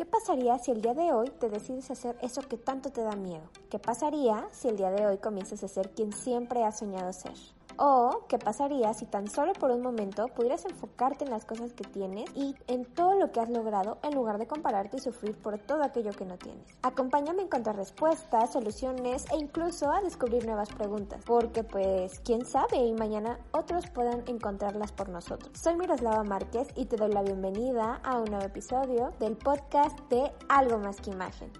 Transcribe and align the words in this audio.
¿Qué 0.00 0.06
pasaría 0.06 0.58
si 0.58 0.70
el 0.70 0.80
día 0.80 0.94
de 0.94 1.12
hoy 1.12 1.28
te 1.28 1.50
decides 1.50 1.90
hacer 1.90 2.16
eso 2.22 2.40
que 2.40 2.56
tanto 2.56 2.88
te 2.88 3.02
da 3.02 3.16
miedo? 3.16 3.42
¿Qué 3.68 3.78
pasaría 3.78 4.48
si 4.50 4.68
el 4.68 4.78
día 4.78 4.90
de 4.90 5.06
hoy 5.06 5.18
comienzas 5.18 5.62
a 5.62 5.68
ser 5.68 5.90
quien 5.90 6.14
siempre 6.14 6.64
has 6.64 6.78
soñado 6.78 7.12
ser? 7.12 7.34
¿O 7.82 8.26
qué 8.28 8.38
pasaría 8.38 8.92
si 8.92 9.06
tan 9.06 9.26
solo 9.26 9.54
por 9.54 9.70
un 9.70 9.80
momento 9.80 10.28
pudieras 10.28 10.66
enfocarte 10.66 11.24
en 11.24 11.30
las 11.30 11.46
cosas 11.46 11.72
que 11.72 11.82
tienes 11.82 12.28
y 12.36 12.54
en 12.66 12.84
todo 12.84 13.14
lo 13.14 13.32
que 13.32 13.40
has 13.40 13.48
logrado 13.48 13.96
en 14.02 14.14
lugar 14.14 14.36
de 14.36 14.46
compararte 14.46 14.98
y 14.98 15.00
sufrir 15.00 15.34
por 15.34 15.56
todo 15.56 15.82
aquello 15.82 16.12
que 16.12 16.26
no 16.26 16.36
tienes? 16.36 16.62
Acompáñame 16.82 17.40
a 17.40 17.44
encontrar 17.46 17.76
respuestas, 17.76 18.52
soluciones 18.52 19.24
e 19.32 19.36
incluso 19.38 19.90
a 19.90 20.02
descubrir 20.02 20.44
nuevas 20.44 20.68
preguntas, 20.68 21.22
porque 21.24 21.64
pues 21.64 22.20
quién 22.20 22.44
sabe 22.44 22.76
y 22.76 22.92
mañana 22.92 23.38
otros 23.52 23.88
puedan 23.88 24.24
encontrarlas 24.26 24.92
por 24.92 25.08
nosotros. 25.08 25.50
Soy 25.58 25.74
Miroslava 25.76 26.22
Márquez 26.22 26.68
y 26.76 26.84
te 26.84 26.96
doy 26.98 27.10
la 27.10 27.22
bienvenida 27.22 27.98
a 28.04 28.18
un 28.18 28.26
nuevo 28.26 28.44
episodio 28.44 29.14
del 29.20 29.38
podcast 29.38 29.98
de 30.10 30.30
Algo 30.50 30.76
más 30.76 31.00
que 31.00 31.12
imagen. 31.12 31.50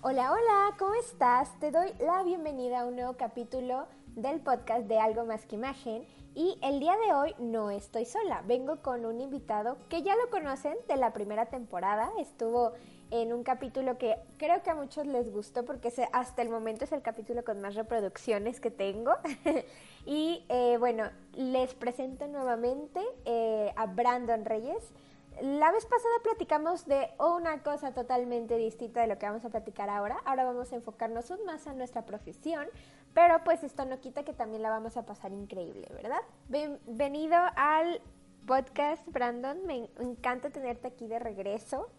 Hola, 0.00 0.32
hola, 0.32 0.74
¿cómo 0.78 0.94
estás? 0.94 1.50
Te 1.60 1.70
doy 1.70 1.92
la 1.98 2.22
bienvenida 2.22 2.80
a 2.80 2.86
un 2.86 2.96
nuevo 2.96 3.12
capítulo 3.18 3.84
del 4.22 4.40
podcast 4.40 4.86
de 4.86 4.98
Algo 4.98 5.24
Más 5.24 5.46
que 5.46 5.54
Imagen 5.54 6.04
y 6.34 6.58
el 6.62 6.80
día 6.80 6.96
de 7.06 7.14
hoy 7.14 7.34
no 7.38 7.70
estoy 7.70 8.04
sola, 8.04 8.42
vengo 8.46 8.82
con 8.82 9.06
un 9.06 9.20
invitado 9.20 9.76
que 9.88 10.02
ya 10.02 10.16
lo 10.16 10.28
conocen 10.30 10.76
de 10.88 10.96
la 10.96 11.12
primera 11.12 11.46
temporada, 11.46 12.10
estuvo 12.18 12.72
en 13.10 13.32
un 13.32 13.44
capítulo 13.44 13.96
que 13.96 14.16
creo 14.36 14.62
que 14.62 14.70
a 14.70 14.74
muchos 14.74 15.06
les 15.06 15.32
gustó 15.32 15.64
porque 15.64 15.92
hasta 16.12 16.42
el 16.42 16.48
momento 16.48 16.84
es 16.84 16.92
el 16.92 17.00
capítulo 17.00 17.44
con 17.44 17.60
más 17.60 17.76
reproducciones 17.76 18.60
que 18.60 18.72
tengo 18.72 19.12
y 20.06 20.44
eh, 20.48 20.76
bueno, 20.78 21.04
les 21.34 21.74
presento 21.74 22.26
nuevamente 22.26 23.00
eh, 23.24 23.72
a 23.76 23.86
Brandon 23.86 24.44
Reyes. 24.44 24.92
La 25.40 25.70
vez 25.70 25.86
pasada 25.86 26.14
platicamos 26.24 26.86
de 26.86 27.10
una 27.20 27.62
cosa 27.62 27.94
totalmente 27.94 28.56
distinta 28.56 29.02
de 29.02 29.06
lo 29.06 29.18
que 29.18 29.26
vamos 29.26 29.44
a 29.44 29.50
platicar 29.50 29.88
ahora. 29.88 30.16
Ahora 30.24 30.44
vamos 30.44 30.72
a 30.72 30.76
enfocarnos 30.76 31.32
más 31.46 31.68
a 31.68 31.74
nuestra 31.74 32.04
profesión, 32.04 32.66
pero 33.18 33.42
pues 33.42 33.64
esto 33.64 33.84
no 33.84 33.98
quita 33.98 34.22
que 34.22 34.32
también 34.32 34.62
la 34.62 34.70
vamos 34.70 34.96
a 34.96 35.04
pasar 35.04 35.32
increíble, 35.32 35.88
¿verdad? 35.92 36.20
Bienvenido 36.46 37.36
al 37.56 38.00
podcast, 38.46 39.02
Brandon. 39.08 39.66
Me 39.66 39.90
encanta 39.98 40.50
tenerte 40.50 40.86
aquí 40.86 41.08
de 41.08 41.18
regreso. 41.18 41.90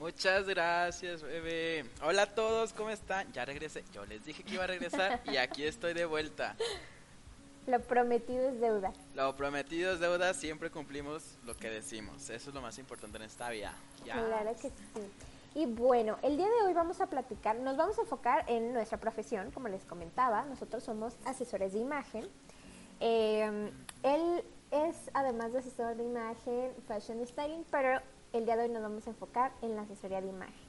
Muchas 0.00 0.48
gracias, 0.48 1.22
bebé. 1.22 1.84
Hola 2.02 2.22
a 2.22 2.34
todos, 2.34 2.72
¿cómo 2.72 2.90
están? 2.90 3.32
Ya 3.32 3.44
regresé. 3.44 3.84
Yo 3.92 4.04
les 4.06 4.24
dije 4.24 4.42
que 4.42 4.54
iba 4.54 4.64
a 4.64 4.66
regresar 4.66 5.20
y 5.24 5.36
aquí 5.36 5.62
estoy 5.62 5.94
de 5.94 6.04
vuelta. 6.04 6.56
Lo 7.68 7.78
prometido 7.78 8.48
es 8.48 8.60
deuda. 8.60 8.92
Lo 9.14 9.36
prometido 9.36 9.92
es 9.92 10.00
deuda, 10.00 10.34
siempre 10.34 10.68
cumplimos 10.68 11.38
lo 11.46 11.56
que 11.56 11.70
decimos. 11.70 12.28
Eso 12.28 12.50
es 12.50 12.54
lo 12.56 12.60
más 12.60 12.76
importante 12.80 13.18
en 13.18 13.22
esta 13.22 13.50
vida. 13.50 13.72
Claro 14.02 14.50
que 14.60 14.70
sí. 14.70 15.37
Y 15.54 15.66
bueno, 15.66 16.18
el 16.22 16.36
día 16.36 16.46
de 16.46 16.66
hoy 16.66 16.72
vamos 16.72 17.00
a 17.00 17.06
platicar, 17.06 17.56
nos 17.56 17.76
vamos 17.76 17.98
a 17.98 18.02
enfocar 18.02 18.44
en 18.48 18.72
nuestra 18.72 18.98
profesión, 18.98 19.50
como 19.50 19.68
les 19.68 19.84
comentaba, 19.84 20.44
nosotros 20.44 20.84
somos 20.84 21.16
asesores 21.24 21.72
de 21.72 21.80
imagen. 21.80 22.28
Em, 23.00 23.70
él 24.02 24.44
es, 24.70 25.10
además 25.14 25.52
de 25.52 25.60
asesor 25.60 25.96
de 25.96 26.04
imagen, 26.04 26.72
fashion 26.86 27.26
styling, 27.26 27.64
pero 27.70 28.00
el 28.32 28.44
día 28.44 28.56
de 28.56 28.64
hoy 28.64 28.68
nos 28.68 28.82
vamos 28.82 29.06
a 29.06 29.10
enfocar 29.10 29.52
en 29.62 29.74
la 29.74 29.82
asesoría 29.82 30.20
de 30.20 30.28
imagen. 30.28 30.68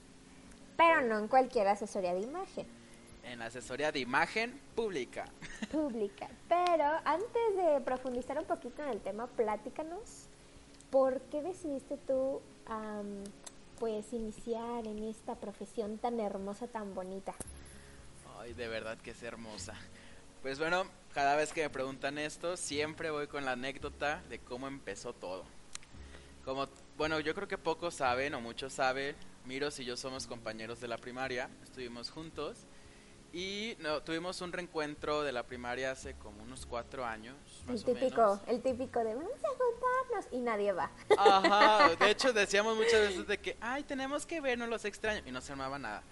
Pero 0.78 1.02
no 1.02 1.20
en 1.20 1.28
cualquier 1.28 1.68
asesoría 1.68 2.14
de 2.14 2.22
imagen 2.22 2.80
en 3.24 3.40
la 3.40 3.46
asesoría 3.46 3.92
de 3.92 4.00
imagen 4.00 4.60
pública. 4.76 5.26
Pública. 5.72 6.30
Pero 6.48 6.86
antes 7.06 7.56
de 7.56 7.82
profundizar 7.82 8.38
un 8.40 8.46
poquito 8.46 8.84
en 8.84 8.90
el 8.90 9.02
tema, 9.02 9.28
pláticanos, 9.28 10.28
¿por 10.90 11.22
qué 11.22 11.42
decidiste 11.42 11.98
tú 12.08 12.42
pues 13.80 14.12
iniciar 14.14 14.86
en 14.86 15.04
esta 15.04 15.36
profesión 15.36 15.98
tan 15.98 16.20
hermosa, 16.20 16.68
tan 16.68 16.94
bonita? 16.94 17.34
Ay, 18.38 18.54
de 18.54 18.68
verdad 18.68 18.98
que 18.98 19.12
es 19.12 19.24
hermosa. 19.24 19.74
Pues 20.42 20.60
bueno, 20.60 20.86
cada 21.14 21.36
vez 21.36 21.54
que 21.54 21.64
me 21.64 21.70
preguntan 21.70 22.18
esto, 22.18 22.58
siempre 22.58 23.12
voy 23.12 23.28
con 23.28 23.46
la 23.46 23.54
anécdota 23.54 24.22
de 24.30 24.40
cómo 24.40 24.68
empezó 24.68 25.14
todo. 25.14 25.44
Como, 26.46 26.68
bueno, 26.98 27.20
yo 27.20 27.34
creo 27.34 27.48
que 27.48 27.58
pocos 27.58 27.96
saben 27.96 28.34
o 28.34 28.42
muchos 28.42 28.74
saben, 28.74 29.16
Miros 29.46 29.80
y 29.80 29.86
yo 29.86 29.98
somos 29.98 30.28
compañeros 30.28 30.80
de 30.80 30.88
la 30.88 30.98
primaria, 30.98 31.50
estuvimos 31.64 32.10
juntos 32.10 32.66
y 33.32 33.76
no, 33.80 34.02
tuvimos 34.02 34.42
un 34.42 34.52
reencuentro 34.52 35.22
de 35.22 35.32
la 35.32 35.44
primaria 35.44 35.92
hace 35.92 36.16
como 36.16 36.42
unos 36.44 36.66
cuatro 36.66 37.06
años. 37.06 37.36
el 37.68 37.84
típico, 37.84 38.40
el 38.48 38.62
típico 38.62 39.04
de 39.04 39.16
vamos 39.16 39.32
a 39.34 39.50
juntarnos 39.50 40.26
y 40.32 40.40
nadie 40.40 40.72
va. 40.72 40.92
Ajá, 41.18 41.96
de 41.96 42.10
hecho 42.12 42.34
decíamos 42.34 42.76
muchas 42.76 43.02
veces 43.02 43.28
de 43.28 43.38
que, 43.38 43.58
ay, 43.62 43.84
tenemos 43.84 44.26
que 44.26 44.42
vernos 44.42 44.70
los 44.70 44.86
extraños 44.86 45.24
y 45.26 45.32
no 45.32 45.42
se 45.42 45.52
armaba 45.52 45.78
nada. 45.78 46.04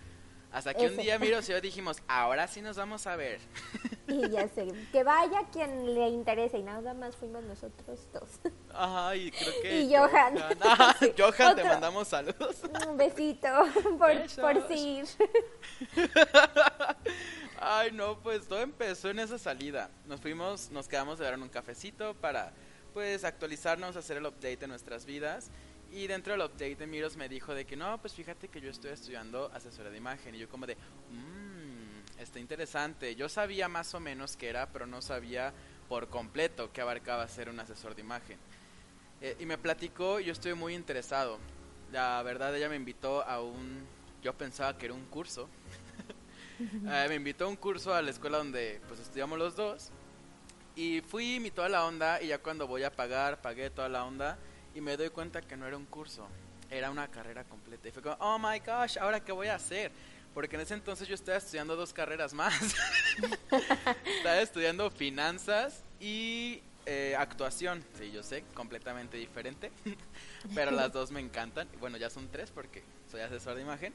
Hasta 0.52 0.74
que 0.74 0.88
un 0.88 0.98
día 0.98 1.20
Miros 1.20 1.48
y 1.50 1.52
yo 1.52 1.62
dijimos, 1.62 1.98
ahora 2.08 2.48
sí 2.48 2.62
nos 2.62 2.78
vamos 2.78 3.06
a 3.06 3.16
ver. 3.16 3.40
Y 4.08 4.30
ya 4.30 4.48
sé, 4.48 4.68
que 4.92 5.04
vaya 5.04 5.44
quien 5.52 5.94
le 5.94 6.08
interese 6.08 6.58
y 6.58 6.64
nada 6.64 6.94
más 6.94 7.16
fuimos 7.16 7.44
nosotros 7.44 8.08
dos. 8.14 8.40
Ajá, 8.74 9.16
y 9.16 9.30
creo 9.32 9.54
que... 9.62 9.82
Y 9.82 9.94
Johan. 9.94 10.36
Johan, 11.18 11.56
te 11.58 11.64
mandamos 11.64 12.08
saludos. 12.08 12.56
Un 12.88 12.98
besito 12.98 13.48
por, 14.00 14.14
por 14.40 14.68
sí. 14.70 15.04
Ay, 17.70 17.92
no, 17.92 18.18
pues 18.20 18.48
todo 18.48 18.62
empezó 18.62 19.10
en 19.10 19.20
esa 19.20 19.38
salida. 19.38 19.92
Nos 20.06 20.22
fuimos, 20.22 20.72
nos 20.72 20.88
quedamos 20.88 21.20
de 21.20 21.26
dar 21.26 21.38
un 21.38 21.50
cafecito 21.50 22.14
para, 22.14 22.54
pues, 22.94 23.26
actualizarnos, 23.26 23.98
hacer 23.98 24.16
el 24.16 24.26
update 24.26 24.56
de 24.56 24.68
nuestras 24.68 25.06
vidas. 25.06 25.52
Y 25.92 26.08
dentro 26.08 26.32
del 26.32 26.44
update 26.44 26.88
Miros 26.88 27.18
me 27.18 27.28
dijo 27.28 27.54
de 27.54 27.66
que 27.66 27.76
no, 27.76 27.98
pues 28.00 28.14
fíjate 28.14 28.48
que 28.48 28.62
yo 28.62 28.70
estoy 28.70 28.92
estudiando 28.92 29.52
asesora 29.54 29.90
de 29.90 29.98
imagen. 29.98 30.34
Y 30.36 30.38
yo 30.38 30.48
como 30.48 30.66
de, 30.66 30.76
mmm, 30.76 32.22
está 32.22 32.40
interesante. 32.40 33.18
Yo 33.18 33.28
sabía 33.28 33.68
más 33.68 33.94
o 33.96 34.00
menos 34.00 34.38
qué 34.38 34.48
era, 34.48 34.70
pero 34.72 34.88
no 34.88 35.02
sabía 35.02 35.52
por 35.90 36.08
completo 36.08 36.72
qué 36.72 36.80
abarcaba 36.80 37.28
ser 37.28 37.50
un 37.50 37.60
asesor 37.60 37.96
de 37.96 38.02
imagen. 38.02 38.38
Eh, 39.20 39.36
y 39.42 39.46
me 39.46 39.58
platicó, 39.58 40.22
yo 40.22 40.32
estoy 40.32 40.54
muy 40.54 40.74
interesado. 40.74 41.38
La 41.92 42.24
verdad, 42.24 42.56
ella 42.56 42.70
me 42.70 42.78
invitó 42.78 43.24
a 43.24 43.42
un, 43.42 43.86
yo 44.24 44.34
pensaba 44.38 44.78
que 44.78 44.86
era 44.86 44.94
un 44.94 45.06
curso. 45.08 45.50
Eh, 46.90 47.06
me 47.10 47.16
invitó 47.16 47.46
a 47.46 47.48
un 47.48 47.56
curso 47.56 47.94
a 47.94 48.02
la 48.02 48.10
escuela 48.12 48.38
donde 48.38 48.82
pues 48.88 49.00
estudiamos 49.00 49.38
los 49.38 49.56
dos. 49.56 49.92
Y 50.76 51.02
fui, 51.02 51.40
mi 51.40 51.52
toda 51.52 51.70
la 51.70 51.86
onda, 51.86 52.22
y 52.22 52.28
ya 52.28 52.38
cuando 52.38 52.68
voy 52.68 52.84
a 52.84 52.96
pagar, 52.96 53.42
pagué 53.42 53.70
toda 53.70 53.90
la 53.90 54.06
onda 54.06 54.38
y 54.76 54.82
me 54.82 54.96
doy 54.96 55.10
cuenta 55.10 55.42
que 55.42 55.58
no 55.58 55.66
era 55.66 55.76
un 55.76 55.86
curso, 55.86 56.28
era 56.70 56.92
una 56.92 57.08
carrera 57.08 57.44
completa. 57.44 57.88
Y 57.88 57.92
fue 57.92 58.04
como, 58.04 58.16
oh 58.20 58.38
my 58.38 58.60
gosh, 58.60 58.98
¿ahora 59.00 59.20
qué 59.20 59.32
voy 59.32 59.48
a 59.48 59.56
hacer? 59.56 59.92
Porque 60.36 60.56
en 60.56 60.62
ese 60.62 60.76
entonces 60.76 61.08
yo 61.08 61.16
estaba 61.16 61.40
estudiando 61.40 61.76
dos 61.76 61.94
carreras 61.94 62.32
más. 62.34 62.54
estaba 64.06 64.40
estudiando 64.40 64.92
finanzas 64.92 65.84
y 66.00 66.62
eh, 66.86 67.16
actuación. 67.18 67.84
Sí, 67.98 68.12
yo 68.12 68.22
sé, 68.22 68.44
completamente 68.54 69.18
diferente. 69.18 69.72
pero 70.54 70.70
las 70.70 70.94
dos 70.94 71.10
me 71.10 71.22
encantan. 71.22 71.68
Bueno, 71.80 71.98
ya 71.98 72.12
son 72.12 72.28
tres 72.30 72.52
porque 72.52 72.84
soy 73.10 73.22
asesor 73.22 73.56
de 73.56 73.64
imagen. 73.64 73.94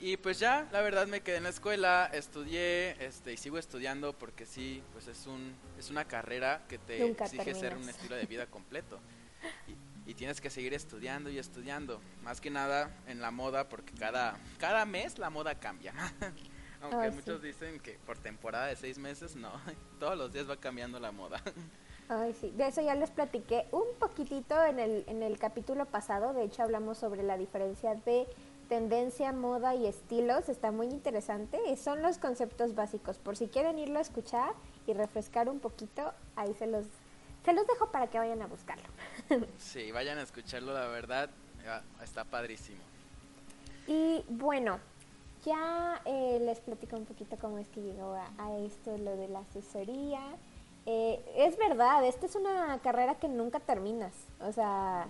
Y 0.00 0.16
pues 0.16 0.38
ya, 0.38 0.66
la 0.72 0.80
verdad 0.80 1.06
me 1.06 1.20
quedé 1.20 1.36
en 1.36 1.42
la 1.42 1.50
escuela, 1.50 2.10
estudié, 2.14 2.96
este, 3.04 3.34
y 3.34 3.36
sigo 3.36 3.58
estudiando 3.58 4.14
porque 4.14 4.46
sí, 4.46 4.82
pues 4.92 5.06
es 5.08 5.26
un, 5.26 5.54
es 5.78 5.90
una 5.90 6.06
carrera 6.06 6.62
que 6.68 6.78
te 6.78 7.04
exige 7.04 7.54
ser 7.54 7.76
un 7.76 7.86
estilo 7.86 8.16
de 8.16 8.24
vida 8.24 8.46
completo. 8.46 8.98
Y, 10.06 10.14
tienes 10.14 10.40
que 10.40 10.50
seguir 10.50 10.74
estudiando 10.74 11.30
y 11.30 11.38
estudiando. 11.38 12.00
Más 12.24 12.40
que 12.40 12.50
nada 12.50 12.90
en 13.06 13.20
la 13.20 13.30
moda, 13.30 13.68
porque 13.68 13.92
cada, 13.94 14.36
cada 14.58 14.84
mes 14.84 15.18
la 15.18 15.30
moda 15.30 15.54
cambia. 15.54 15.94
Aunque 16.82 17.10
muchos 17.10 17.40
dicen 17.40 17.78
que 17.78 17.92
por 18.04 18.18
temporada 18.18 18.66
de 18.66 18.76
seis 18.76 18.98
meses, 18.98 19.36
no. 19.36 19.52
Todos 20.00 20.18
los 20.18 20.32
días 20.32 20.50
va 20.50 20.56
cambiando 20.56 20.98
la 20.98 21.12
moda. 21.12 21.40
Ay, 22.08 22.34
sí. 22.40 22.50
De 22.56 22.66
eso 22.66 22.80
ya 22.80 22.96
les 22.96 23.12
platiqué 23.12 23.66
un 23.70 23.86
poquitito 24.00 24.60
en 24.64 24.80
el, 24.80 25.04
en 25.06 25.22
el 25.22 25.38
capítulo 25.38 25.86
pasado. 25.86 26.32
De 26.32 26.42
hecho, 26.42 26.64
hablamos 26.64 26.98
sobre 26.98 27.22
la 27.22 27.38
diferencia 27.38 27.94
de 27.94 28.26
tendencia, 28.70 29.32
moda 29.32 29.74
y 29.74 29.86
estilos. 29.86 30.48
Está 30.48 30.70
muy 30.70 30.86
interesante. 30.86 31.58
Son 31.76 32.00
los 32.02 32.18
conceptos 32.18 32.76
básicos. 32.76 33.18
Por 33.18 33.36
si 33.36 33.48
quieren 33.48 33.78
irlo 33.80 33.98
a 33.98 34.02
escuchar 34.02 34.54
y 34.86 34.94
refrescar 34.94 35.48
un 35.48 35.58
poquito, 35.58 36.14
ahí 36.36 36.54
se 36.54 36.66
los 36.66 36.86
se 37.44 37.52
los 37.54 37.66
dejo 37.66 37.90
para 37.90 38.06
que 38.06 38.18
vayan 38.18 38.40
a 38.42 38.46
buscarlo. 38.46 38.88
sí, 39.58 39.90
vayan 39.92 40.18
a 40.18 40.22
escucharlo, 40.22 40.72
la 40.72 40.86
verdad, 40.86 41.30
está 42.02 42.24
padrísimo. 42.24 42.78
Y 43.86 44.22
bueno, 44.28 44.78
ya 45.44 46.00
eh, 46.04 46.38
les 46.42 46.60
platico 46.60 46.96
un 46.96 47.06
poquito 47.06 47.36
cómo 47.40 47.58
es 47.58 47.66
que 47.68 47.80
llegó 47.80 48.14
a, 48.14 48.58
esto, 48.58 48.96
lo 48.98 49.16
de 49.16 49.28
la 49.28 49.40
asesoría. 49.40 50.20
Eh, 50.86 51.18
es 51.34 51.56
verdad, 51.56 52.04
esta 52.04 52.26
es 52.26 52.36
una 52.36 52.78
carrera 52.82 53.14
que 53.16 53.28
nunca 53.28 53.58
terminas. 53.58 54.12
O 54.40 54.52
sea, 54.52 55.08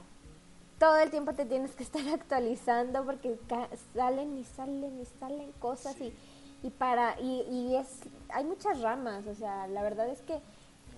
todo 0.81 0.97
el 0.97 1.11
tiempo 1.11 1.35
te 1.35 1.45
tienes 1.45 1.77
que 1.77 1.85
estar 1.85 2.03
actualizando 2.13 3.05
porque 3.05 3.39
salen 3.95 4.37
y 4.37 4.45
salen 4.45 4.99
y 4.99 5.05
salen 5.05 5.53
cosas 5.61 6.01
y, 6.01 6.13
y 6.63 6.71
para 6.71 7.21
y, 7.21 7.43
y 7.43 7.77
es 7.77 8.01
hay 8.31 8.45
muchas 8.45 8.81
ramas. 8.81 9.27
O 9.27 9.35
sea, 9.35 9.69
la 9.69 9.83
verdad 9.83 10.09
es 10.09 10.23
que 10.23 10.41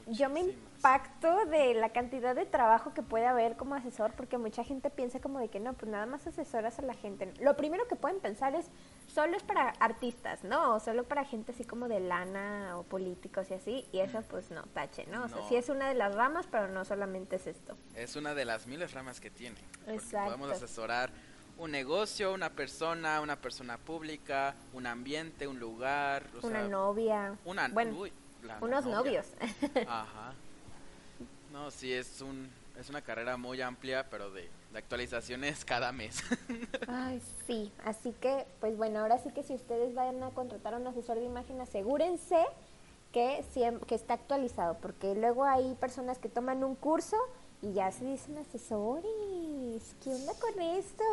yo 0.07 0.31
me 0.31 0.55
impacto 0.83 1.47
de 1.47 1.75
la 1.75 1.91
cantidad 1.91 2.35
de 2.35 2.45
trabajo 2.45 2.93
que 2.93 3.03
puede 3.03 3.25
haber 3.27 3.57
como 3.57 3.77
asesor, 3.77 4.15
porque 4.15 4.37
mucha 4.37 4.65
gente 4.65 4.91
piensa 4.91 5.21
como 5.21 5.39
de 5.39 5.49
que 5.49 5.61
no, 5.61 5.75
pues 5.75 5.89
nada 5.89 6.07
más 6.07 6.27
asesoras 6.27 6.81
a 6.81 6.83
la 6.83 6.95
gente. 6.95 7.33
Lo 7.41 7.57
primero 7.57 7.87
que 7.87 7.95
pueden 7.95 8.19
pensar 8.19 8.57
es, 8.57 8.67
solo 9.07 9.37
es 9.37 9.45
para 9.45 9.69
artistas, 9.79 10.43
¿no? 10.43 10.75
O 10.75 10.81
solo 10.81 11.05
para 11.05 11.25
gente 11.25 11.53
así 11.53 11.65
como 11.65 11.87
de 11.87 12.01
lana 12.01 12.77
o 12.77 12.83
políticos 12.83 13.49
y 13.53 13.55
así, 13.55 13.87
y 13.93 14.01
eso 14.01 14.23
pues 14.23 14.51
no, 14.51 14.65
tache, 14.75 15.07
¿no? 15.07 15.23
O 15.23 15.29
sea, 15.29 15.39
sí 15.49 15.55
es 15.55 15.69
una 15.69 15.89
de 15.89 15.95
las 15.95 16.17
ramas, 16.17 16.49
pero 16.51 16.67
no 16.67 16.85
solamente 16.85 17.37
es 17.37 17.47
esto. 17.47 17.77
Es 17.95 18.17
una 18.17 18.35
de 18.35 18.45
las 18.45 18.67
miles 18.67 18.93
ramas 18.93 19.21
que 19.21 19.31
tiene. 19.31 19.61
Exacto. 19.87 20.33
Podemos 20.33 20.51
asesorar 20.51 21.11
un 21.59 21.71
negocio, 21.71 22.35
una 22.35 22.51
persona, 22.51 23.21
una 23.21 23.37
persona 23.37 23.79
pública, 23.79 24.57
un 24.73 24.89
ambiente, 24.89 25.47
un 25.47 25.61
lugar. 25.61 26.25
una 26.43 26.67
novia. 26.67 27.37
Una, 27.45 27.69
bueno, 27.69 28.05
unos 28.61 28.85
novios. 28.85 29.29
Ajá. 29.87 30.35
No, 31.53 31.71
sí, 31.71 31.93
es, 31.93 32.23
un, 32.23 32.51
es 32.81 32.89
una 32.89 33.03
carrera 33.03 33.37
muy 33.37 33.61
amplia, 33.61 34.09
pero 34.09 34.31
de, 34.31 34.49
de 34.73 34.79
actualizaciones 34.79 35.65
cada 35.67 35.93
mes. 35.93 36.23
Ay, 36.89 37.21
sí. 37.47 37.71
Así 37.85 38.15
que, 38.21 38.47
pues 38.61 38.75
bueno, 38.77 39.01
ahora 39.01 39.19
sí 39.19 39.31
que 39.33 39.43
si 39.43 39.55
ustedes 39.55 39.95
vayan 39.95 40.23
a 40.23 40.31
contratar 40.31 40.73
a 40.73 40.79
un 40.79 40.87
asesor 40.87 41.19
de 41.19 41.25
imagen, 41.25 41.61
asegúrense 41.61 42.43
que, 43.13 43.45
que 43.87 43.95
está 43.95 44.15
actualizado, 44.15 44.79
porque 44.81 45.15
luego 45.15 45.45
hay 45.45 45.75
personas 45.75 46.19
que 46.19 46.31
toman 46.31 46.65
un 46.65 46.75
curso 46.75 47.17
y 47.61 47.75
ya 47.75 47.93
se 47.93 48.07
dicen 48.07 48.39
asesores. 48.39 49.95
¿Qué 50.03 50.11
onda 50.11 50.33
con 50.41 50.61
esto? 50.61 51.05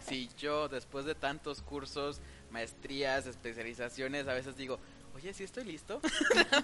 Sí, 0.00 0.30
yo 0.38 0.68
después 0.68 1.04
de 1.04 1.14
tantos 1.14 1.60
cursos, 1.60 2.20
maestrías, 2.50 3.26
especializaciones, 3.26 4.26
a 4.26 4.32
veces 4.32 4.56
digo, 4.56 4.78
oye, 5.20 5.34
¿sí 5.34 5.44
estoy 5.44 5.64
listo? 5.64 6.00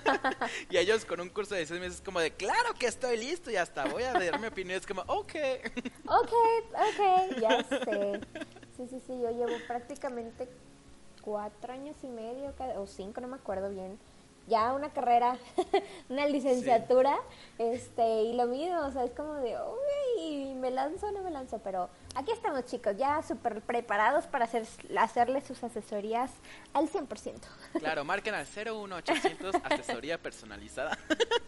y 0.70 0.78
ellos 0.78 1.04
con 1.04 1.20
un 1.20 1.28
curso 1.28 1.54
de 1.54 1.66
seis 1.66 1.78
meses 1.78 2.00
como 2.00 2.20
de, 2.20 2.30
claro 2.30 2.72
que 2.78 2.86
estoy 2.86 3.18
listo 3.18 3.50
y 3.50 3.56
hasta 3.56 3.84
voy 3.84 4.02
a 4.02 4.12
dar 4.12 4.40
mi 4.40 4.46
opinión. 4.46 4.78
Es 4.78 4.86
como, 4.86 5.02
ok. 5.02 5.34
ok, 6.06 6.32
ok, 6.72 7.40
ya 7.40 7.62
sé. 7.64 8.20
Sí, 8.76 8.86
sí, 8.88 9.00
sí, 9.06 9.20
yo 9.20 9.30
llevo 9.30 9.56
prácticamente 9.66 10.48
cuatro 11.20 11.72
años 11.72 11.96
y 12.02 12.08
medio, 12.08 12.54
o 12.76 12.86
cinco, 12.86 13.20
no 13.20 13.28
me 13.28 13.36
acuerdo 13.36 13.68
bien, 13.68 13.98
ya 14.46 14.72
una 14.72 14.92
carrera, 14.92 15.38
una 16.08 16.26
licenciatura, 16.26 17.16
este, 17.58 18.22
y 18.22 18.34
lo 18.34 18.46
mismo, 18.46 18.78
o 18.78 18.92
sea, 18.92 19.04
es 19.04 19.10
como 19.10 19.34
de, 19.34 19.56
uy, 20.18 20.54
me 20.54 20.70
lanzo 20.70 21.08
o 21.08 21.12
no 21.12 21.22
me 21.22 21.30
lanzo, 21.30 21.58
pero 21.58 21.90
aquí 22.16 22.32
estamos 22.32 22.64
chicos, 22.64 22.96
ya 22.96 23.22
súper 23.22 23.60
preparados 23.62 24.26
para 24.26 24.46
hacer, 24.46 24.66
hacerle 24.98 25.40
sus 25.42 25.62
asesorías 25.62 26.30
al 26.72 26.88
100%. 26.88 27.34
Claro, 27.78 28.04
marquen 28.04 28.34
al 28.34 28.46
01800 28.46 29.54
asesoría 29.64 30.18
personalizada. 30.18 30.98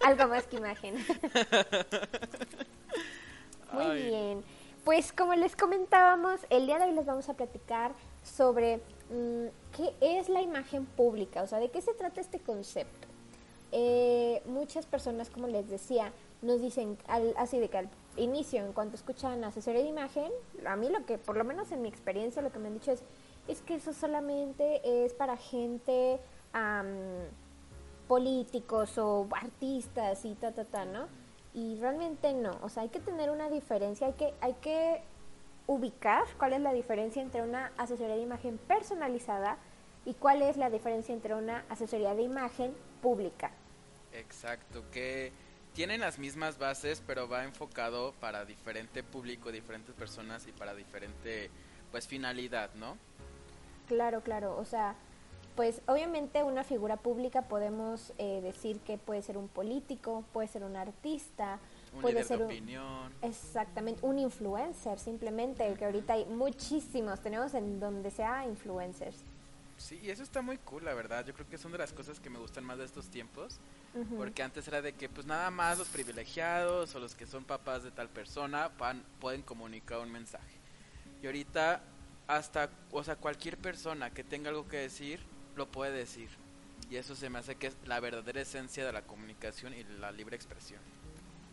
Algo 0.05 0.29
más 0.29 0.45
que 0.45 0.57
imagen. 0.57 0.95
Muy 3.73 4.03
bien. 4.03 4.45
Pues 4.85 5.13
como 5.13 5.35
les 5.35 5.57
comentábamos, 5.57 6.41
el 6.49 6.67
día 6.67 6.79
de 6.79 6.85
hoy 6.85 6.93
les 6.93 7.05
vamos 7.05 7.29
a 7.29 7.35
platicar 7.35 7.93
sobre 8.23 8.81
Mm, 9.11 9.47
¿qué 9.75 9.95
es 10.01 10.29
la 10.29 10.43
imagen 10.43 10.85
pública? 10.85 11.43
O 11.43 11.47
sea, 11.47 11.59
¿de 11.59 11.71
qué 11.71 11.81
se 11.81 11.95
trata 11.95 12.21
este 12.21 12.39
concepto? 12.39 13.09
Eh, 13.73 14.43
muchas 14.47 14.87
personas, 14.87 15.31
como 15.31 15.47
les 15.47 15.69
decía, 15.69 16.13
nos 16.43 16.61
dicen 16.61 16.99
así 17.37 17.59
de 17.59 17.69
que 17.69 17.79
al 17.79 17.89
inicio, 18.19 18.65
en 18.65 18.73
cuanto 18.73 18.97
escuchan 18.97 19.43
asesoría 19.45 19.83
de 19.83 19.89
imagen, 19.89 20.31
a 20.67 20.77
mí 20.77 20.89
lo 20.89 21.05
que, 21.07 21.19
por 21.19 21.37
lo 21.37 21.45
menos 21.45 21.73
en 21.73 21.83
mi 21.83 21.89
experiencia, 21.89 22.43
lo 22.43 22.53
que 22.53 22.59
me 22.59 22.69
han 22.69 22.75
dicho 22.75 22.93
es, 22.93 23.03
es 23.47 23.61
que 23.63 23.77
eso 23.77 23.93
solamente 23.93 25.05
es 25.05 25.15
para 25.15 25.37
gente 25.37 26.21
políticos 28.09 28.99
o 28.99 29.29
artistas 29.33 30.25
y 30.25 30.35
ta, 30.35 30.53
ta, 30.53 30.65
ta, 30.65 30.85
¿no? 30.85 31.07
Y 31.55 31.79
realmente 31.81 32.33
no, 32.33 32.59
o 32.63 32.69
sea, 32.69 32.83
hay 32.83 32.89
que 32.89 33.01
tener 33.01 33.31
una 33.31 33.49
diferencia, 33.49 34.07
hay 34.07 34.13
que, 34.15 34.35
hay 34.41 34.55
que 34.55 35.03
ubicar 35.67 36.25
cuál 36.39 36.55
es 36.55 36.61
la 36.61 36.73
diferencia 36.73 37.23
entre 37.23 37.43
una 37.43 37.73
asesoría 37.77 38.17
de 38.17 38.23
imagen 38.23 38.59
personalizada 38.59 39.59
y 40.05 40.15
cuál 40.15 40.43
es 40.43 40.57
la 40.57 40.71
diferencia 40.71 41.15
entre 41.15 41.35
una 41.35 41.65
asesoría 41.69 42.15
de 42.15 42.23
imagen 42.23 42.75
pública. 43.03 43.51
Exacto, 44.13 44.85
que 44.91 45.33
tienen 45.79 46.01
las 46.01 46.19
mismas 46.19 46.59
bases, 46.59 47.05
pero 47.07 47.29
va 47.29 47.45
enfocado 47.45 48.13
para 48.19 48.45
diferente 48.45 49.05
público, 49.05 49.53
diferentes 49.53 49.95
personas 49.95 50.45
y 50.49 50.51
para 50.51 50.75
diferente 50.75 51.51
pues 51.93 52.09
finalidad, 52.09 52.75
¿no? 52.75 52.97
Claro, 53.87 54.21
claro, 54.23 54.59
o 54.59 54.65
sea, 54.65 54.97
pues 55.55 55.81
obviamente 55.87 56.43
una 56.43 56.65
figura 56.65 56.97
pública 56.97 57.43
podemos 57.43 58.13
eh, 58.19 58.41
decir 58.43 58.81
que 58.81 58.99
puede 58.99 59.23
ser 59.23 59.39
un 59.39 59.47
político, 59.47 60.25
puede 60.33 60.49
ser 60.49 60.65
un 60.65 60.75
artista, 60.75 61.61
puede 62.01 62.25
ser 62.25 62.43
opinión. 62.43 63.13
exactamente, 63.23 64.05
un 64.05 64.19
influencer 64.19 64.99
simplemente, 64.99 65.73
que 65.75 65.85
ahorita 65.85 66.15
hay 66.15 66.25
muchísimos, 66.25 67.21
tenemos 67.21 67.55
en 67.55 67.79
donde 67.79 68.11
sea 68.11 68.45
influencers. 68.49 69.23
Sí, 69.79 69.99
y 70.03 70.11
eso 70.11 70.23
está 70.23 70.43
muy 70.43 70.59
cool, 70.59 70.85
la 70.85 70.93
verdad. 70.93 71.25
Yo 71.25 71.33
creo 71.33 71.49
que 71.49 71.57
son 71.57 71.73
de 71.73 71.79
las 71.79 71.93
cosas 71.93 72.21
que 72.21 72.29
me 72.29 72.39
gustan 72.39 72.65
más 72.65 72.79
de 72.79 72.85
estos 72.85 73.09
tiempos. 73.09 73.59
Porque 74.17 74.43
antes 74.43 74.69
era 74.69 74.83
de 74.83 74.93
que, 74.93 75.09
pues 75.09 75.27
nada 75.27 75.51
más 75.51 75.79
los 75.79 75.89
privilegiados 75.89 76.95
o 76.95 77.01
los 77.01 77.15
que 77.15 77.27
son 77.27 77.45
papás 77.45 77.83
de 77.83 77.91
tal 77.91 78.09
persona 78.09 78.71
pueden 79.19 79.43
comunicar 79.43 79.99
un 79.99 80.13
mensaje. 80.13 80.59
Y 81.23 81.27
ahorita, 81.27 81.81
hasta, 82.27 82.71
o 82.93 83.03
sea, 83.03 83.17
cualquier 83.17 83.57
persona 83.57 84.11
que 84.11 84.23
tenga 84.23 84.51
algo 84.51 84.69
que 84.69 84.77
decir, 84.77 85.21
lo 85.57 85.67
puede 85.67 85.97
decir. 85.97 86.29
Y 86.91 86.97
eso 86.97 87.17
se 87.17 87.29
me 87.29 87.39
hace 87.39 87.57
que 87.57 87.69
es 87.69 87.77
la 87.87 87.99
verdadera 87.99 88.41
esencia 88.41 88.85
de 88.87 88.93
la 88.93 89.03
comunicación 89.03 89.75
y 89.75 89.83
la 90.01 90.13
libre 90.13 90.37
expresión. 90.37 90.81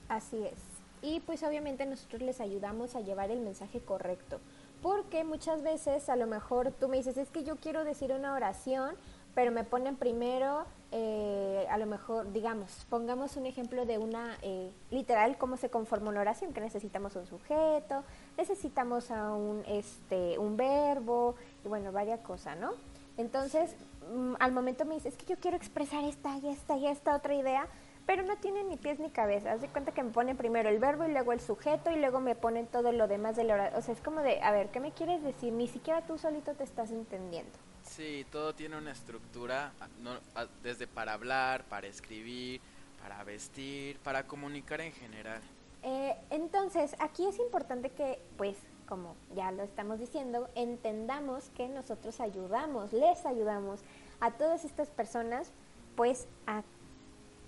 Así 0.09 0.37
es. 0.37 0.59
Y 1.01 1.19
pues 1.21 1.41
obviamente 1.43 1.85
nosotros 1.85 2.21
les 2.21 2.39
ayudamos 2.41 2.95
a 2.95 3.01
llevar 3.01 3.31
el 3.31 3.39
mensaje 3.39 3.79
correcto. 3.79 4.39
Porque 4.81 5.23
muchas 5.23 5.63
veces 5.63 6.09
a 6.09 6.15
lo 6.15 6.27
mejor 6.27 6.71
tú 6.71 6.87
me 6.87 6.97
dices, 6.97 7.17
es 7.17 7.29
que 7.29 7.43
yo 7.43 7.55
quiero 7.57 7.83
decir 7.83 8.11
una 8.11 8.33
oración, 8.33 8.95
pero 9.35 9.51
me 9.51 9.63
ponen 9.63 9.97
primero, 9.97 10.65
eh, 10.91 11.67
a 11.69 11.77
lo 11.77 11.85
mejor, 11.85 12.31
digamos, 12.31 12.85
pongamos 12.89 13.35
un 13.35 13.45
ejemplo 13.45 13.85
de 13.85 13.97
una, 13.97 14.37
eh, 14.41 14.71
literal, 14.91 15.37
cómo 15.37 15.57
se 15.57 15.69
conforma 15.69 16.09
una 16.09 16.21
oración, 16.21 16.53
que 16.53 16.61
necesitamos 16.61 17.17
un 17.17 17.27
sujeto, 17.27 18.03
necesitamos 18.37 19.11
a 19.11 19.33
un, 19.33 19.63
este, 19.67 20.39
un 20.39 20.55
verbo, 20.55 21.35
y 21.65 21.67
bueno, 21.67 21.91
varias 21.91 22.21
cosas, 22.21 22.57
¿no? 22.57 22.71
Entonces, 23.17 23.75
mm, 24.13 24.35
al 24.39 24.53
momento 24.53 24.85
me 24.85 24.95
dices, 24.95 25.13
es 25.13 25.17
que 25.17 25.25
yo 25.25 25.39
quiero 25.39 25.57
expresar 25.57 26.03
esta 26.05 26.37
y 26.37 26.47
esta 26.47 26.77
y 26.77 26.87
esta 26.87 27.15
otra 27.15 27.33
idea, 27.33 27.67
pero 28.05 28.23
no 28.23 28.37
tiene 28.37 28.63
ni 28.63 28.77
pies 28.77 28.99
ni 28.99 29.09
cabeza. 29.09 29.51
Haz 29.51 29.61
de 29.61 29.67
cuenta 29.67 29.93
que 29.93 30.03
me 30.03 30.11
ponen 30.11 30.37
primero 30.37 30.69
el 30.69 30.79
verbo 30.79 31.05
y 31.05 31.11
luego 31.11 31.33
el 31.33 31.39
sujeto 31.39 31.91
y 31.91 31.95
luego 31.95 32.19
me 32.19 32.35
ponen 32.35 32.67
todo 32.67 32.91
lo 32.91 33.07
demás 33.07 33.35
de 33.35 33.43
la 33.43 33.55
oración. 33.55 33.79
O 33.79 33.81
sea, 33.81 33.93
es 33.93 34.01
como 34.01 34.21
de, 34.21 34.41
a 34.41 34.51
ver, 34.51 34.69
¿qué 34.69 34.79
me 34.79 34.91
quieres 34.91 35.23
decir? 35.23 35.51
Ni 35.53 35.67
siquiera 35.67 36.01
tú 36.01 36.17
solito 36.17 36.53
te 36.53 36.63
estás 36.63 36.91
entendiendo. 36.91 37.51
Sí, 37.83 38.25
todo 38.31 38.53
tiene 38.53 38.77
una 38.77 38.91
estructura, 38.91 39.71
desde 40.63 40.87
para 40.87 41.13
hablar, 41.13 41.63
para 41.65 41.87
escribir, 41.87 42.61
para 43.01 43.23
vestir, 43.23 43.99
para 43.99 44.25
comunicar 44.25 44.81
en 44.81 44.91
general. 44.91 45.41
Eh, 45.83 46.15
entonces, 46.31 46.95
aquí 46.99 47.27
es 47.27 47.37
importante 47.37 47.91
que, 47.91 48.19
pues, 48.37 48.57
como 48.87 49.15
ya 49.35 49.51
lo 49.51 49.63
estamos 49.63 49.99
diciendo, 49.99 50.49
entendamos 50.55 51.49
que 51.55 51.67
nosotros 51.67 52.19
ayudamos, 52.19 52.91
les 52.91 53.25
ayudamos 53.25 53.81
a 54.19 54.31
todas 54.31 54.65
estas 54.65 54.89
personas, 54.89 55.51
pues, 55.95 56.27
a 56.47 56.63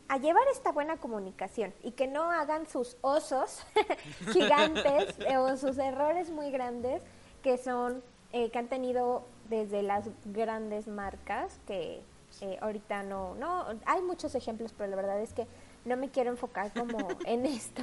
a 0.09 0.17
llevar 0.17 0.43
esta 0.51 0.71
buena 0.71 0.97
comunicación 0.97 1.73
y 1.83 1.91
que 1.91 2.07
no 2.07 2.31
hagan 2.31 2.67
sus 2.67 2.97
osos 3.01 3.63
gigantes 4.33 5.15
o 5.37 5.57
sus 5.57 5.77
errores 5.77 6.29
muy 6.29 6.51
grandes 6.51 7.01
que 7.43 7.57
son 7.57 8.03
eh, 8.33 8.49
que 8.49 8.59
han 8.59 8.67
tenido 8.67 9.25
desde 9.49 9.81
las 9.81 10.05
grandes 10.25 10.87
marcas 10.87 11.59
que 11.67 12.01
eh, 12.41 12.57
ahorita 12.61 13.03
no 13.03 13.35
no 13.35 13.65
hay 13.85 14.01
muchos 14.01 14.35
ejemplos 14.35 14.73
pero 14.77 14.89
la 14.89 14.95
verdad 14.95 15.21
es 15.21 15.33
que 15.33 15.47
no 15.85 15.95
me 15.95 16.09
quiero 16.09 16.31
enfocar 16.31 16.73
como 16.73 17.07
en 17.25 17.45
esto. 17.45 17.81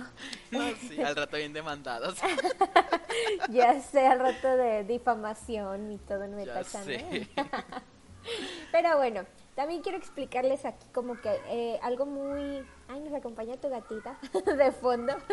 Sí, 0.50 1.00
al 1.02 1.16
rato 1.16 1.38
bien 1.38 1.54
demandados. 1.54 2.18
Ya 3.50 3.80
sé 3.80 4.06
al 4.06 4.20
rato 4.20 4.56
de 4.56 4.84
difamación 4.84 5.90
y 5.90 5.96
todo 5.98 6.26
no 6.26 6.36
me 6.36 6.44
tachan 6.44 6.84
pero 8.72 8.96
bueno 8.96 9.24
también 9.54 9.82
quiero 9.82 9.98
explicarles 9.98 10.64
aquí 10.64 10.86
como 10.92 11.20
que 11.20 11.40
eh, 11.48 11.78
algo 11.82 12.06
muy... 12.06 12.64
Ay, 12.88 13.00
nos 13.00 13.12
acompaña 13.12 13.56
tu 13.56 13.68
gatita 13.68 14.18
de 14.56 14.72
fondo. 14.72 15.14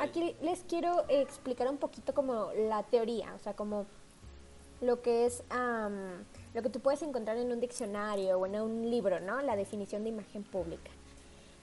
aquí 0.00 0.36
les 0.42 0.64
quiero 0.64 1.04
explicar 1.08 1.68
un 1.68 1.78
poquito 1.78 2.14
como 2.14 2.50
la 2.52 2.82
teoría, 2.82 3.32
o 3.34 3.38
sea, 3.38 3.54
como 3.54 3.86
lo 4.80 5.02
que 5.02 5.26
es 5.26 5.44
lo 6.54 6.62
que 6.62 6.68
tú 6.68 6.80
puedes 6.80 7.02
encontrar 7.02 7.36
en 7.36 7.52
un 7.52 7.60
diccionario 7.60 8.38
o 8.38 8.46
en 8.46 8.60
un 8.60 8.90
libro, 8.90 9.20
¿no? 9.20 9.40
La 9.40 9.54
definición 9.54 10.02
de 10.02 10.08
imagen 10.08 10.42
pública, 10.42 10.90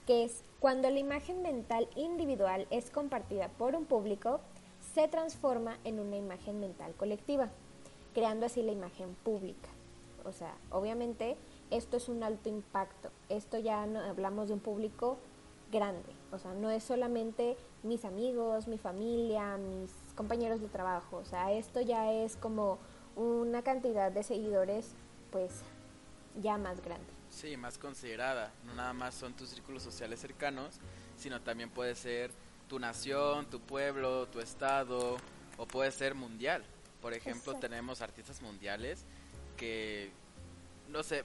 que 0.06 0.24
es 0.24 0.44
cuando 0.58 0.88
la 0.88 0.98
imagen 0.98 1.42
mental 1.42 1.88
individual 1.94 2.66
es 2.70 2.90
compartida 2.90 3.48
por 3.48 3.74
un 3.74 3.84
público, 3.84 4.40
se 4.94 5.08
transforma 5.08 5.76
en 5.84 6.00
una 6.00 6.16
imagen 6.16 6.58
mental 6.58 6.94
colectiva 6.94 7.50
creando 8.14 8.46
así 8.46 8.62
la 8.62 8.72
imagen 8.72 9.14
pública. 9.24 9.68
O 10.24 10.32
sea, 10.32 10.54
obviamente 10.70 11.36
esto 11.70 11.96
es 11.96 12.08
un 12.08 12.22
alto 12.22 12.48
impacto. 12.48 13.10
Esto 13.28 13.58
ya 13.58 13.86
no 13.86 14.00
hablamos 14.00 14.48
de 14.48 14.54
un 14.54 14.60
público 14.60 15.18
grande, 15.70 16.12
o 16.32 16.38
sea, 16.38 16.52
no 16.52 16.70
es 16.70 16.82
solamente 16.82 17.56
mis 17.82 18.04
amigos, 18.04 18.66
mi 18.66 18.78
familia, 18.78 19.56
mis 19.56 19.90
compañeros 20.16 20.60
de 20.60 20.68
trabajo, 20.68 21.18
o 21.18 21.24
sea, 21.24 21.52
esto 21.52 21.80
ya 21.80 22.12
es 22.12 22.36
como 22.36 22.78
una 23.16 23.62
cantidad 23.62 24.10
de 24.10 24.22
seguidores 24.22 24.94
pues 25.30 25.62
ya 26.40 26.58
más 26.58 26.80
grande. 26.82 27.06
Sí, 27.30 27.56
más 27.56 27.78
considerada, 27.78 28.52
no 28.64 28.74
nada 28.74 28.92
más 28.92 29.14
son 29.14 29.32
tus 29.34 29.50
círculos 29.50 29.82
sociales 29.82 30.20
cercanos, 30.20 30.80
sino 31.16 31.40
también 31.40 31.70
puede 31.70 31.94
ser 31.94 32.32
tu 32.68 32.78
nación, 32.78 33.46
tu 33.46 33.60
pueblo, 33.60 34.26
tu 34.26 34.40
estado, 34.40 35.16
o 35.56 35.66
puede 35.66 35.92
ser 35.92 36.14
mundial. 36.14 36.64
Por 37.00 37.14
ejemplo, 37.14 37.54
tenemos 37.54 38.02
artistas 38.02 38.42
mundiales 38.42 39.04
que, 39.56 40.10
no 40.88 41.02
sé, 41.02 41.22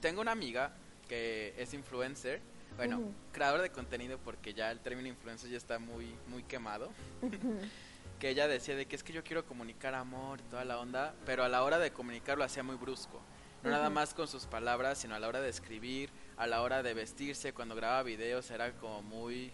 tengo 0.00 0.20
una 0.20 0.32
amiga 0.32 0.72
que 1.08 1.54
es 1.58 1.74
influencer, 1.74 2.40
bueno, 2.76 3.02
creador 3.32 3.60
de 3.60 3.70
contenido 3.70 4.18
porque 4.18 4.54
ya 4.54 4.70
el 4.70 4.80
término 4.80 5.08
influencer 5.08 5.50
ya 5.50 5.56
está 5.56 5.78
muy, 5.78 6.14
muy 6.28 6.42
quemado. 6.44 6.90
que 8.20 8.28
ella 8.28 8.46
decía 8.46 8.76
de 8.76 8.86
que 8.86 8.94
es 8.94 9.02
que 9.02 9.14
yo 9.14 9.24
quiero 9.24 9.46
comunicar 9.46 9.94
amor 9.94 10.40
y 10.40 10.42
toda 10.44 10.64
la 10.64 10.78
onda, 10.78 11.14
pero 11.24 11.42
a 11.42 11.48
la 11.48 11.64
hora 11.64 11.78
de 11.78 11.90
comunicar 11.90 12.36
lo 12.36 12.44
hacía 12.44 12.62
muy 12.62 12.76
brusco. 12.76 13.20
No 13.62 13.70
nada 13.70 13.90
más 13.90 14.14
con 14.14 14.28
sus 14.28 14.46
palabras, 14.46 14.98
sino 14.98 15.14
a 15.14 15.18
la 15.18 15.28
hora 15.28 15.40
de 15.40 15.48
escribir, 15.48 16.10
a 16.36 16.46
la 16.46 16.62
hora 16.62 16.82
de 16.82 16.94
vestirse, 16.94 17.52
cuando 17.52 17.74
grababa 17.74 18.02
videos 18.02 18.50
era 18.50 18.72
como 18.72 19.02
muy, 19.02 19.52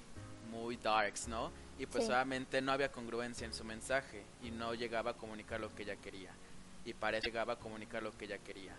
muy 0.50 0.76
darks, 0.76 1.28
¿no? 1.28 1.50
Y 1.78 1.86
pues 1.86 2.08
obviamente 2.08 2.62
no 2.62 2.72
había 2.72 2.90
congruencia 2.90 3.46
en 3.46 3.52
su 3.52 3.64
mensaje 3.64 4.24
y 4.42 4.50
no 4.50 4.74
llegaba 4.74 5.10
a 5.10 5.14
comunicar 5.14 5.60
lo 5.60 5.74
que 5.74 5.82
ella 5.82 5.96
quería. 5.96 6.30
Y 6.84 6.94
para 6.94 7.18
eso 7.18 7.26
llegaba 7.26 7.54
a 7.54 7.58
comunicar 7.58 8.02
lo 8.02 8.16
que 8.16 8.24
ella 8.24 8.38
quería. 8.38 8.74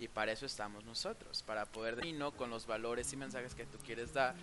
Y 0.00 0.08
para 0.08 0.32
eso 0.32 0.46
estamos 0.46 0.84
nosotros, 0.84 1.42
para 1.42 1.66
poder 1.66 2.06
no 2.14 2.30
con 2.32 2.50
los 2.50 2.66
valores 2.66 3.12
y 3.12 3.16
mensajes 3.16 3.54
que 3.54 3.66
tú 3.66 3.78
quieres 3.84 4.14
dar, 4.14 4.34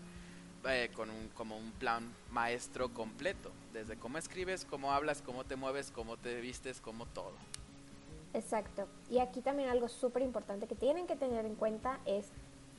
eh, 0.67 0.89
con 0.93 1.09
un, 1.09 1.29
como 1.29 1.57
un 1.57 1.71
plan 1.71 2.13
maestro 2.31 2.93
completo, 2.93 3.51
desde 3.71 3.97
cómo 3.97 4.17
escribes, 4.17 4.65
cómo 4.65 4.91
hablas, 4.91 5.21
cómo 5.21 5.43
te 5.43 5.55
mueves, 5.55 5.91
cómo 5.91 6.17
te 6.17 6.41
vistes, 6.41 6.81
como 6.81 7.05
todo. 7.05 7.33
Exacto. 8.33 8.87
Y 9.09 9.19
aquí 9.19 9.41
también 9.41 9.69
algo 9.69 9.87
súper 9.87 10.21
importante 10.21 10.67
que 10.67 10.75
tienen 10.75 11.07
que 11.07 11.15
tener 11.15 11.45
en 11.45 11.55
cuenta 11.55 11.99
es 12.05 12.27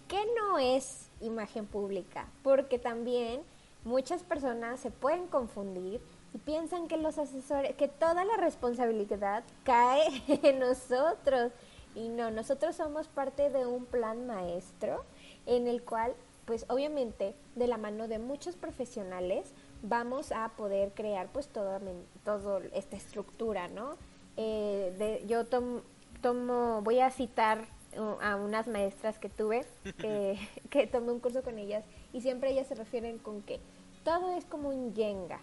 que 0.08 0.22
no 0.36 0.58
es 0.58 1.08
imagen 1.20 1.66
pública, 1.66 2.28
porque 2.42 2.78
también 2.78 3.42
muchas 3.86 4.24
personas 4.24 4.80
se 4.80 4.90
pueden 4.90 5.28
confundir 5.28 6.00
y 6.34 6.38
piensan 6.38 6.88
que 6.88 6.96
los 6.96 7.18
asesores, 7.18 7.74
que 7.76 7.88
toda 7.88 8.24
la 8.24 8.36
responsabilidad 8.36 9.44
cae 9.64 10.22
en 10.28 10.58
nosotros. 10.58 11.52
Y 11.94 12.08
no, 12.08 12.30
nosotros 12.30 12.76
somos 12.76 13.08
parte 13.08 13.48
de 13.48 13.64
un 13.64 13.86
plan 13.86 14.26
maestro 14.26 15.04
en 15.46 15.66
el 15.66 15.82
cual, 15.82 16.14
pues 16.44 16.66
obviamente, 16.68 17.34
de 17.54 17.66
la 17.66 17.78
mano 17.78 18.06
de 18.08 18.18
muchos 18.18 18.56
profesionales, 18.56 19.54
vamos 19.82 20.32
a 20.32 20.50
poder 20.50 20.92
crear 20.92 21.28
pues 21.32 21.48
todo, 21.48 21.80
todo 22.24 22.60
esta 22.74 22.96
estructura, 22.96 23.68
¿no? 23.68 23.96
Eh, 24.36 24.94
de, 24.98 25.26
yo 25.26 25.46
tomo, 25.46 26.82
voy 26.82 27.00
a 27.00 27.10
citar 27.10 27.64
a 28.20 28.36
unas 28.36 28.68
maestras 28.68 29.18
que 29.18 29.30
tuve, 29.30 29.64
que, 29.98 30.38
que 30.70 30.86
tomé 30.86 31.12
un 31.12 31.20
curso 31.20 31.42
con 31.42 31.58
ellas, 31.58 31.82
y 32.12 32.20
siempre 32.20 32.50
ellas 32.50 32.66
se 32.66 32.74
refieren 32.74 33.16
con 33.18 33.40
que 33.40 33.58
todo 34.06 34.36
es 34.36 34.44
como 34.44 34.68
un 34.68 34.94
yenga. 34.94 35.40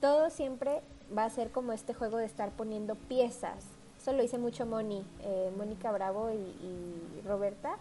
Todo 0.00 0.28
siempre 0.30 0.82
va 1.16 1.24
a 1.24 1.30
ser 1.30 1.52
como 1.52 1.72
este 1.72 1.94
juego 1.94 2.16
de 2.16 2.24
estar 2.24 2.50
poniendo 2.50 2.96
piezas. 2.96 3.64
Eso 3.96 4.12
lo 4.12 4.24
hice 4.24 4.38
mucho 4.38 4.66
Moni, 4.66 5.06
eh, 5.22 5.52
Mónica 5.56 5.92
Bravo 5.92 6.32
y, 6.32 7.20
Roberta. 7.24 7.76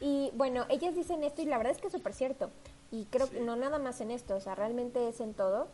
Y 0.00 0.30
bueno, 0.36 0.64
ellas 0.70 0.94
dicen 0.94 1.22
esto 1.22 1.42
y 1.42 1.44
la 1.44 1.58
verdad 1.58 1.74
es 1.74 1.82
que 1.82 1.88
es 1.88 1.92
súper 1.92 2.14
cierto. 2.14 2.48
Y 2.90 3.04
creo 3.06 3.28
que 3.28 3.40
no 3.40 3.56
nada 3.56 3.78
más 3.78 4.00
en 4.00 4.10
esto, 4.10 4.36
o 4.36 4.40
sea, 4.40 4.54
realmente 4.54 5.06
es 5.06 5.20
en 5.20 5.34
todo, 5.34 5.66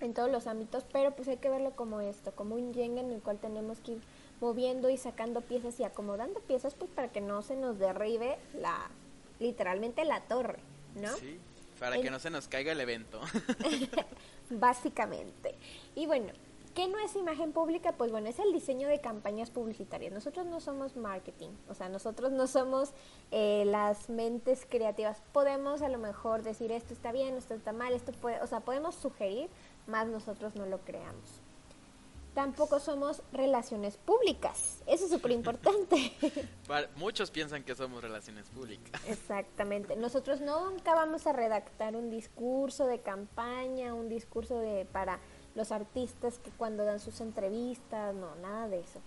en 0.00 0.12
todos 0.12 0.30
los 0.30 0.46
ámbitos, 0.46 0.84
pero 0.92 1.12
pues 1.12 1.28
hay 1.28 1.38
que 1.38 1.48
verlo 1.48 1.70
como 1.70 2.02
esto, 2.02 2.32
como 2.32 2.56
un 2.56 2.74
yenga 2.74 3.00
en 3.00 3.10
el 3.10 3.22
cual 3.22 3.38
tenemos 3.38 3.80
que 3.80 3.92
ir 3.92 4.02
moviendo 4.38 4.90
y 4.90 4.98
sacando 4.98 5.40
piezas 5.40 5.80
y 5.80 5.84
acomodando 5.84 6.40
piezas 6.40 6.74
pues 6.74 6.90
para 6.90 7.08
que 7.08 7.22
no 7.22 7.40
se 7.40 7.56
nos 7.56 7.78
derribe 7.78 8.36
la, 8.52 8.90
literalmente 9.38 10.04
la 10.04 10.20
torre, 10.22 10.58
¿no? 10.94 11.14
Sí. 11.16 11.40
Para 11.78 12.00
que 12.00 12.10
no 12.10 12.18
se 12.18 12.30
nos 12.30 12.48
caiga 12.48 12.72
el 12.72 12.80
evento. 12.80 13.20
Básicamente. 14.50 15.54
Y 15.94 16.06
bueno, 16.06 16.32
¿qué 16.74 16.88
no 16.88 16.98
es 16.98 17.14
imagen 17.16 17.52
pública? 17.52 17.92
Pues 17.92 18.10
bueno, 18.10 18.28
es 18.28 18.38
el 18.38 18.52
diseño 18.52 18.88
de 18.88 19.00
campañas 19.00 19.50
publicitarias. 19.50 20.12
Nosotros 20.12 20.46
no 20.46 20.60
somos 20.60 20.96
marketing, 20.96 21.50
o 21.68 21.74
sea, 21.74 21.88
nosotros 21.88 22.32
no 22.32 22.46
somos 22.46 22.92
eh, 23.30 23.64
las 23.66 24.08
mentes 24.08 24.66
creativas. 24.68 25.22
Podemos 25.32 25.82
a 25.82 25.88
lo 25.88 25.98
mejor 25.98 26.42
decir 26.42 26.72
esto 26.72 26.94
está 26.94 27.12
bien, 27.12 27.36
esto 27.36 27.54
está 27.54 27.72
mal, 27.72 27.92
esto 27.92 28.12
puede, 28.12 28.40
o 28.40 28.46
sea, 28.46 28.60
podemos 28.60 28.94
sugerir, 28.94 29.48
más 29.86 30.06
nosotros 30.06 30.54
no 30.54 30.66
lo 30.66 30.80
creamos 30.80 31.42
tampoco 32.36 32.78
somos 32.80 33.22
relaciones 33.32 33.96
públicas. 33.96 34.82
Eso 34.86 35.06
es 35.06 35.10
súper 35.10 35.32
importante. 35.32 36.12
Muchos 36.96 37.30
piensan 37.30 37.64
que 37.64 37.74
somos 37.74 38.02
relaciones 38.02 38.50
públicas. 38.50 39.00
Exactamente. 39.08 39.96
Nosotros 39.96 40.42
nunca 40.42 40.94
vamos 40.94 41.26
a 41.26 41.32
redactar 41.32 41.96
un 41.96 42.10
discurso 42.10 42.86
de 42.86 43.00
campaña, 43.00 43.94
un 43.94 44.10
discurso 44.10 44.58
de 44.58 44.84
para 44.84 45.18
los 45.54 45.72
artistas 45.72 46.38
que 46.38 46.50
cuando 46.50 46.84
dan 46.84 47.00
sus 47.00 47.22
entrevistas, 47.22 48.14
no, 48.14 48.34
nada 48.36 48.68
de 48.68 48.80
eso. 48.80 49.00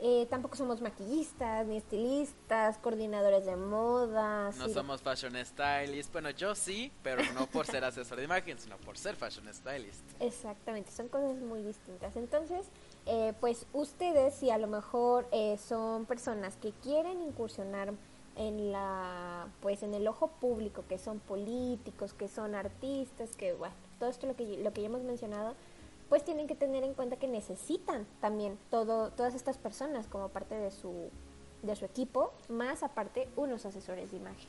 Eh, 0.00 0.26
tampoco 0.30 0.54
somos 0.54 0.80
maquillistas, 0.80 1.66
ni 1.66 1.76
estilistas, 1.76 2.78
coordinadores 2.78 3.44
de 3.46 3.56
moda. 3.56 4.52
No 4.52 4.68
somos 4.68 5.02
fashion 5.02 5.34
stylists. 5.44 6.12
Bueno, 6.12 6.30
yo 6.30 6.54
sí, 6.54 6.92
pero 7.02 7.22
no 7.34 7.46
por 7.48 7.66
ser 7.66 7.84
asesor 7.84 8.18
de 8.18 8.24
imagen, 8.24 8.58
sino 8.58 8.76
por 8.78 8.96
ser 8.96 9.16
fashion 9.16 9.52
stylist. 9.52 10.04
Exactamente, 10.20 10.92
son 10.92 11.08
cosas 11.08 11.36
muy 11.36 11.62
distintas. 11.62 12.14
Entonces, 12.16 12.66
eh, 13.06 13.32
pues 13.40 13.66
ustedes, 13.72 14.34
si 14.34 14.50
a 14.50 14.58
lo 14.58 14.68
mejor 14.68 15.26
eh, 15.32 15.58
son 15.58 16.06
personas 16.06 16.56
que 16.56 16.70
quieren 16.70 17.20
incursionar 17.20 17.92
en 18.36 18.70
la 18.70 19.48
pues 19.60 19.82
en 19.82 19.94
el 19.94 20.06
ojo 20.06 20.28
público 20.28 20.84
que 20.88 20.96
son 20.96 21.18
políticos 21.18 22.14
que 22.14 22.28
son 22.28 22.54
artistas 22.54 23.34
que 23.34 23.52
bueno 23.52 23.74
todo 23.98 24.08
esto 24.08 24.28
lo 24.28 24.36
que 24.36 24.58
lo 24.58 24.72
que 24.72 24.82
ya 24.82 24.86
hemos 24.86 25.02
mencionado 25.02 25.56
pues 26.08 26.24
tienen 26.24 26.46
que 26.46 26.54
tener 26.54 26.84
en 26.84 26.94
cuenta 26.94 27.16
que 27.16 27.28
necesitan 27.28 28.06
también 28.20 28.58
todo, 28.70 29.10
todas 29.10 29.34
estas 29.34 29.58
personas 29.58 30.06
como 30.06 30.28
parte 30.28 30.54
de 30.54 30.70
su, 30.70 31.10
de 31.62 31.76
su 31.76 31.84
equipo, 31.84 32.32
más 32.48 32.82
aparte 32.82 33.28
unos 33.36 33.66
asesores 33.66 34.10
de 34.10 34.16
imagen. 34.16 34.48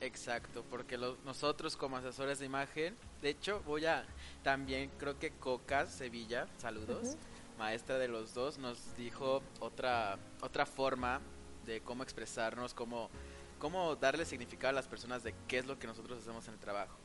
Exacto, 0.00 0.64
porque 0.70 0.96
nosotros 0.96 1.76
como 1.76 1.98
asesores 1.98 2.38
de 2.38 2.46
imagen, 2.46 2.96
de 3.20 3.30
hecho 3.30 3.62
voy 3.66 3.84
a 3.84 4.04
también 4.42 4.90
creo 4.96 5.18
que 5.18 5.30
Coca 5.30 5.86
Sevilla, 5.86 6.46
saludos, 6.56 7.16
maestra 7.58 7.98
de 7.98 8.08
los 8.08 8.32
dos, 8.32 8.56
nos 8.56 8.96
dijo 8.96 9.42
otra 9.58 10.18
otra 10.40 10.64
forma 10.64 11.20
de 11.66 11.82
cómo 11.82 12.02
expresarnos, 12.02 12.72
cómo 12.72 13.10
cómo 13.58 13.94
darle 13.94 14.24
significado 14.24 14.70
a 14.70 14.72
las 14.72 14.88
personas 14.88 15.22
de 15.22 15.34
qué 15.46 15.58
es 15.58 15.66
lo 15.66 15.78
que 15.78 15.86
nosotros 15.86 16.18
hacemos 16.18 16.48
en 16.48 16.54
el 16.54 16.60
trabajo. 16.60 16.96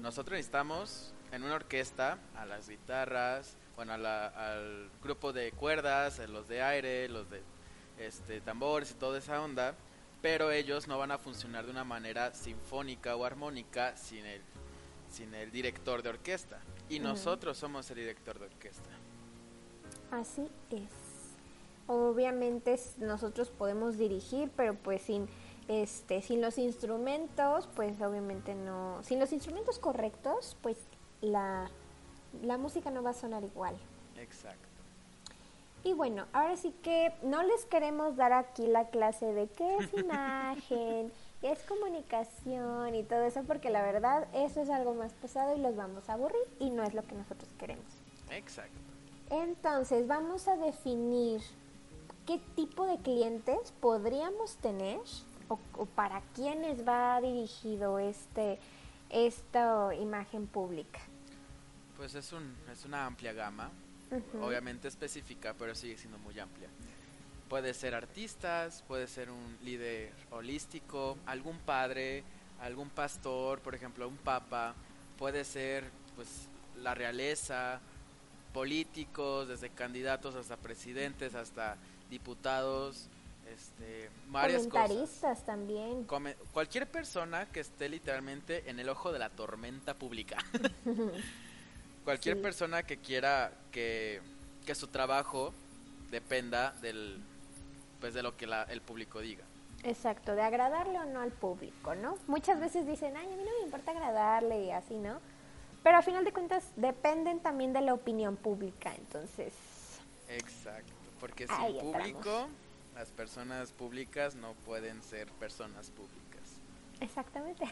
Nosotros 0.00 0.32
necesitamos 0.36 1.12
en 1.32 1.42
una 1.42 1.54
orquesta 1.54 2.18
a 2.36 2.46
las 2.46 2.68
guitarras, 2.68 3.56
bueno, 3.76 3.92
al 3.92 4.90
grupo 5.02 5.32
de 5.32 5.52
cuerdas, 5.52 6.18
los 6.28 6.48
de 6.48 6.62
aire, 6.62 7.08
los 7.08 7.30
de 7.30 7.42
este, 7.98 8.40
tambores 8.40 8.90
y 8.90 8.94
toda 8.94 9.18
esa 9.18 9.40
onda, 9.42 9.74
pero 10.22 10.50
ellos 10.50 10.88
no 10.88 10.98
van 10.98 11.10
a 11.12 11.18
funcionar 11.18 11.64
de 11.64 11.70
una 11.70 11.84
manera 11.84 12.34
sinfónica 12.34 13.16
o 13.16 13.24
armónica 13.24 13.96
sin 13.96 14.24
el, 14.26 14.42
sin 15.10 15.34
el 15.34 15.50
director 15.50 16.02
de 16.02 16.10
orquesta. 16.10 16.58
Y 16.88 16.98
nosotros 16.98 17.56
somos 17.56 17.88
el 17.90 17.96
director 17.98 18.38
de 18.38 18.46
orquesta. 18.46 18.90
Así 20.10 20.50
es. 20.70 20.90
Obviamente 21.86 22.78
nosotros 22.98 23.48
podemos 23.50 23.96
dirigir, 23.96 24.50
pero 24.56 24.74
pues 24.74 25.02
sin 25.02 25.28
este 25.68 26.20
sin 26.20 26.40
los 26.40 26.58
instrumentos, 26.58 27.68
pues 27.76 28.00
obviamente 28.00 28.54
no, 28.54 29.00
sin 29.02 29.20
los 29.20 29.32
instrumentos 29.32 29.78
correctos, 29.78 30.56
pues 30.62 30.76
la, 31.20 31.70
la 32.42 32.58
música 32.58 32.90
no 32.90 33.02
va 33.02 33.10
a 33.10 33.14
sonar 33.14 33.44
igual. 33.44 33.76
Exacto. 34.16 34.70
Y 35.82 35.94
bueno, 35.94 36.26
ahora 36.32 36.56
sí 36.56 36.74
que 36.82 37.12
no 37.22 37.42
les 37.42 37.64
queremos 37.64 38.16
dar 38.16 38.32
aquí 38.32 38.66
la 38.66 38.88
clase 38.88 39.32
de 39.32 39.48
qué 39.48 39.76
es 39.76 39.92
imagen, 39.98 41.10
qué 41.40 41.52
es 41.52 41.62
comunicación 41.62 42.94
y 42.94 43.02
todo 43.02 43.22
eso, 43.22 43.42
porque 43.44 43.70
la 43.70 43.82
verdad 43.82 44.28
eso 44.34 44.60
es 44.60 44.68
algo 44.68 44.94
más 44.94 45.12
pesado 45.14 45.56
y 45.56 45.60
los 45.60 45.76
vamos 45.76 46.08
a 46.08 46.14
aburrir 46.14 46.42
y 46.58 46.70
no 46.70 46.82
es 46.82 46.92
lo 46.92 47.02
que 47.02 47.14
nosotros 47.14 47.48
queremos. 47.58 47.86
Exacto. 48.30 48.78
Entonces 49.30 50.06
vamos 50.06 50.48
a 50.48 50.56
definir 50.56 51.40
qué 52.26 52.38
tipo 52.56 52.84
de 52.84 52.98
clientes 52.98 53.72
podríamos 53.80 54.56
tener 54.56 55.00
o, 55.48 55.58
o 55.78 55.86
para 55.86 56.20
quiénes 56.34 56.86
va 56.86 57.20
dirigido 57.20 57.98
este 57.98 58.58
esta 59.08 59.94
imagen 59.94 60.46
pública. 60.46 61.00
Pues 62.00 62.14
es, 62.14 62.32
un, 62.32 62.56
es 62.72 62.86
una 62.86 63.04
amplia 63.04 63.34
gama, 63.34 63.70
obviamente 64.40 64.88
específica, 64.88 65.54
pero 65.58 65.74
sigue 65.74 65.98
siendo 65.98 66.16
muy 66.16 66.38
amplia. 66.40 66.70
Puede 67.46 67.74
ser 67.74 67.94
artistas, 67.94 68.82
puede 68.88 69.06
ser 69.06 69.30
un 69.30 69.58
líder 69.62 70.10
holístico, 70.30 71.18
algún 71.26 71.58
padre, 71.58 72.24
algún 72.62 72.88
pastor, 72.88 73.60
por 73.60 73.74
ejemplo, 73.74 74.08
un 74.08 74.16
papa, 74.16 74.74
puede 75.18 75.44
ser 75.44 75.90
pues 76.16 76.48
la 76.78 76.94
realeza, 76.94 77.80
políticos, 78.54 79.48
desde 79.48 79.68
candidatos 79.68 80.36
hasta 80.36 80.56
presidentes, 80.56 81.34
hasta 81.34 81.76
diputados, 82.08 83.10
este, 83.46 84.08
varias 84.28 84.66
Comentaristas 84.66 85.44
también. 85.44 86.06
cualquier 86.54 86.90
persona 86.90 87.44
que 87.52 87.60
esté 87.60 87.90
literalmente 87.90 88.70
en 88.70 88.80
el 88.80 88.88
ojo 88.88 89.12
de 89.12 89.18
la 89.18 89.28
tormenta 89.28 89.92
pública. 89.92 90.38
cualquier 92.10 92.42
persona 92.42 92.82
que 92.82 92.96
quiera 92.96 93.52
que, 93.70 94.20
que 94.66 94.74
su 94.74 94.88
trabajo 94.88 95.54
dependa 96.10 96.72
del 96.82 97.22
pues 98.00 98.14
de 98.14 98.24
lo 98.24 98.36
que 98.36 98.48
la, 98.48 98.64
el 98.64 98.80
público 98.80 99.20
diga. 99.20 99.44
Exacto, 99.84 100.34
de 100.34 100.42
agradarle 100.42 100.98
o 100.98 101.04
no 101.04 101.20
al 101.20 101.30
público, 101.30 101.94
¿no? 101.94 102.18
Muchas 102.26 102.58
veces 102.58 102.84
dicen, 102.84 103.16
ay, 103.16 103.26
a 103.26 103.36
mí 103.36 103.44
no 103.44 103.50
me 103.58 103.64
importa 103.64 103.92
agradarle 103.92 104.64
y 104.64 104.70
así, 104.72 104.94
¿no? 104.94 105.20
Pero 105.84 105.98
a 105.98 106.02
final 106.02 106.24
de 106.24 106.32
cuentas 106.32 106.64
dependen 106.74 107.38
también 107.38 107.72
de 107.72 107.80
la 107.80 107.94
opinión 107.94 108.36
pública, 108.36 108.92
entonces... 108.96 109.52
Exacto, 110.28 110.92
porque 111.20 111.46
sin 111.46 111.78
público, 111.78 112.48
las 112.96 113.10
personas 113.10 113.70
públicas 113.70 114.34
no 114.34 114.54
pueden 114.66 115.00
ser 115.02 115.28
personas 115.32 115.90
públicas. 115.90 116.56
Exactamente. 117.00 117.64